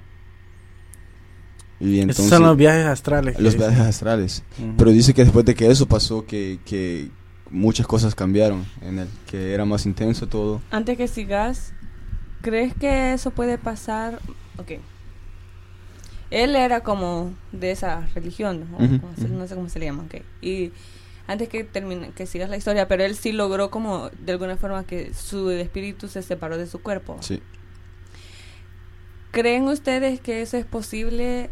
Y 1.79 1.95
Esos 1.97 2.01
entonces 2.01 2.29
son 2.29 2.43
los 2.43 2.55
viajes 2.57 2.85
astrales. 2.85 3.39
los 3.39 3.55
viajes 3.57 3.79
astrales. 3.79 4.43
Ujú. 4.59 4.73
Pero 4.77 4.91
dice 4.91 5.13
que 5.13 5.23
después 5.23 5.45
de 5.45 5.55
que 5.55 5.67
eso 5.69 5.85
pasó, 5.87 6.25
que, 6.25 6.59
que 6.65 7.09
muchas 7.49 7.87
cosas 7.87 8.15
cambiaron 8.15 8.65
en 8.81 8.99
él, 8.99 9.07
que 9.27 9.53
era 9.53 9.65
más 9.65 9.85
intenso 9.85 10.27
todo. 10.27 10.61
Antes 10.71 10.97
que 10.97 11.07
sigas, 11.07 11.73
¿crees 12.41 12.73
que 12.73 13.13
eso 13.13 13.31
puede 13.31 13.57
pasar? 13.57 14.19
Ok. 14.57 14.73
Él 16.31 16.55
era 16.55 16.81
como 16.81 17.33
de 17.51 17.71
esa 17.71 18.07
religión, 18.15 18.67
¿no? 18.71 18.77
Ujú, 18.85 18.99
Como 19.01 19.15
se- 19.15 19.25
ujú. 19.25 19.33
no 19.35 19.47
sé 19.47 19.55
cómo 19.55 19.69
se 19.69 19.79
le 19.79 19.85
llama, 19.85 20.03
ok. 20.03 20.21
Y 20.41 20.71
antes 21.27 21.47
que 21.49 21.63
termine, 21.63 22.11
que 22.11 22.25
sigas 22.25 22.49
la 22.49 22.57
historia, 22.57 22.87
pero 22.87 23.03
él 23.03 23.15
sí 23.15 23.31
logró 23.31 23.69
como 23.71 24.09
de 24.19 24.33
alguna 24.33 24.57
forma 24.57 24.85
que 24.85 25.13
su 25.13 25.49
espíritu 25.51 26.07
se 26.07 26.21
separó 26.21 26.57
de 26.57 26.67
su 26.67 26.81
cuerpo. 26.81 27.17
Sí. 27.21 27.41
¿Creen 29.31 29.63
ustedes 29.63 30.19
que 30.21 30.41
eso 30.41 30.57
es 30.57 30.65
posible 30.65 31.49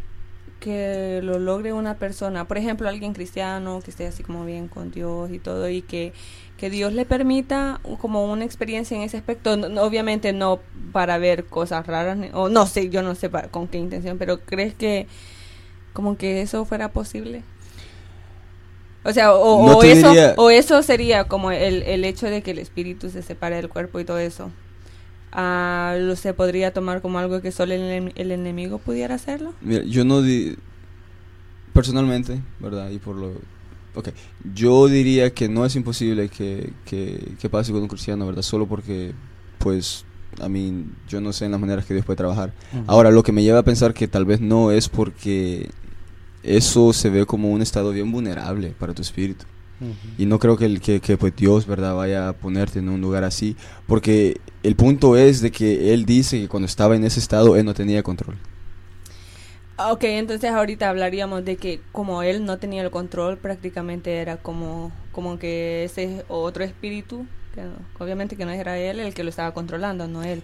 que 0.59 1.19
lo 1.23 1.39
logre 1.39 1.73
una 1.73 1.95
persona? 1.97 2.47
Por 2.47 2.57
ejemplo, 2.59 2.87
alguien 2.87 3.13
cristiano 3.13 3.81
que 3.83 3.89
esté 3.89 4.05
así 4.05 4.21
como 4.23 4.45
bien 4.45 4.67
con 4.67 4.91
Dios 4.91 5.31
y 5.31 5.39
todo 5.39 5.67
y 5.67 5.81
que, 5.81 6.13
que 6.57 6.69
Dios 6.69 6.93
le 6.93 7.05
permita 7.05 7.81
como 7.99 8.31
una 8.31 8.45
experiencia 8.45 8.95
en 8.95 9.01
ese 9.03 9.17
aspecto. 9.17 9.57
No- 9.57 9.81
obviamente 9.81 10.31
no 10.31 10.59
para 10.91 11.17
ver 11.17 11.45
cosas 11.45 11.87
raras, 11.87 12.19
o 12.33 12.49
no 12.49 12.67
sé, 12.67 12.89
yo 12.89 13.01
no 13.01 13.15
sé 13.15 13.31
con 13.49 13.67
qué 13.67 13.79
intención, 13.79 14.19
pero 14.19 14.41
¿crees 14.41 14.75
que 14.75 15.07
como 15.93 16.17
que 16.17 16.41
eso 16.43 16.65
fuera 16.65 16.89
posible? 16.91 17.41
O 19.03 19.11
sea, 19.13 19.33
o, 19.33 19.65
No 19.65 19.77
o 19.77 19.79
te 19.79 19.91
eso, 19.93 20.09
diría- 20.09 20.33
o 20.37 20.49
eso 20.49 20.81
sería 20.83 21.23
como 21.25 21.51
el, 21.51 21.81
el 21.83 22.05
hecho 22.05 22.27
de 22.27 22.41
que 22.43 22.51
el 22.51 22.59
espíritu 22.59 23.09
se 23.09 23.21
separe 23.23 23.55
del 23.55 23.67
cuerpo 23.69 23.99
y 23.99 24.05
todo 24.05 24.19
eso. 24.19 24.51
Ah, 25.31 25.95
lo 25.99 26.15
se 26.15 26.33
podría 26.33 26.71
tomar 26.73 27.01
como 27.01 27.17
algo 27.17 27.41
que 27.41 27.51
solo 27.51 27.73
el, 27.73 28.11
el 28.15 28.31
enemigo 28.31 28.77
pudiera 28.79 29.15
hacerlo. 29.15 29.53
Mira, 29.61 29.83
yo 29.85 30.03
no 30.05 30.21
di... 30.21 30.55
Personalmente, 31.73 32.41
¿verdad? 32.59 32.89
Y 32.89 32.99
por 32.99 33.15
lo... 33.15 33.31
Ok, 33.95 34.09
yo 34.53 34.87
diría 34.87 35.33
que 35.33 35.49
no 35.49 35.65
es 35.65 35.75
imposible 35.75 36.29
que, 36.29 36.71
que, 36.85 37.33
que 37.39 37.49
pase 37.49 37.71
con 37.71 37.81
un 37.81 37.87
cristiano, 37.87 38.25
¿verdad? 38.25 38.41
Solo 38.41 38.65
porque, 38.67 39.13
pues, 39.57 40.05
a 40.41 40.47
mí, 40.47 40.85
yo 41.09 41.19
no 41.21 41.33
sé 41.33 41.45
en 41.45 41.51
las 41.51 41.59
maneras 41.59 41.85
que 41.85 41.93
Dios 41.93 42.05
puede 42.05 42.17
trabajar. 42.17 42.53
Ahora, 42.87 43.09
lo 43.11 43.21
que 43.23 43.31
me 43.33 43.43
lleva 43.43 43.59
a 43.59 43.63
pensar 43.63 43.93
que 43.93 44.07
tal 44.07 44.25
vez 44.25 44.39
no 44.39 44.71
es 44.71 44.87
porque 44.89 45.69
eso 46.43 46.93
se 46.93 47.09
ve 47.09 47.25
como 47.25 47.51
un 47.51 47.61
estado 47.61 47.91
bien 47.91 48.11
vulnerable 48.11 48.75
para 48.79 48.93
tu 48.93 49.01
espíritu. 49.01 49.45
Y 50.17 50.25
no 50.27 50.39
creo 50.39 50.57
que, 50.57 50.65
el, 50.65 50.81
que, 50.81 51.01
que, 51.01 51.17
pues 51.17 51.35
Dios, 51.35 51.65
¿verdad?, 51.67 51.95
vaya 51.95 52.29
a 52.29 52.33
ponerte 52.33 52.79
en 52.79 52.89
un 52.89 53.01
lugar 53.01 53.23
así. 53.23 53.55
Porque 53.87 54.41
el 54.63 54.75
punto 54.75 55.17
es 55.17 55.41
de 55.41 55.51
que 55.51 55.93
Él 55.93 56.05
dice 56.05 56.39
que 56.41 56.47
cuando 56.49 56.67
estaba 56.67 56.95
en 56.95 57.03
ese 57.03 57.19
estado, 57.19 57.55
Él 57.55 57.65
no 57.65 57.73
tenía 57.73 58.03
control. 58.03 58.37
Ok, 59.77 60.03
entonces 60.03 60.51
ahorita 60.51 60.89
hablaríamos 60.89 61.43
de 61.43 61.57
que 61.57 61.81
como 61.91 62.21
él 62.21 62.45
no 62.45 62.59
tenía 62.59 62.83
el 62.83 62.91
control, 62.91 63.39
prácticamente 63.39 64.17
era 64.17 64.37
como, 64.37 64.91
como 65.11 65.39
que 65.39 65.83
ese 65.85 66.23
otro 66.27 66.63
espíritu, 66.63 67.27
que 67.51 67.61
no- 67.63 67.89
obviamente 67.97 68.37
que 68.37 68.45
no 68.45 68.51
era 68.51 68.77
él 68.77 68.99
el 68.99 69.13
que 69.15 69.23
lo 69.23 69.29
estaba 69.29 69.53
controlando, 69.53 70.07
no 70.07 70.23
él. 70.23 70.43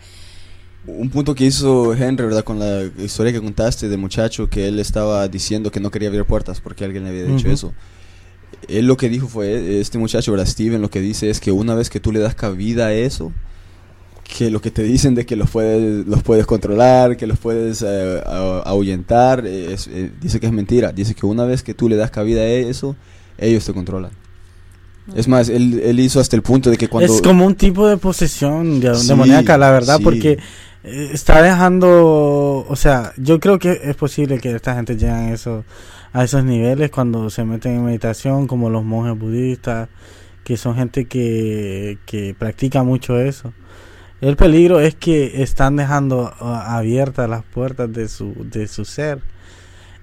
Un 0.87 1.09
punto 1.09 1.35
que 1.35 1.45
hizo 1.45 1.93
Henry, 1.93 2.25
¿verdad? 2.25 2.43
Con 2.45 2.59
la 2.59 2.83
historia 2.97 3.33
que 3.33 3.41
contaste 3.41 3.89
de 3.89 3.97
muchacho, 3.97 4.49
que 4.49 4.67
él 4.67 4.79
estaba 4.79 5.27
diciendo 5.27 5.69
que 5.71 5.79
no 5.81 5.91
quería 5.91 6.07
abrir 6.07 6.23
puertas 6.25 6.61
porque 6.61 6.85
alguien 6.85 7.03
le 7.03 7.09
había 7.09 7.23
dicho 7.25 7.45
Ujú. 7.47 7.53
eso. 7.53 7.73
Él 8.69 8.87
lo 8.87 8.95
que 8.95 9.09
dijo 9.09 9.27
fue, 9.27 9.79
este 9.81 9.97
muchacho, 9.97 10.31
¿verdad? 10.31 10.45
Steven, 10.47 10.81
lo 10.81 10.89
que 10.89 11.01
dice 11.01 11.29
es 11.29 11.39
que 11.41 11.51
una 11.51 11.75
vez 11.75 11.89
que 11.89 11.99
tú 11.99 12.11
le 12.13 12.19
das 12.19 12.35
cabida 12.35 12.87
a 12.87 12.93
eso, 12.93 13.33
que 14.37 14.49
lo 14.49 14.61
que 14.61 14.71
te 14.71 14.83
dicen 14.83 15.13
de 15.15 15.25
que 15.25 15.35
los 15.35 15.49
puedes, 15.49 16.07
los 16.07 16.23
puedes 16.23 16.45
controlar, 16.45 17.17
que 17.17 17.27
los 17.27 17.37
puedes 17.37 17.83
eh, 17.85 18.21
ahuyentar, 18.65 19.45
eh, 19.45 19.73
es- 19.73 19.87
eh, 19.87 20.11
dice 20.21 20.39
que 20.39 20.47
es 20.47 20.53
mentira. 20.53 20.93
Dice 20.93 21.13
que 21.15 21.25
una 21.25 21.43
vez 21.45 21.63
que 21.63 21.73
tú 21.73 21.89
le 21.89 21.97
das 21.97 22.11
cabida 22.11 22.41
a 22.41 22.47
eso, 22.47 22.95
ellos 23.37 23.65
te 23.65 23.73
controlan. 23.73 24.11
Es 25.15 25.27
más, 25.29 25.47
él, 25.47 25.79
él 25.85 25.99
hizo 26.01 26.19
hasta 26.19 26.35
el 26.35 26.41
punto 26.41 26.69
de 26.69 26.75
que 26.77 26.89
cuando... 26.89 27.13
Es 27.13 27.21
como 27.21 27.45
un 27.45 27.55
tipo 27.55 27.87
de 27.87 27.95
posesión 27.95 28.81
de- 28.81 28.93
Sí, 28.95 29.07
demoníaca, 29.07 29.57
la 29.57 29.71
verdad, 29.71 29.97
sí. 29.97 30.03
porque 30.03 30.37
está 30.87 31.41
dejando, 31.41 32.65
o 32.67 32.75
sea, 32.75 33.13
yo 33.17 33.39
creo 33.39 33.59
que 33.59 33.79
es 33.83 33.95
posible 33.95 34.39
que 34.39 34.51
esta 34.55 34.75
gente 34.75 34.95
llegue 34.95 35.11
a, 35.11 35.33
eso, 35.33 35.65
a 36.13 36.23
esos 36.23 36.43
niveles 36.43 36.91
cuando 36.91 37.29
se 37.29 37.43
meten 37.43 37.73
en 37.73 37.85
meditación, 37.85 38.47
como 38.47 38.69
los 38.69 38.83
monjes 38.83 39.17
budistas, 39.17 39.89
que 40.43 40.57
son 40.57 40.75
gente 40.75 41.05
que, 41.05 41.97
que 42.05 42.35
practica 42.37 42.83
mucho 42.83 43.19
eso. 43.19 43.53
El 44.19 44.35
peligro 44.35 44.79
es 44.79 44.95
que 44.95 45.43
están 45.43 45.75
dejando 45.75 46.33
ah, 46.39 46.77
abiertas 46.77 47.29
las 47.29 47.43
puertas 47.43 47.91
de 47.93 48.07
su, 48.07 48.33
de 48.39 48.67
su 48.67 48.83
ser. 48.83 49.21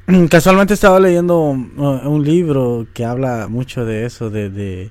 Casualmente 0.30 0.74
estaba 0.74 1.01
leyendo 1.01 1.41
uh, 1.41 2.09
un 2.09 2.22
libro 2.22 2.87
que 2.95 3.05
habla 3.05 3.49
mucho 3.49 3.85
de 3.85 4.07
eso, 4.07 4.30
de, 4.30 4.51
de, 4.51 4.91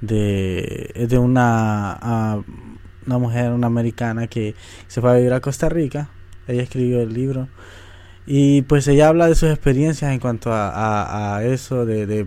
de, 0.00 1.06
de 1.08 1.18
una, 1.18 1.92
ah, 2.00 2.40
una 3.06 3.18
mujer, 3.18 3.50
una 3.52 3.66
americana 3.66 4.26
que 4.26 4.54
se 4.88 5.00
fue 5.00 5.10
a 5.10 5.14
vivir 5.14 5.32
a 5.32 5.40
Costa 5.40 5.68
Rica. 5.68 6.10
Ella 6.46 6.62
escribió 6.62 7.00
el 7.00 7.12
libro. 7.12 7.48
Y 8.26 8.62
pues 8.62 8.88
ella 8.88 9.08
habla 9.08 9.26
de 9.26 9.34
sus 9.34 9.50
experiencias 9.50 10.12
en 10.12 10.18
cuanto 10.18 10.50
a, 10.52 11.42
eso 11.44 11.84
de, 11.84 12.06
de, 12.06 12.26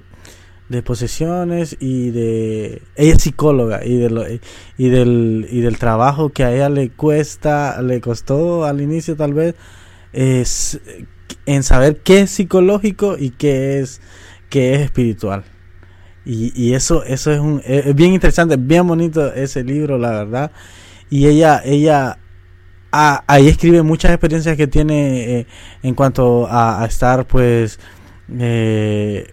de 0.70 0.84
posesiones 0.84 1.78
y 1.80 2.12
de... 2.12 2.82
Ella 2.96 3.14
es 3.16 3.24
psicóloga 3.24 3.84
y, 3.84 3.98
de 3.98 4.10
lo, 4.10 4.24
y, 4.30 4.90
del, 4.90 5.48
y 5.50 5.62
del 5.62 5.78
trabajo 5.80 6.30
que 6.30 6.44
a 6.44 6.54
ella 6.54 6.70
le 6.70 6.90
cuesta, 6.90 7.82
le 7.82 8.00
costó 8.00 8.66
al 8.66 8.82
inicio 8.82 9.16
tal 9.16 9.34
vez, 9.34 9.56
es 10.14 10.80
en 11.46 11.64
saber 11.64 11.98
qué 12.02 12.22
es 12.22 12.32
psicológico 12.32 13.18
y 13.18 13.32
qué 13.32 13.80
es, 13.80 14.02
qué 14.50 14.76
es 14.76 14.82
espiritual. 14.82 15.44
Y, 16.30 16.74
eso, 16.74 17.06
eso 17.06 17.32
es, 17.32 17.40
un, 17.40 17.62
es 17.64 17.96
bien 17.96 18.14
interesante, 18.14 18.56
es 18.56 18.68
bien 18.68 18.86
bonito 18.86 19.34
ese 19.34 19.64
libro, 19.64 19.98
la 19.98 20.12
verdad. 20.12 20.52
Y 21.10 21.26
ella, 21.26 21.62
ella 21.64 22.20
ah, 22.92 23.24
ahí 23.28 23.48
escribe 23.48 23.82
muchas 23.82 24.12
experiencias 24.12 24.58
que 24.58 24.68
tiene 24.68 25.40
eh, 25.40 25.48
en 25.84 25.96
cuanto 25.96 26.46
a, 26.50 26.86
estar, 26.86 27.26
pues, 27.28 27.80
eh, 28.38 29.32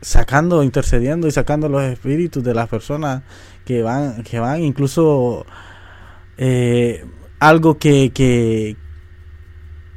sacando, 0.00 0.62
intercediendo 0.62 1.28
y 1.28 1.30
sacando 1.30 1.68
los 1.68 1.82
espíritus 1.82 2.42
de 2.42 2.54
las 2.54 2.68
personas 2.70 3.22
que 3.66 3.82
van, 3.82 4.22
que 4.22 4.38
van, 4.40 4.62
incluso 4.62 5.44
eh, 6.38 7.04
algo 7.38 7.78
que, 7.78 8.12
que, 8.14 8.76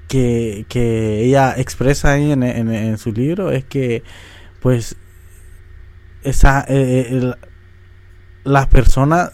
que, 0.09 0.66
que 0.68 1.24
ella 1.24 1.55
expresa 1.57 2.12
ahí 2.12 2.34
en, 2.34 2.43
en 2.43 2.97
su 2.97 3.14
libro 3.14 3.49
es 3.49 3.64
que, 3.64 4.03
pues, 4.59 4.97
esa, 6.24 6.65
eh, 6.67 7.07
el- 7.09 7.36
las 8.43 8.67
personas 8.67 9.32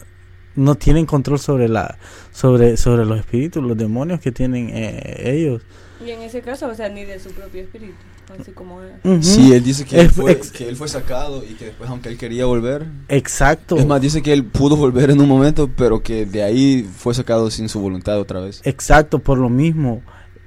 no 0.54 0.74
tienen 0.74 1.06
control 1.06 1.38
sobre 1.38 1.68
la 1.68 1.98
sobre 2.32 2.76
sobre 2.76 3.04
los 3.06 3.18
espíritus 3.18 3.62
los 3.62 3.76
demonios 3.76 4.20
que 4.20 4.32
tienen 4.32 4.70
eh, 4.72 5.22
ellos 5.24 5.62
Y 6.04 6.10
en 6.10 6.20
ese 6.22 6.40
caso, 6.42 6.68
o 6.68 6.74
sea, 6.74 6.88
ni 6.88 7.04
de 7.04 7.18
su 7.18 7.30
propio 7.30 7.62
espíritu, 7.62 7.94
así 8.40 8.52
como. 8.52 8.80
Sí, 9.20 9.52
él 9.52 9.64
dice 9.64 9.84
que, 9.84 10.00
él 10.00 10.10
fue, 10.10 10.38
que 10.56 10.68
él 10.68 10.76
fue 10.76 10.88
sacado 10.88 11.42
y 11.44 11.54
que 11.54 11.66
después, 11.66 11.88
aunque 11.90 12.08
él 12.08 12.16
quería 12.18 12.44
volver, 12.46 12.86
exacto 13.08 13.76
es 13.76 13.86
más, 13.86 14.00
dice 14.00 14.22
que 14.22 14.32
él 14.32 14.44
pudo 14.44 14.76
volver 14.76 15.10
en 15.10 15.20
un 15.20 15.28
momento, 15.28 15.70
pero 15.76 16.02
que 16.02 16.24
de 16.26 16.42
ahí 16.44 16.88
fue 16.96 17.14
sacado 17.14 17.50
sin 17.50 17.68
su 17.68 17.80
voluntad 17.80 18.18
otra 18.20 18.40
vez. 18.40 18.60
exacto 18.64 19.18
por 19.20 19.38
lo 19.38 19.48
mismo 19.48 20.02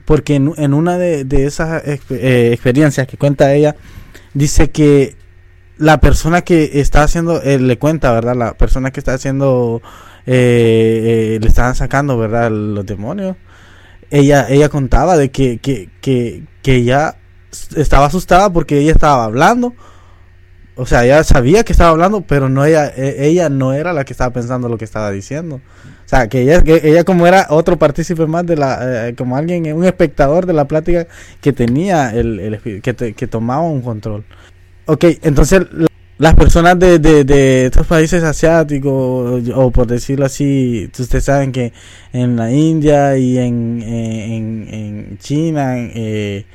porque 0.05 0.35
en, 0.35 0.53
en 0.57 0.73
una 0.73 0.97
de, 0.97 1.23
de 1.25 1.45
esas 1.45 1.83
exp- 1.85 2.15
eh, 2.17 2.51
experiencias 2.53 3.07
que 3.07 3.17
cuenta 3.17 3.53
ella 3.53 3.75
dice 4.33 4.69
que 4.71 5.15
la 5.77 5.99
persona 5.99 6.41
que 6.41 6.71
está 6.79 7.03
haciendo 7.03 7.41
eh, 7.41 7.59
le 7.59 7.77
cuenta 7.77 8.11
verdad 8.11 8.35
la 8.35 8.53
persona 8.53 8.91
que 8.91 8.99
está 8.99 9.13
haciendo 9.13 9.81
eh, 10.25 11.35
eh, 11.35 11.39
le 11.41 11.47
estaban 11.47 11.75
sacando 11.75 12.17
verdad 12.17 12.51
los 12.51 12.85
demonios. 12.85 13.35
Ella 14.11 14.45
ella 14.49 14.69
contaba 14.69 15.17
de 15.17 15.31
que 15.31 15.57
que 15.59 15.89
que, 16.01 16.43
que 16.61 16.75
ella 16.75 17.15
estaba 17.75 18.05
asustada 18.07 18.51
porque 18.51 18.79
ella 18.79 18.91
estaba 18.91 19.23
hablando. 19.25 19.73
O 20.75 20.85
sea 20.85 21.03
ella 21.05 21.23
sabía 21.23 21.63
que 21.63 21.73
estaba 21.73 21.89
hablando 21.91 22.21
pero 22.21 22.47
no 22.49 22.63
ella 22.65 22.87
e- 22.95 23.25
ella 23.27 23.49
no 23.49 23.73
era 23.73 23.93
la 23.93 24.05
que 24.05 24.13
estaba 24.13 24.31
pensando 24.33 24.69
lo 24.69 24.77
que 24.77 24.85
estaba 24.85 25.11
diciendo. 25.11 25.55
O 26.05 26.09
sea 26.11 26.27
que 26.27 26.41
ella 26.41 26.61
que 26.61 26.81
ella 26.83 27.03
como 27.03 27.25
era 27.27 27.47
otro 27.49 27.77
partícipe 27.77 28.25
más 28.27 28.45
de 28.45 28.57
la 28.57 29.07
eh, 29.09 29.15
como 29.15 29.37
alguien 29.37 29.73
un 29.73 29.85
espectador 29.85 30.45
de 30.45 30.53
la 30.53 30.65
plática 30.65 31.07
que 31.41 31.53
tenía 31.53 32.11
el, 32.11 32.39
el 32.39 32.81
que, 32.81 32.93
te- 32.93 33.13
que 33.13 33.27
tomaba 33.27 33.61
un 33.63 33.81
control 33.81 34.25
Ok, 34.85 35.05
entonces 35.21 35.61
la- 35.71 35.87
las 36.17 36.35
personas 36.35 36.77
de, 36.77 36.99
de, 36.99 37.23
de 37.23 37.65
estos 37.65 37.87
países 37.87 38.23
asiáticos, 38.23 39.49
o 39.55 39.71
por 39.71 39.87
decirlo 39.87 40.25
así, 40.25 40.89
ustedes 40.99 41.23
saben 41.25 41.51
que 41.51 41.73
en 42.13 42.35
la 42.35 42.51
India 42.51 43.17
y 43.17 43.39
en, 43.39 43.81
eh, 43.83 44.35
en, 44.35 44.67
en 44.71 45.17
China, 45.17 45.73
eh, 45.77 46.45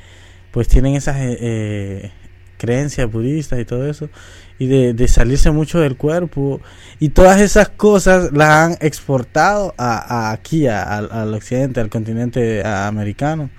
pues 0.51 0.69
tienen 0.69 0.95
esas 0.95 1.17
eh, 1.17 1.37
eh, 1.41 2.11
creencias 2.57 3.11
budistas 3.11 3.59
y 3.59 3.65
todo 3.65 3.89
eso, 3.89 4.09
y 4.57 4.67
de, 4.67 4.93
de 4.93 5.07
salirse 5.09 5.51
mucho 5.51 5.79
del 5.81 5.97
cuerpo, 5.97 6.61
y 6.99 7.09
todas 7.09 7.41
esas 7.41 7.67
cosas 7.69 8.31
las 8.31 8.49
han 8.49 8.77
exportado 8.79 9.73
a, 9.77 10.31
aquí, 10.31 10.67
a- 10.67 10.83
al 10.97 11.33
occidente, 11.33 11.81
al 11.81 11.89
continente 11.89 12.65
americano. 12.65 13.49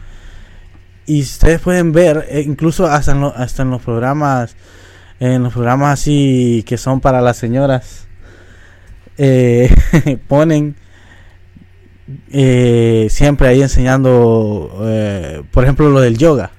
Y 1.09 1.23
ustedes 1.23 1.61
pueden 1.61 1.93
ver, 1.93 2.27
eh, 2.29 2.43
incluso 2.47 2.87
hasta 2.87 3.13
en, 3.13 3.21
lo- 3.23 3.35
hasta 3.35 3.63
en 3.63 3.71
los 3.71 3.81
programas, 3.83 4.55
en 5.21 5.43
los 5.43 5.53
programas 5.55 5.99
así 6.01 6.63
que 6.67 6.77
son 6.77 7.01
para 7.01 7.21
las 7.23 7.37
señoras, 7.39 8.07
eh, 9.17 9.75
ponen 10.29 10.77
eh, 12.31 13.07
siempre 13.11 13.49
ahí 13.49 13.63
enseñando, 13.63 14.81
eh, 14.85 15.43
por 15.51 15.65
ejemplo, 15.65 15.89
lo 15.91 16.01
del 16.01 16.19
yoga. 16.19 16.51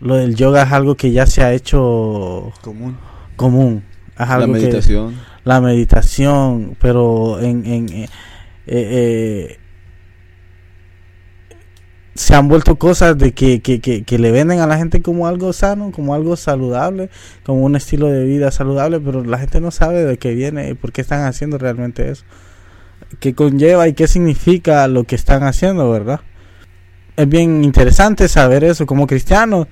Lo 0.00 0.16
del 0.16 0.34
yoga 0.34 0.62
es 0.62 0.72
algo 0.72 0.94
que 0.96 1.12
ya 1.12 1.26
se 1.26 1.42
ha 1.42 1.52
hecho 1.52 2.52
Común. 2.62 2.96
común. 3.36 3.84
Es 4.18 4.28
La 4.28 4.38
que- 4.40 4.46
meditación. 4.46 5.14
la 5.44 5.60
meditación, 5.60 6.76
pero 6.80 7.38
en, 7.40 7.64
en 7.66 7.88
eh, 7.90 8.08
eh, 8.66 9.58
se 12.20 12.34
han 12.34 12.48
vuelto 12.48 12.76
cosas 12.76 13.16
de 13.16 13.32
que, 13.32 13.62
que, 13.62 13.80
que, 13.80 14.02
que 14.04 14.18
le 14.18 14.30
venden 14.30 14.60
a 14.60 14.66
la 14.66 14.76
gente 14.76 15.00
como 15.00 15.26
algo 15.26 15.54
sano, 15.54 15.90
como 15.90 16.12
algo 16.14 16.36
saludable, 16.36 17.08
como 17.46 17.62
un 17.62 17.76
estilo 17.76 18.08
de 18.08 18.24
vida 18.24 18.50
saludable, 18.50 19.00
pero 19.00 19.24
la 19.24 19.38
gente 19.38 19.58
no 19.58 19.70
sabe 19.70 20.04
de 20.04 20.18
qué 20.18 20.34
viene 20.34 20.68
y 20.68 20.74
por 20.74 20.92
qué 20.92 21.00
están 21.00 21.22
haciendo 21.24 21.56
realmente 21.56 22.10
eso. 22.10 22.24
¿Qué 23.20 23.34
conlleva 23.34 23.88
y 23.88 23.94
qué 23.94 24.06
significa 24.06 24.86
lo 24.86 25.04
que 25.04 25.14
están 25.14 25.44
haciendo, 25.44 25.90
verdad? 25.90 26.20
Es 27.16 27.26
bien 27.26 27.64
interesante 27.64 28.28
saber 28.28 28.64
eso 28.64 28.84
como 28.84 29.06
cristianos 29.06 29.66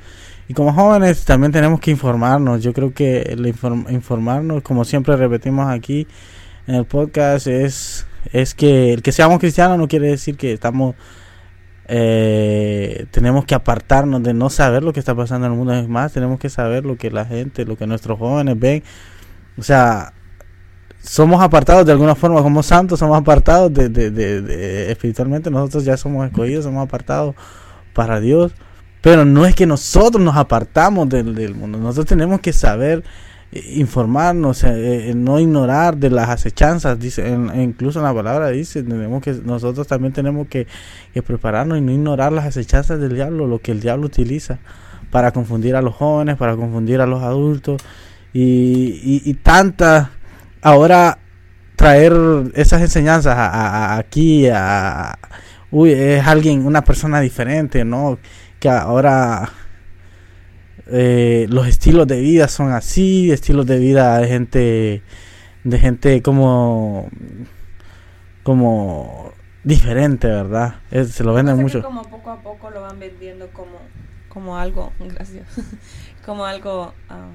y 0.49 0.55
como 0.55 0.73
jóvenes 0.73 1.27
también 1.27 1.53
tenemos 1.53 1.81
que 1.81 1.91
informarnos. 1.91 2.63
Yo 2.63 2.73
creo 2.73 2.95
que 2.95 3.21
el 3.21 3.45
inform- 3.45 3.93
informarnos, 3.93 4.63
como 4.63 4.87
siempre 4.87 5.17
repetimos 5.17 5.69
aquí 5.69 6.07
en 6.67 6.77
el 6.77 6.87
podcast, 6.87 7.47
es, 7.47 8.07
es 8.33 8.55
que 8.55 8.95
el 8.95 9.03
que 9.03 9.13
seamos 9.13 9.39
cristianos 9.39 9.77
no 9.77 9.87
quiere 9.87 10.09
decir 10.09 10.39
que 10.39 10.55
estamos 10.55 10.95
eh, 11.89 13.07
tenemos 13.11 13.45
que 13.47 13.55
apartarnos 13.55 14.23
de 14.23 14.35
no 14.35 14.51
saber 14.51 14.83
lo 14.83 14.93
que 14.93 15.01
está 15.01 15.15
pasando 15.15 15.47
en 15.47 15.53
el 15.53 15.59
mundo. 15.59 15.75
Es 15.75 15.89
más, 15.89 16.13
tenemos 16.13 16.39
que 16.39 16.51
saber 16.51 16.85
lo 16.85 16.97
que 16.97 17.11
la 17.11 17.25
gente, 17.25 17.65
lo 17.65 17.77
que 17.77 17.87
nuestros 17.87 18.19
jóvenes 18.19 18.59
ven. 18.59 18.83
O 19.57 19.63
sea, 19.63 20.13
somos 21.01 21.41
apartados 21.41 21.87
de 21.87 21.93
alguna 21.93 22.15
forma 22.15 22.43
como 22.43 22.63
santos, 22.63 22.99
somos 22.99 23.19
apartados 23.19 23.73
de, 23.73 23.89
de, 23.89 24.11
de- 24.11 24.43
de- 24.43 24.93
espiritualmente, 24.93 25.51
nosotros 25.51 25.85
ya 25.85 25.97
somos 25.97 26.27
escogidos, 26.27 26.65
somos 26.65 26.85
apartados 26.85 27.35
para 27.95 28.21
Dios, 28.21 28.53
pero 29.01 29.25
no 29.25 29.47
es 29.47 29.55
que 29.55 29.65
nosotros 29.67 30.23
nos 30.23 30.37
apartamos 30.37 31.09
del, 31.09 31.35
del 31.35 31.55
mundo, 31.55 31.79
nosotros 31.79 32.07
tenemos 32.07 32.41
que 32.41 32.53
saber 32.53 33.05
informarnos, 33.53 34.63
eh, 34.65 35.11
eh, 35.11 35.15
no 35.15 35.41
ignorar 35.41 35.97
de 35.97 36.11
las 36.11 36.29
acechanzas, 36.29 36.99
dice, 36.99 37.27
en- 37.29 37.51
e 37.51 37.63
incluso 37.63 37.99
en 37.99 38.05
la 38.05 38.15
palabra 38.15 38.49
dice, 38.51 38.83
tenemos 38.83 39.23
que, 39.23 39.33
nosotros 39.45 39.87
también 39.87 40.13
tenemos 40.13 40.49
que, 40.49 40.67
prepararnos 41.27 41.79
y 41.79 41.81
no 41.81 41.91
ignorar 41.93 42.31
las 42.33 42.45
acechanzas 42.45 43.01
del 43.01 43.15
diablo, 43.15 43.47
lo 43.47 43.59
que 43.61 43.73
el 43.73 43.81
diablo 43.81 44.07
utiliza 44.07 44.59
para 45.11 45.33
confundir 45.33 45.75
a 45.77 45.83
los 45.83 45.95
jóvenes, 45.95 46.37
para 46.37 46.55
confundir 46.57 47.01
a 47.01 47.07
los 47.07 47.23
adultos 47.23 47.83
y, 48.33 49.01
y, 49.03 49.23
y 49.25 49.35
tanta 49.35 50.11
ahora 50.63 51.19
traer 51.77 52.13
esas 52.55 52.83
enseñanzas 52.83 53.35
a- 53.37 53.97
aquí 53.97 54.47
a, 54.53 55.19
uy 55.71 55.93
es 55.93 56.27
alguien 56.27 56.67
una 56.67 56.83
persona 56.83 57.21
diferente 57.21 57.85
no 57.85 58.19
que 58.61 58.69
ahora 58.69 59.49
eh, 60.91 61.47
los 61.51 61.67
estilos 61.67 62.07
de 62.07 62.21
vida 62.21 62.49
son 62.49 62.73
así 62.73 63.31
estilos 63.33 63.67
de 63.67 63.79
vida 63.79 64.19
de 64.19 64.29
gente 64.29 65.03
de 65.65 65.79
gente 65.79 66.23
como 66.23 67.09
como 68.43 69.33
diferente 69.65 70.29
verdad 70.29 70.77
Es- 70.91 71.11
se 71.13 71.25
lo 71.25 71.35
venden 71.35 71.57
mucho. 71.59 71.83
como 71.83 72.03
poco 72.05 72.31
a 72.31 72.41
poco 72.41 72.71
lo 72.71 72.81
van 72.83 72.99
vendiendo 72.99 73.49
como, 73.49 73.79
como 74.29 74.57
algo, 74.57 74.93
gracias, 75.01 75.47
como 76.25 76.45
algo 76.45 76.95
ah, 77.09 77.29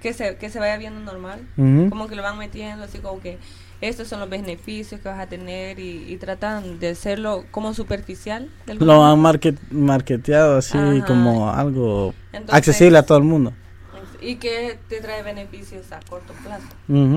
que, 0.00 0.12
se, 0.12 0.36
que 0.36 0.50
se 0.50 0.58
vaya 0.58 0.76
viendo 0.78 1.00
normal. 1.00 1.40
Como 1.56 2.08
que 2.08 2.16
lo 2.16 2.22
van 2.22 2.38
metiendo 2.38 2.84
así 2.84 2.98
como 2.98 3.20
que 3.20 3.38
estos 3.80 4.08
son 4.08 4.20
los 4.20 4.28
beneficios 4.28 5.00
que 5.00 5.08
vas 5.08 5.18
a 5.20 5.26
tener 5.26 5.78
y, 5.78 6.04
y 6.12 6.16
tratan 6.18 6.78
de 6.78 6.90
hacerlo 6.90 7.44
como 7.50 7.72
superficial. 7.74 8.48
de 8.66 8.74
lo 8.74 9.04
han 9.04 9.18
market, 9.20 9.56
marketeado 9.70 10.58
así 10.58 10.76
Ajá. 10.76 11.06
como 11.06 11.50
algo 11.50 12.14
Entonces, 12.32 12.54
accesible 12.54 12.98
a 12.98 13.02
todo 13.06 13.18
el 13.18 13.24
mundo 13.24 13.52
Y 14.20 14.36
que 14.36 14.78
te 14.88 15.00
trae 15.00 15.22
beneficios 15.22 15.90
a 15.92 16.00
corto 16.00 16.32
plazo. 16.44 16.66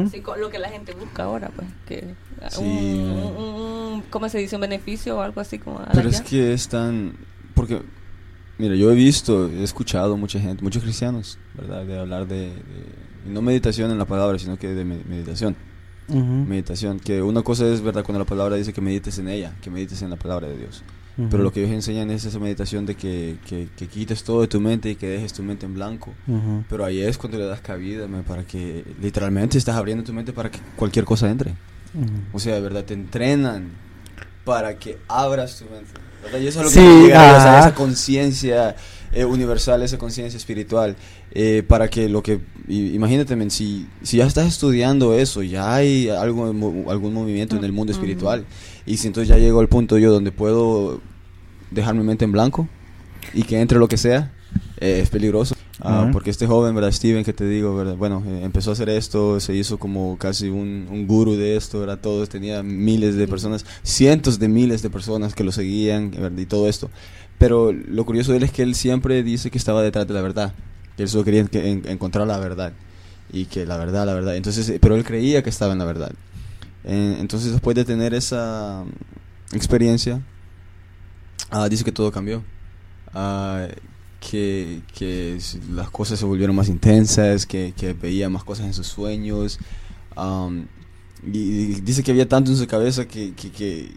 Así 0.07 0.21
lo 0.39 0.49
que 0.49 0.59
la 0.59 0.69
gente 0.69 0.93
busca 0.93 1.23
ahora, 1.23 1.49
pues. 1.55 1.67
Que 1.85 2.15
Sí. 2.49 2.59
un, 2.61 3.19
un- 3.19 3.37
un- 3.37 4.03
¿Cómo 4.09 4.27
se 4.29 4.37
dice? 4.37 4.55
Un 4.55 4.61
beneficio 4.61 5.17
o 5.17 5.21
algo 5.21 5.39
así 5.41 5.59
como 5.59 5.79
a 5.79 5.89
Pero 5.93 6.09
es 6.09 6.19
ya. 6.19 6.23
que 6.25 6.53
es 6.53 6.67
tan... 6.67 7.15
Porque, 7.55 7.81
mira, 8.57 8.75
yo 8.75 8.91
he 8.91 8.95
visto, 8.95 9.47
he 9.49 9.63
escuchado 9.63 10.17
mucha 10.17 10.39
gente, 10.39 10.63
muchos 10.63 10.81
cristianos, 10.83 11.37
¿verdad? 11.55 11.85
De 11.85 11.99
hablar 11.99 12.27
de... 12.27 12.49
de- 12.49 13.03
no 13.27 13.41
meditación 13.41 13.91
en 13.91 13.97
la 13.97 14.05
palabra, 14.05 14.37
sino 14.39 14.57
que 14.57 14.67
de 14.69 14.83
me- 14.83 15.03
meditación. 16.07 16.39
Ujú. 16.41 16.49
Meditación. 16.49 16.99
Que 16.99 17.21
una 17.21 17.41
cosa 17.41 17.65
es, 17.67 17.81
¿verdad? 17.81 18.03
Cuando 18.03 18.19
la 18.19 18.25
palabra 18.25 18.55
dice 18.55 18.73
que 18.73 18.81
medites 18.81 19.17
en 19.19 19.27
ella, 19.27 19.53
que 19.61 19.69
medites 19.69 20.01
en 20.01 20.09
la 20.09 20.15
palabra 20.17 20.47
de 20.47 20.57
Dios. 20.57 20.83
Ujú. 21.17 21.27
Pero 21.29 21.43
lo 21.43 21.51
que 21.53 21.61
ellos 21.61 21.71
enseñan 21.73 22.09
es 22.09 22.25
esa 22.25 22.39
meditación 22.39 22.85
de 22.87 22.95
que, 22.95 23.37
que, 23.47 23.67
que 23.77 23.87
quites 23.87 24.23
todo 24.23 24.41
de 24.41 24.47
tu 24.47 24.59
mente 24.59 24.89
y 24.89 24.95
que 24.95 25.07
dejes 25.07 25.31
tu 25.33 25.43
mente 25.43 25.65
en 25.65 25.75
blanco. 25.75 26.13
Ujú. 26.27 26.63
Pero 26.69 26.85
ahí 26.85 27.01
es 27.01 27.17
cuando 27.17 27.37
le 27.37 27.45
das 27.45 27.61
cabida, 27.61 28.07
man, 28.07 28.23
para 28.23 28.43
que 28.43 28.83
literalmente 29.01 29.57
estás 29.57 29.75
abriendo 29.75 30.03
tu 30.03 30.11
mente 30.13 30.33
para 30.33 30.49
que 30.49 30.59
cualquier 30.75 31.05
cosa 31.05 31.29
entre. 31.29 31.53
O 32.33 32.39
sea, 32.39 32.55
de 32.55 32.61
verdad, 32.61 32.83
te 32.83 32.95
entrenan 32.95 33.69
para 34.43 34.79
que 34.79 34.97
abras 35.07 35.59
tu 35.59 35.65
mente. 35.65 35.91
¿verdad? 36.23 36.39
Y 36.39 36.47
eso 36.47 36.59
es 36.61 36.65
lo 36.65 36.71
Sí, 36.71 36.79
que 36.79 36.85
te 36.85 37.01
llega 37.03 37.19
a 37.21 37.37
ajá. 37.37 37.59
esa 37.59 37.75
conciencia 37.75 38.75
eh, 39.11 39.25
universal, 39.25 39.83
esa 39.83 39.97
conciencia 39.99 40.37
espiritual. 40.37 40.95
eh, 41.31 41.63
para 41.67 41.89
que 41.89 42.09
lo 42.09 42.23
que. 42.23 42.39
Imagínate, 42.67 43.35
men, 43.35 43.51
si, 43.51 43.87
si 44.03 44.17
ya 44.17 44.25
estás 44.25 44.47
estudiando 44.47 45.13
eso, 45.15 45.43
ya 45.43 45.75
hay 45.75 46.09
algo, 46.09 46.45
algún 46.89 47.13
movimiento 47.13 47.57
en 47.57 47.63
el 47.63 47.73
mundo 47.73 47.91
espiritual. 47.91 48.45
Y 48.85 48.97
si 48.97 49.07
entonces 49.07 49.27
ya 49.27 49.37
llegó 49.37 49.61
el 49.61 49.67
punto 49.67 49.97
yo 49.97 50.11
donde 50.11 50.31
puedo 50.31 51.01
dejar 51.71 51.95
mi 51.95 52.03
mente 52.03 52.25
en 52.25 52.31
blanco 52.31 52.67
y 53.33 53.43
que 53.43 53.59
entre 53.59 53.79
lo 53.79 53.87
que 53.87 53.97
sea, 53.97 54.31
eh, 54.79 54.99
es 55.01 55.09
peligroso. 55.09 55.55
Ah. 55.81 56.09
Porque 56.13 56.29
este 56.29 56.47
joven, 56.47 56.73
¿verdad? 56.73 56.91
Steven, 56.91 57.25
que 57.25 57.33
te 57.33 57.45
digo, 57.45 57.75
¿verdad? 57.75 57.97
Bueno, 57.97 58.23
eh, 58.25 58.41
empezó 58.43 58.69
a 58.69 58.73
hacer 58.73 58.89
esto, 58.89 59.39
se 59.39 59.53
hizo 59.55 59.77
como 59.77 60.17
casi 60.17 60.47
un, 60.47 60.87
un 60.89 61.07
guru 61.07 61.35
de 61.35 61.57
esto, 61.57 61.79
¿verdad? 61.79 61.99
Todos, 61.99 62.29
tenía 62.29 62.63
miles 62.63 63.15
de 63.15 63.27
personas, 63.27 63.65
cientos 63.81 64.39
de 64.39 64.47
miles 64.47 64.81
de 64.81 64.89
personas 64.89 65.35
que 65.35 65.43
lo 65.43 65.51
seguían, 65.51 66.11
¿verdad? 66.11 66.37
Y 66.37 66.45
todo 66.45 66.69
esto. 66.69 66.89
Pero 67.37 67.73
lo 67.73 68.05
curioso 68.05 68.31
de 68.31 68.37
él 68.37 68.43
es 68.43 68.51
que 68.51 68.61
él 68.61 68.75
siempre 68.75 69.23
dice 69.23 69.51
que 69.51 69.57
estaba 69.57 69.81
detrás 69.81 70.07
de 70.07 70.13
la 70.13 70.21
verdad, 70.21 70.53
él 70.97 71.09
solo 71.09 71.23
quería 71.23 71.45
que- 71.45 71.71
en- 71.71 71.87
encontrar 71.87 72.27
la 72.27 72.39
verdad. 72.39 72.73
Y 73.31 73.45
que 73.45 73.65
la 73.65 73.77
verdad, 73.77 74.05
la 74.05 74.13
verdad. 74.13 74.35
Entonces, 74.35 74.69
eh, 74.69 74.79
pero 74.81 74.95
él 74.95 75.03
creía 75.03 75.43
que 75.43 75.49
estaba 75.49 75.73
en 75.73 75.79
la 75.79 75.85
verdad. 75.85 76.11
Eh, 76.85 77.17
entonces, 77.19 77.51
después 77.51 77.75
de 77.75 77.85
tener 77.85 78.13
esa 78.13 78.83
mm, 78.85 79.55
experiencia, 79.55 80.21
ah, 81.49 81.67
dice 81.69 81.83
que 81.83 81.91
todo 81.91 82.11
cambió. 82.11 82.43
Ah, 83.13 83.67
que, 84.19 84.81
que 84.95 85.37
las 85.71 85.89
cosas 85.89 86.17
se 86.19 86.25
volvieron 86.25 86.55
más 86.55 86.69
intensas, 86.69 87.45
que, 87.45 87.73
que 87.75 87.93
veía 87.93 88.29
más 88.29 88.43
cosas 88.43 88.65
en 88.67 88.73
sus 88.73 88.87
sueños. 88.87 89.59
am, 90.15 90.67
y, 91.25 91.37
y 91.39 91.81
dice 91.81 92.03
que 92.03 92.11
había 92.11 92.27
tanto 92.27 92.51
en 92.51 92.57
su 92.57 92.67
cabeza 92.67 93.05
que, 93.07 93.33
que, 93.33 93.51
que 93.51 93.91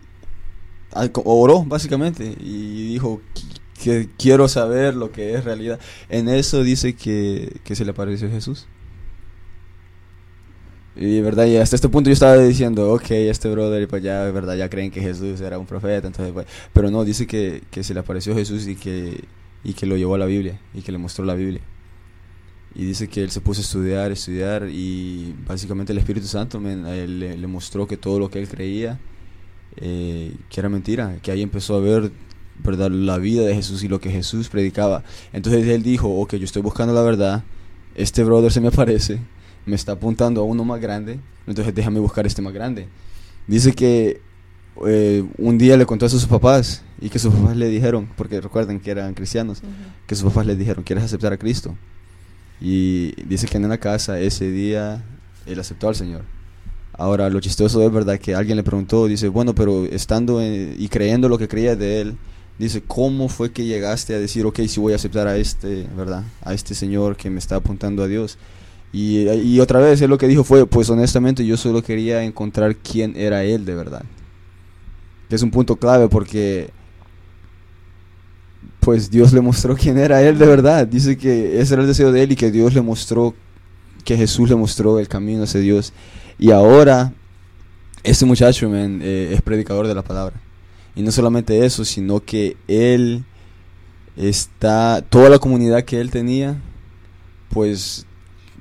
ah, 0.92 1.08
oró, 1.24 1.64
básicamente, 1.64 2.36
y 2.40 2.88
dijo 2.92 3.20
"Qui- 3.34 3.60
que 3.76 4.08
quiero 4.18 4.48
saber 4.48 4.94
lo 4.94 5.12
que 5.12 5.34
es 5.34 5.44
realidad. 5.44 5.80
En 6.08 6.28
eso 6.28 6.62
dice 6.62 6.94
que, 6.94 7.60
que 7.64 7.74
se 7.74 7.84
le 7.84 7.90
apareció 7.90 8.30
Jesús. 8.30 8.66
Y 10.96 11.20
verdad, 11.20 11.44
y 11.44 11.56
hasta 11.56 11.76
este 11.76 11.90
punto 11.90 12.08
yo 12.08 12.14
estaba 12.14 12.38
diciendo, 12.38 12.90
ok, 12.92 13.10
este 13.10 13.50
brother, 13.50 13.86
pues 13.86 14.02
ya, 14.02 14.22
verdad, 14.30 14.56
ya 14.56 14.70
creen 14.70 14.90
que 14.90 15.02
Jesús 15.02 15.42
era 15.42 15.58
un 15.58 15.66
profeta, 15.66 16.06
entonces, 16.06 16.32
pues, 16.32 16.46
pero 16.72 16.90
no, 16.90 17.04
dice 17.04 17.26
que, 17.26 17.62
que 17.70 17.84
se 17.84 17.92
le 17.92 18.00
apareció 18.00 18.34
Jesús 18.34 18.66
y 18.66 18.76
que, 18.76 19.24
y 19.62 19.74
que 19.74 19.84
lo 19.84 19.98
llevó 19.98 20.14
a 20.14 20.18
la 20.18 20.24
Biblia, 20.24 20.58
y 20.72 20.80
que 20.80 20.92
le 20.92 20.98
mostró 20.98 21.26
la 21.26 21.34
Biblia. 21.34 21.60
Y 22.74 22.86
dice 22.86 23.08
que 23.08 23.22
él 23.22 23.30
se 23.30 23.42
puso 23.42 23.60
a 23.60 23.64
estudiar, 23.64 24.10
estudiar, 24.10 24.68
y 24.70 25.34
básicamente 25.46 25.92
el 25.92 25.98
Espíritu 25.98 26.28
Santo 26.28 26.60
men, 26.60 26.86
a 26.86 26.96
él 26.96 27.20
le, 27.20 27.36
le 27.36 27.46
mostró 27.46 27.86
que 27.86 27.98
todo 27.98 28.18
lo 28.18 28.30
que 28.30 28.38
él 28.38 28.48
creía, 28.48 28.98
eh, 29.76 30.34
que 30.48 30.60
era 30.60 30.70
mentira, 30.70 31.18
que 31.22 31.30
ahí 31.30 31.42
empezó 31.42 31.76
a 31.76 31.80
ver, 31.80 32.10
verdad, 32.64 32.90
la 32.90 33.18
vida 33.18 33.42
de 33.44 33.54
Jesús 33.54 33.82
y 33.84 33.88
lo 33.88 34.00
que 34.00 34.10
Jesús 34.10 34.48
predicaba. 34.48 35.02
Entonces 35.32 35.66
él 35.66 35.82
dijo, 35.82 36.08
ok, 36.08 36.34
yo 36.36 36.44
estoy 36.44 36.62
buscando 36.62 36.92
la 36.94 37.02
verdad, 37.02 37.42
este 37.94 38.24
brother 38.24 38.52
se 38.52 38.60
me 38.60 38.68
aparece, 38.68 39.20
me 39.64 39.74
está 39.76 39.92
apuntando 39.92 40.40
a 40.40 40.44
uno 40.44 40.64
más 40.64 40.80
grande, 40.80 41.18
entonces 41.46 41.74
déjame 41.74 41.98
buscar 42.00 42.26
este 42.26 42.42
más 42.42 42.52
grande. 42.52 42.88
Dice 43.46 43.72
que 43.72 44.20
eh, 44.86 45.24
un 45.38 45.56
día 45.58 45.76
le 45.76 45.86
contó 45.86 46.06
a 46.06 46.08
sus 46.08 46.26
papás 46.26 46.82
y 47.00 47.08
que 47.08 47.18
sus 47.18 47.32
papás 47.34 47.56
le 47.56 47.68
dijeron, 47.68 48.08
porque 48.16 48.40
recuerden 48.40 48.80
que 48.80 48.90
eran 48.90 49.14
cristianos, 49.14 49.58
Ujú. 49.58 49.68
que 50.06 50.14
sus 50.14 50.24
papás 50.24 50.46
le 50.46 50.56
dijeron, 50.56 50.84
¿quieres 50.84 51.04
aceptar 51.04 51.32
a 51.32 51.36
Cristo? 51.38 51.74
Y 52.60 53.12
dice 53.24 53.46
que 53.46 53.56
en 53.58 53.68
la 53.68 53.78
casa 53.78 54.18
ese 54.18 54.50
día 54.50 55.04
él 55.46 55.60
aceptó 55.60 55.88
al 55.88 55.94
Señor. 55.94 56.22
Ahora, 56.98 57.28
lo 57.28 57.40
chistoso 57.40 57.82
es 57.86 57.92
verdad 57.92 58.18
que 58.18 58.34
alguien 58.34 58.56
le 58.56 58.62
preguntó, 58.62 59.06
dice, 59.06 59.28
bueno, 59.28 59.54
pero 59.54 59.84
estando 59.84 60.40
en- 60.40 60.74
y 60.78 60.88
creyendo 60.88 61.28
lo 61.28 61.36
que 61.36 61.46
creía 61.48 61.76
de 61.76 62.00
él, 62.00 62.16
dice, 62.58 62.82
¿cómo 62.86 63.28
fue 63.28 63.52
que 63.52 63.64
llegaste 63.64 64.14
a 64.14 64.18
decir, 64.18 64.46
ok, 64.46 64.60
si 64.66 64.80
voy 64.80 64.92
a 64.92 64.96
aceptar 64.96 65.28
a 65.28 65.36
este, 65.36 65.86
verdad? 65.96 66.24
A 66.42 66.54
este 66.54 66.74
Señor 66.74 67.16
que 67.16 67.30
me 67.30 67.38
está 67.38 67.56
apuntando 67.56 68.02
a 68.02 68.06
Dios. 68.06 68.38
Y, 68.92 69.60
otra 69.60 69.78
vez, 69.78 70.00
él 70.00 70.08
lo 70.08 70.16
que 70.16 70.26
dijo 70.26 70.42
fue, 70.42 70.66
pues 70.66 70.88
honestamente 70.88 71.44
yo 71.44 71.58
solo 71.58 71.82
quería 71.82 72.22
encontrar 72.22 72.76
quién 72.76 73.14
era 73.14 73.44
él 73.44 73.66
de 73.66 73.74
verdad. 73.74 74.04
Es 75.28 75.42
un 75.42 75.50
punto 75.50 75.76
clave 75.76 76.08
porque 76.08 76.70
pues 78.80 79.10
Dios 79.10 79.32
le 79.32 79.40
mostró 79.40 79.76
quién 79.76 79.98
era 79.98 80.22
él 80.22 80.38
de 80.38 80.46
verdad. 80.46 80.86
Dice 80.86 81.18
que 81.18 81.60
ese 81.60 81.74
era 81.74 81.82
el 81.82 81.88
deseo 81.88 82.10
de 82.10 82.22
él 82.22 82.32
y 82.32 82.36
que 82.36 82.50
Dios 82.50 82.72
le 82.72 82.80
mostró, 82.80 83.34
que 84.04 84.16
Jesús 84.16 84.48
le 84.48 84.56
mostró 84.56 84.98
el 84.98 85.08
camino 85.08 85.42
hacia 85.42 85.60
Dios. 85.60 85.92
Y 86.38 86.52
ahora, 86.52 87.12
este 88.02 88.24
muchacho, 88.24 88.70
man, 88.70 89.00
eh, 89.02 89.32
es 89.34 89.42
predicador 89.42 89.88
de 89.88 89.94
la 89.94 90.02
palabra. 90.02 90.40
Y 90.96 91.02
no 91.02 91.12
solamente 91.12 91.64
eso, 91.64 91.84
sino 91.84 92.20
que 92.20 92.56
él 92.66 93.24
está, 94.16 95.04
toda 95.08 95.28
la 95.28 95.38
comunidad 95.38 95.84
que 95.84 96.00
él 96.00 96.10
tenía, 96.10 96.60
pues 97.50 98.06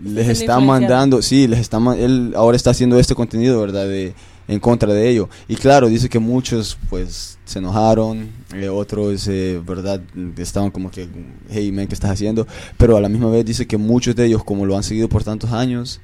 les 0.04 0.28
está 0.28 0.60
mandando, 0.60 1.22
sí, 1.22 1.48
les 1.48 1.60
está, 1.60 1.80
él 1.98 2.34
ahora 2.36 2.58
está 2.58 2.72
haciendo 2.72 3.00
este 3.00 3.16
contenido, 3.16 3.62
¿verdad? 3.62 3.88
De, 3.88 4.14
en 4.48 4.60
contra 4.60 4.94
de 4.94 5.10
ello. 5.10 5.30
Y 5.48 5.56
claro, 5.56 5.88
dice 5.88 6.10
que 6.10 6.20
muchos 6.20 6.78
pues 6.90 7.40
se 7.46 7.60
enojaron, 7.60 8.30
eh, 8.54 8.68
otros, 8.70 9.28
eh, 9.28 9.62
¿verdad? 9.66 10.02
Estaban 10.38 10.72
como 10.72 10.92
que, 10.92 11.08
hey, 11.50 11.72
man, 11.72 11.88
¿qué 11.88 11.94
estás 11.94 12.12
haciendo? 12.12 12.46
Pero 12.78 12.98
a 12.98 13.02
la 13.02 13.10
misma 13.10 13.30
vez 13.30 13.46
dice 13.46 13.66
que 13.66 13.78
muchos 13.78 14.16
de 14.16 14.26
ellos, 14.26 14.44
como 14.44 14.66
lo 14.66 14.76
han 14.76 14.84
seguido 14.84 15.08
por 15.08 15.24
tantos 15.24 15.52
años, 15.52 16.02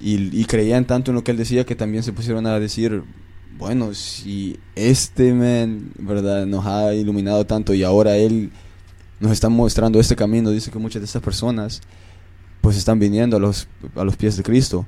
y, 0.00 0.36
y 0.36 0.44
creían 0.46 0.84
tanto 0.84 1.12
en 1.12 1.14
lo 1.14 1.24
que 1.24 1.30
él 1.30 1.36
decía, 1.36 1.64
que 1.64 1.76
también 1.76 2.02
se 2.02 2.12
pusieron 2.12 2.46
a 2.46 2.58
decir, 2.58 3.04
bueno, 3.58 3.94
si 3.94 4.58
este 4.74 5.32
man, 5.32 5.92
¿verdad? 5.98 6.46
Nos 6.46 6.66
ha 6.66 6.94
iluminado 6.94 7.44
tanto 7.44 7.74
y 7.74 7.82
ahora 7.82 8.16
él 8.16 8.50
nos 9.20 9.32
está 9.32 9.48
mostrando 9.48 10.00
este 10.00 10.16
camino, 10.16 10.50
dice 10.50 10.70
que 10.70 10.78
muchas 10.78 11.00
de 11.00 11.06
estas 11.06 11.22
personas 11.22 11.80
pues 12.60 12.76
están 12.76 12.98
viniendo 12.98 13.36
a 13.36 13.40
los, 13.40 13.68
a 13.94 14.04
los 14.04 14.16
pies 14.16 14.36
de 14.36 14.42
Cristo. 14.42 14.86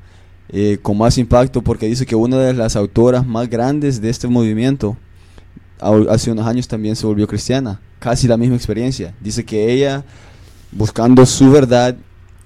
eh, 0.49 0.79
con 0.83 0.99
más 0.99 1.17
impacto 1.19 1.63
porque 1.63 1.87
dice 1.87 2.07
que 2.07 2.15
una 2.15 2.39
de 2.39 2.53
las 2.53 2.77
autoras 2.77 3.27
más 3.27 3.49
grandes 3.49 4.01
de 4.01 4.11
este 4.11 4.29
movimiento 4.29 4.97
hace 6.09 6.31
unos 6.31 6.47
años 6.47 6.69
también 6.69 6.97
se 6.97 7.07
volvió 7.07 7.27
cristiana, 7.27 7.81
casi 7.99 8.29
la 8.29 8.37
misma 8.37 8.57
experiencia. 8.57 9.15
Dice 9.21 9.45
que 9.45 9.73
ella, 9.73 10.05
buscando 10.73 11.27
su 11.27 11.51
verdad, 11.51 11.97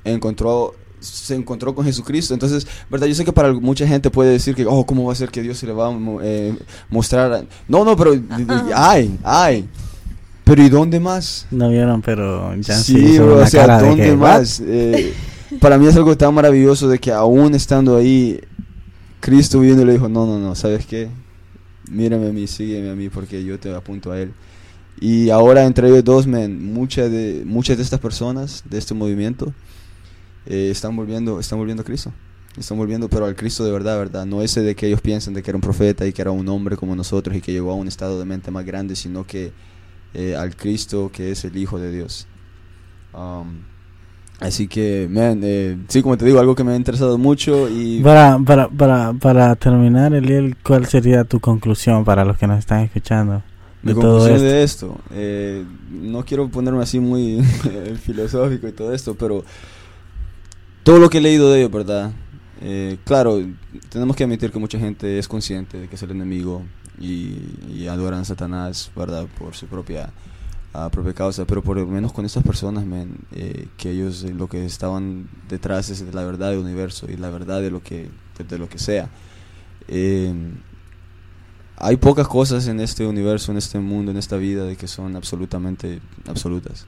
encontró 0.05 0.75
se 1.01 1.35
encontró 1.35 1.75
con 1.75 1.85
Jesucristo. 1.85 2.35
Entonces, 2.35 2.67
verdad, 2.91 3.07
yo 3.07 3.15
sé 3.15 3.25
que 3.25 3.33
para 3.33 3.53
mucha 3.53 3.87
gente 3.87 4.11
puede 4.11 4.33
decir 4.33 4.55
que, 4.55 4.67
oh, 4.67 4.85
¿cómo 4.85 5.05
va 5.05 5.13
a 5.13 5.17
ser 5.17 5.31
que 5.31 5.43
Dios 5.43 5.59
se 5.59 5.67
le 5.67 5.73
va 5.73 5.89
a 5.89 5.97
eh, 6.23 6.57
mostrar? 6.91 7.33
a-?" 7.33 7.45
No, 7.69 7.85
no, 7.85 7.97
pero 7.97 8.13
ay, 8.75 9.19
ay. 9.25 9.69
Pero 10.45 10.63
¿y 10.63 10.69
dónde 10.71 10.99
más? 10.99 11.47
No 11.51 11.69
vieron, 11.69 12.01
pero 12.01 12.55
ya 12.57 12.75
Sí, 12.77 13.19
una 13.19 13.45
o 13.45 13.47
sea, 13.47 13.67
cara 13.67 13.83
de 13.83 13.89
¿dónde 13.89 14.05
que, 14.05 14.17
más? 14.17 14.63
Eh, 14.65 15.13
para 15.61 15.77
mí 15.77 15.87
es 15.87 15.97
algo 15.97 16.17
tan 16.17 16.33
maravilloso 16.33 16.89
de 16.89 16.99
que 16.99 17.13
aún 17.13 17.55
estando 17.55 17.97
ahí, 17.97 18.41
Cristo 19.21 19.61
viendo 19.61 19.85
le 19.85 19.93
dijo, 19.93 20.09
no, 20.09 20.27
no, 20.27 20.39
no, 20.39 20.55
¿sabes 20.55 20.87
qué? 20.87 21.09
Mírame 21.91 22.29
a 22.29 22.33
mí, 22.33 22.47
sígueme 22.47 22.91
a 22.91 22.95
mí 22.95 23.11
porque 23.11 23.45
yo 23.45 23.59
te 23.59 23.75
apunto 23.75 24.11
a 24.11 24.21
Él. 24.21 24.33
Y 25.01 25.31
ahora 25.31 25.65
entre 25.65 25.89
ellos 25.89 26.05
dos, 26.05 26.27
man, 26.27 26.73
muchas 26.73 27.11
de, 27.11 27.43
muchas 27.45 27.77
de 27.77 27.83
estas 27.83 28.01
personas, 28.01 28.65
de 28.69 28.79
este 28.79 28.95
movimiento, 28.95 29.53
eh, 30.49 30.71
están 30.71 30.97
volviendo 30.97 31.39
están 31.39 31.59
volviendo 31.59 31.83
a 31.83 31.85
Cristo. 31.85 32.13
Están 32.57 32.79
volviendo, 32.79 33.09
pero 33.09 33.27
al 33.27 33.37
Cristo 33.37 33.65
de 33.65 33.71
verdad, 33.71 33.99
¿verdad? 33.99 34.27
No 34.27 34.43
ese 34.43 34.63
de 34.63 34.75
que 34.75 34.89
ellos 34.89 35.01
piensan 35.01 35.35
de 35.35 35.43
que 35.43 35.51
era 35.51 35.57
un 35.57 35.61
profeta 35.61 36.07
y 36.07 36.13
que 36.13 36.23
era 36.23 36.33
un 36.33 36.49
hombre 36.49 36.77
como 36.77 36.97
nosotros 36.97 37.37
y 37.37 37.41
que 37.41 37.53
llegó 37.53 37.71
a 37.71 37.75
un 37.75 37.87
estado 37.87 38.19
de 38.19 38.25
mente 38.25 38.51
más 38.51 38.65
grande, 38.65 38.97
sino 38.97 39.25
que 39.25 39.53
eh, 40.15 40.35
al 40.35 40.57
Cristo 40.57 41.11
que 41.13 41.31
es 41.31 41.45
el 41.45 41.57
Hijo 41.57 41.79
de 41.79 41.93
Dios. 41.93 42.27
Um, 43.13 43.61
así 44.41 44.67
que, 44.67 45.07
man, 45.09 45.41
eh, 45.45 45.77
sí, 45.89 46.03
como 46.03 46.17
te 46.17 46.25
digo, 46.25 46.41
algo 46.41 46.55
que 46.55 46.65
me 46.65 46.73
ha 46.73 46.77
interesado 46.77 47.19
mucho 47.19 47.69
y... 47.69 48.01
Para, 48.03 48.39
para, 48.39 48.69
para, 48.69 49.13
para 49.13 49.55
terminar, 49.55 50.15
Eliel, 50.15 50.57
¿cuál 50.63 50.87
sería 50.87 51.25
tu 51.25 51.41
conclusión 51.41 52.05
para 52.05 52.25
los 52.25 52.39
que 52.39 52.47
nos 52.47 52.59
están 52.59 52.81
escuchando 52.81 53.43
Mi 53.83 53.93
de 53.93 54.01
conclusión 54.01 54.37
esto? 54.37 54.47
de 54.47 54.63
esto, 54.63 55.01
eh, 55.13 55.65
no 55.91 56.25
quiero 56.25 56.49
ponerme 56.49 56.83
así 56.83 56.99
muy 56.99 57.43
filosófico 58.03 58.67
y 58.67 58.73
todo 58.73 58.93
esto, 58.93 59.15
pero 59.15 59.45
todo 60.89 61.01
lo 61.01 61.11
que 61.11 61.19
he 61.19 61.21
leído 61.21 61.53
de 61.53 61.59
ellos, 61.59 61.71
¿verdad? 61.71 62.13
Eh, 62.63 62.97
claro, 63.05 63.39
tenemos 63.91 64.17
que 64.17 64.25
admitir 64.25 64.51
que 64.51 64.59
mucha 64.59 64.79
gente 64.79 65.19
es 65.19 65.29
consciente 65.29 65.81
de 65.81 65.87
que 65.87 65.97
es 65.97 66.03
el 66.03 66.13
enemigo 66.13 66.63
y, 66.99 67.37
y 67.71 67.89
adoran 67.89 68.21
a 68.21 68.25
Satanás, 68.25 68.91
¿verdad? 68.97 69.27
Por 69.39 69.55
su 69.55 69.67
propia, 69.67 70.15
ah, 70.73 70.89
propia 70.91 71.13
causa, 71.13 71.45
pero 71.45 71.63
por 71.63 71.77
lo 71.77 71.87
menos 71.87 72.15
con 72.15 72.25
estas 72.25 72.43
personas, 72.43 72.87
eh, 73.33 73.69
que 73.77 73.91
ellos 73.91 74.25
eh, 74.25 74.33
lo 74.33 74.49
que 74.49 74.65
estaban 74.65 75.29
detrás 75.51 75.91
es 75.91 76.07
de 76.07 76.11
la 76.11 76.25
verdad 76.25 76.53
del 76.53 76.61
universo 76.61 77.05
y 77.07 77.19
la 77.19 77.29
verdad 77.29 77.61
de 77.61 77.71
lo 77.71 77.83
que, 77.83 78.09
de, 78.49 78.59
lo 78.59 78.71
que 78.71 78.79
sea. 78.79 79.11
Hay 81.77 81.97
pocas 81.99 82.29
cosas 82.29 82.67
en 82.67 82.81
este 82.81 83.07
universo, 83.07 83.53
en 83.53 83.59
este 83.59 83.79
mundo, 83.79 84.11
en 84.11 84.17
esta 84.17 84.39
vida, 84.39 84.65
de 84.65 84.77
que 84.77 84.89
son 84.89 85.17
absolutamente 85.17 86.01
absolutas. 86.27 86.87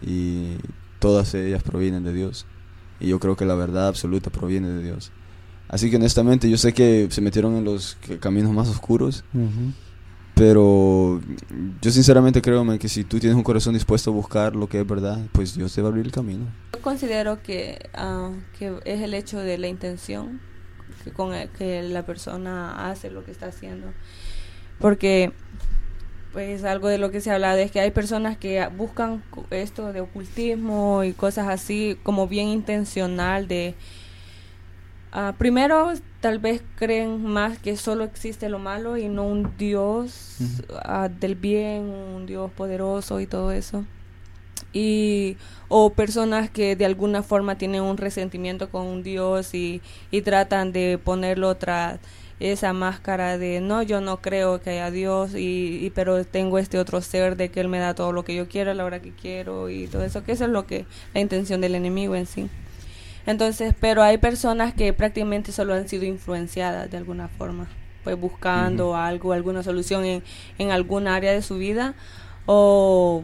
Y 0.00 0.52
todas 1.00 1.34
ellas 1.34 1.64
provienen 1.64 2.04
de 2.04 2.12
Dios. 2.12 2.46
Y 3.04 3.08
yo 3.08 3.20
creo 3.20 3.36
que 3.36 3.44
la 3.44 3.54
verdad 3.54 3.88
absoluta 3.88 4.30
proviene 4.30 4.68
de 4.68 4.82
Dios. 4.82 5.12
Así 5.68 5.90
que 5.90 5.96
honestamente 5.96 6.48
yo 6.48 6.56
sé 6.56 6.72
que 6.72 7.08
se 7.10 7.20
metieron 7.20 7.56
en 7.56 7.64
los 7.64 7.96
caminos 8.20 8.52
más 8.52 8.68
oscuros, 8.68 9.24
Ujú. 9.34 9.72
pero 10.34 11.20
yo 11.80 11.90
sinceramente 11.90 12.40
creo 12.42 12.64
man, 12.64 12.78
que 12.78 12.88
si 12.88 13.04
tú 13.04 13.18
tienes 13.18 13.36
un 13.36 13.42
corazón 13.42 13.74
dispuesto 13.74 14.10
a 14.10 14.14
buscar 14.14 14.56
lo 14.56 14.68
que 14.68 14.80
es 14.80 14.86
verdad, 14.86 15.18
pues 15.32 15.54
Dios 15.56 15.74
te 15.74 15.82
va 15.82 15.88
a 15.88 15.90
abrir 15.90 16.04
el 16.06 16.12
camino. 16.12 16.46
Yo 16.74 16.80
considero 16.80 17.42
que, 17.42 17.78
ah, 17.94 18.30
que 18.58 18.78
es 18.84 19.00
el 19.00 19.14
hecho 19.14 19.38
de 19.38 19.58
la 19.58 19.68
intención 19.68 20.40
que 21.02 21.12
con 21.12 21.34
el 21.34 21.48
que 21.50 21.82
la 21.82 22.04
persona 22.06 22.90
hace 22.90 23.10
lo 23.10 23.24
que 23.24 23.30
está 23.30 23.46
haciendo. 23.46 23.88
Porque, 24.78 25.32
pues, 26.34 26.64
algo 26.64 26.88
de 26.88 26.98
lo 26.98 27.12
que 27.12 27.20
se 27.20 27.30
habla 27.30 27.58
es 27.58 27.70
que 27.70 27.78
hay 27.78 27.92
personas 27.92 28.36
que 28.36 28.66
buscan 28.76 29.22
esto 29.50 29.92
de 29.92 30.00
ocultismo 30.00 31.04
y 31.04 31.12
cosas 31.12 31.48
así 31.48 31.96
como 32.02 32.26
bien 32.26 32.48
intencional 32.48 33.46
de... 33.46 33.76
ah, 35.12 35.32
primero, 35.38 35.92
tal 36.20 36.40
vez 36.40 36.60
creen 36.74 37.24
más 37.24 37.58
que 37.58 37.76
solo 37.76 38.02
existe 38.02 38.48
lo 38.48 38.58
malo 38.58 38.96
y 38.96 39.08
no 39.08 39.24
un 39.24 39.56
Dios 39.56 40.38
ah, 40.82 41.08
del 41.08 41.36
bien, 41.36 41.82
un 41.82 42.26
Dios 42.26 42.50
poderoso 42.50 43.20
y 43.20 43.26
todo 43.26 43.52
eso. 43.52 43.84
Y 44.72 45.36
o 45.68 45.90
personas 45.90 46.50
que 46.50 46.74
de 46.74 46.84
alguna 46.84 47.22
forma 47.22 47.56
tienen 47.58 47.82
un 47.82 47.96
resentimiento 47.96 48.70
con 48.70 48.86
un 48.86 49.04
Dios 49.04 49.54
y, 49.54 49.82
y 50.10 50.22
tratan 50.22 50.72
de 50.72 50.98
ponerlo 50.98 51.54
tras 51.54 52.00
esa 52.40 52.72
máscara 52.72 53.38
de 53.38 53.60
no 53.60 53.82
yo 53.82 54.00
no 54.00 54.20
creo 54.20 54.60
que 54.60 54.70
haya 54.70 54.90
Dios 54.90 55.34
y, 55.34 55.78
y- 55.86 55.90
pero 55.90 56.24
tengo 56.24 56.58
este 56.58 56.78
otro 56.78 57.00
ser 57.00 57.36
de 57.36 57.50
que 57.50 57.60
él 57.60 57.68
me 57.68 57.78
da 57.78 57.94
todo 57.94 58.12
lo 58.12 58.24
que 58.24 58.34
yo 58.34 58.48
quiero 58.48 58.72
a 58.72 58.74
la 58.74 58.84
hora 58.84 59.00
que 59.00 59.12
quiero 59.12 59.70
y 59.70 59.86
todo 59.86 60.02
eso 60.04 60.24
que 60.24 60.32
eso 60.32 60.44
es 60.44 60.50
lo 60.50 60.66
que 60.66 60.86
la 61.14 61.20
intención 61.20 61.60
del 61.60 61.74
enemigo 61.74 62.16
en 62.16 62.26
sí 62.26 62.48
entonces 63.26 63.74
pero 63.80 64.02
hay 64.02 64.18
personas 64.18 64.74
que 64.74 64.92
prácticamente 64.92 65.52
solo 65.52 65.74
han 65.74 65.88
sido 65.88 66.04
influenciadas 66.04 66.90
de 66.90 66.96
alguna 66.96 67.28
forma 67.28 67.68
pues 68.02 68.18
buscando 68.20 68.96
algo 68.96 69.32
alguna 69.32 69.62
solución 69.62 70.04
en, 70.04 70.22
en 70.58 70.70
alguna 70.70 71.14
área 71.16 71.32
de 71.32 71.42
su 71.42 71.56
vida 71.58 71.94
o 72.46 73.22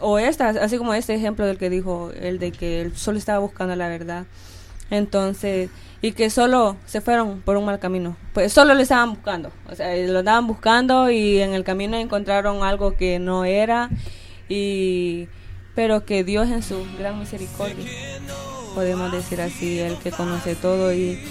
o 0.00 0.18
esta, 0.18 0.48
así 0.48 0.78
como 0.78 0.94
este 0.94 1.14
ejemplo 1.14 1.46
del 1.46 1.58
que 1.58 1.70
dijo, 1.70 2.10
el 2.20 2.38
de 2.38 2.52
que 2.52 2.80
él 2.80 2.96
solo 2.96 3.18
estaba 3.18 3.38
buscando 3.38 3.76
la 3.76 3.88
verdad. 3.88 4.24
Entonces, 4.90 5.70
y 6.02 6.12
que 6.12 6.30
solo 6.30 6.76
se 6.86 7.00
fueron 7.00 7.40
por 7.42 7.56
un 7.56 7.64
mal 7.64 7.78
camino. 7.78 8.16
Pues 8.32 8.52
solo 8.52 8.74
lo 8.74 8.80
estaban 8.80 9.10
buscando. 9.10 9.50
O 9.70 9.74
sea, 9.74 9.94
lo 9.96 10.20
estaban 10.20 10.46
buscando 10.46 11.10
y 11.10 11.40
en 11.40 11.52
el 11.52 11.64
camino 11.64 11.96
encontraron 11.96 12.62
algo 12.62 12.96
que 12.96 13.18
no 13.18 13.44
era. 13.44 13.90
Y, 14.48 15.28
pero 15.74 16.04
que 16.04 16.24
Dios 16.24 16.48
en 16.48 16.62
su 16.62 16.84
gran 16.98 17.18
misericordia, 17.18 17.84
podemos 18.74 19.12
decir 19.12 19.40
así, 19.40 19.78
el 19.78 19.96
que 19.98 20.10
conoce 20.10 20.54
todo 20.54 20.92
y 20.92 21.22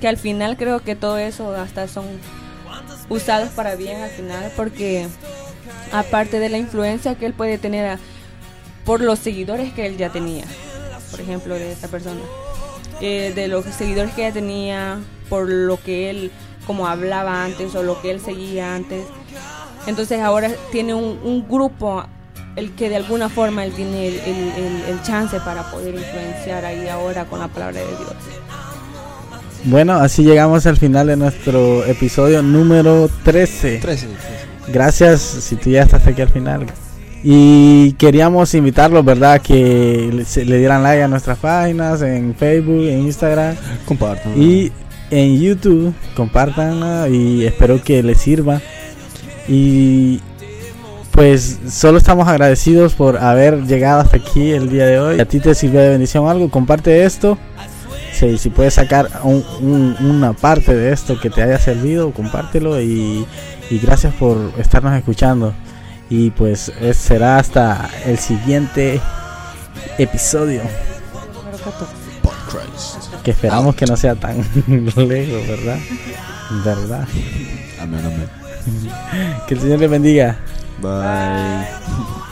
que 0.00 0.08
al 0.08 0.16
final 0.16 0.56
creo 0.56 0.80
que 0.80 0.94
todo 0.94 1.18
eso 1.18 1.54
hasta 1.54 1.88
son 1.88 2.04
usados 3.08 3.50
para 3.50 3.76
bien 3.76 4.02
al 4.02 4.10
final 4.10 4.52
porque 4.56 5.06
aparte 5.92 6.38
de 6.38 6.48
la 6.48 6.58
influencia 6.58 7.14
que 7.14 7.26
él 7.26 7.32
puede 7.32 7.56
tener 7.56 7.98
por 8.84 9.00
los 9.00 9.18
seguidores 9.18 9.72
que 9.72 9.86
él 9.86 9.96
ya 9.96 10.10
tenía, 10.10 10.44
por 11.10 11.20
ejemplo, 11.20 11.54
de 11.54 11.72
esta 11.72 11.88
persona, 11.88 12.20
eh, 13.00 13.32
de 13.34 13.48
los 13.48 13.64
seguidores 13.66 14.12
que 14.14 14.24
ella 14.24 14.32
tenía, 14.34 14.98
por 15.28 15.48
lo 15.48 15.80
que 15.82 16.10
él 16.10 16.30
como 16.66 16.86
hablaba 16.88 17.44
antes 17.44 17.74
o 17.74 17.82
lo 17.82 18.00
que 18.02 18.10
él 18.10 18.20
seguía 18.20 18.74
antes. 18.74 19.04
Entonces 19.86 20.20
ahora 20.20 20.50
tiene 20.72 20.94
un, 20.94 21.18
un 21.22 21.46
grupo 21.48 22.04
el 22.56 22.72
que 22.74 22.88
de 22.88 22.96
alguna 22.96 23.28
forma 23.28 23.64
él 23.64 23.72
tiene 23.72 24.08
el, 24.08 24.14
el- 24.20 24.52
el- 24.56 24.82
el 24.88 25.02
chance 25.02 25.38
para 25.40 25.70
poder 25.70 25.94
influenciar 25.94 26.64
ahí 26.64 26.88
ahora 26.88 27.24
con 27.26 27.38
la 27.38 27.48
palabra 27.48 27.80
de 27.80 27.86
Dios. 27.86 28.14
Bueno, 29.64 29.94
así 29.94 30.22
llegamos 30.24 30.64
al 30.66 30.76
final 30.76 31.08
de 31.08 31.16
nuestro 31.16 31.84
episodio 31.84 32.42
número 32.42 33.08
13. 33.24 33.78
13. 33.78 34.08
Gracias 34.68 35.20
si 35.20 35.56
tú 35.56 35.70
ya 35.70 35.82
estás 35.82 36.06
aquí 36.06 36.22
al 36.22 36.28
final. 36.28 36.66
Y 37.24 37.92
queríamos 37.92 38.54
invitarlos, 38.54 39.04
¿verdad? 39.04 39.40
Que 39.40 40.10
le, 40.12 40.24
se- 40.24 40.44
le 40.44 40.58
dieran 40.58 40.82
like 40.82 41.02
a 41.02 41.08
nuestras 41.08 41.38
páginas 41.38 42.02
en 42.02 42.34
Facebook, 42.34 42.84
en 42.84 43.00
Instagram 43.00 43.56
Compartan. 43.86 44.32
y 44.40 44.70
en 45.10 45.40
YouTube. 45.40 45.92
Compartanla 46.14 47.08
y 47.08 47.44
espero 47.44 47.82
que 47.82 48.02
les 48.02 48.18
sirva. 48.18 48.60
Y 49.48 50.20
pues 51.10 51.58
solo 51.70 51.98
estamos 51.98 52.28
agradecidos 52.28 52.94
por 52.94 53.16
haber 53.16 53.62
llegado 53.64 54.00
hasta 54.00 54.18
aquí 54.18 54.50
el 54.50 54.68
día 54.70 54.86
de 54.86 55.00
hoy. 55.00 55.20
A 55.20 55.24
ti 55.24 55.40
te 55.40 55.54
sirvió 55.54 55.80
de 55.80 55.90
bendición 55.90 56.28
algo, 56.28 56.50
comparte 56.50 57.04
esto. 57.04 57.38
Si, 58.12 58.38
si 58.38 58.50
puedes 58.50 58.74
sacar 58.74 59.08
un- 59.24 59.44
un- 59.60 59.96
una 60.00 60.32
parte 60.32 60.74
de 60.74 60.92
esto 60.92 61.18
que 61.20 61.30
te 61.30 61.42
haya 61.42 61.58
servido, 61.58 62.12
compártelo 62.12 62.80
y, 62.80 63.26
y 63.70 63.78
gracias 63.78 64.14
por 64.14 64.52
estarnos 64.58 64.94
escuchando. 64.96 65.52
Y 66.08 66.30
pues 66.30 66.72
es- 66.80 66.96
será 66.96 67.38
hasta 67.38 67.88
el 68.04 68.18
siguiente 68.18 69.00
episodio 69.98 70.62
Número 71.34 71.58
14. 71.58 71.92
Por 72.22 72.34
Christ. 72.48 73.12
que 73.22 73.30
esperamos 73.32 73.74
que 73.74 73.86
no 73.86 73.96
sea 73.96 74.14
tan 74.14 74.38
lejos, 74.66 75.46
¿verdad? 75.48 75.78
¿Verdad? 76.64 77.08
Amén, 77.80 78.00
amén. 78.04 78.28
Que 79.46 79.54
el 79.54 79.60
Señor 79.60 79.78
les 79.80 79.90
bendiga. 79.90 80.36
Bye. 80.82 82.25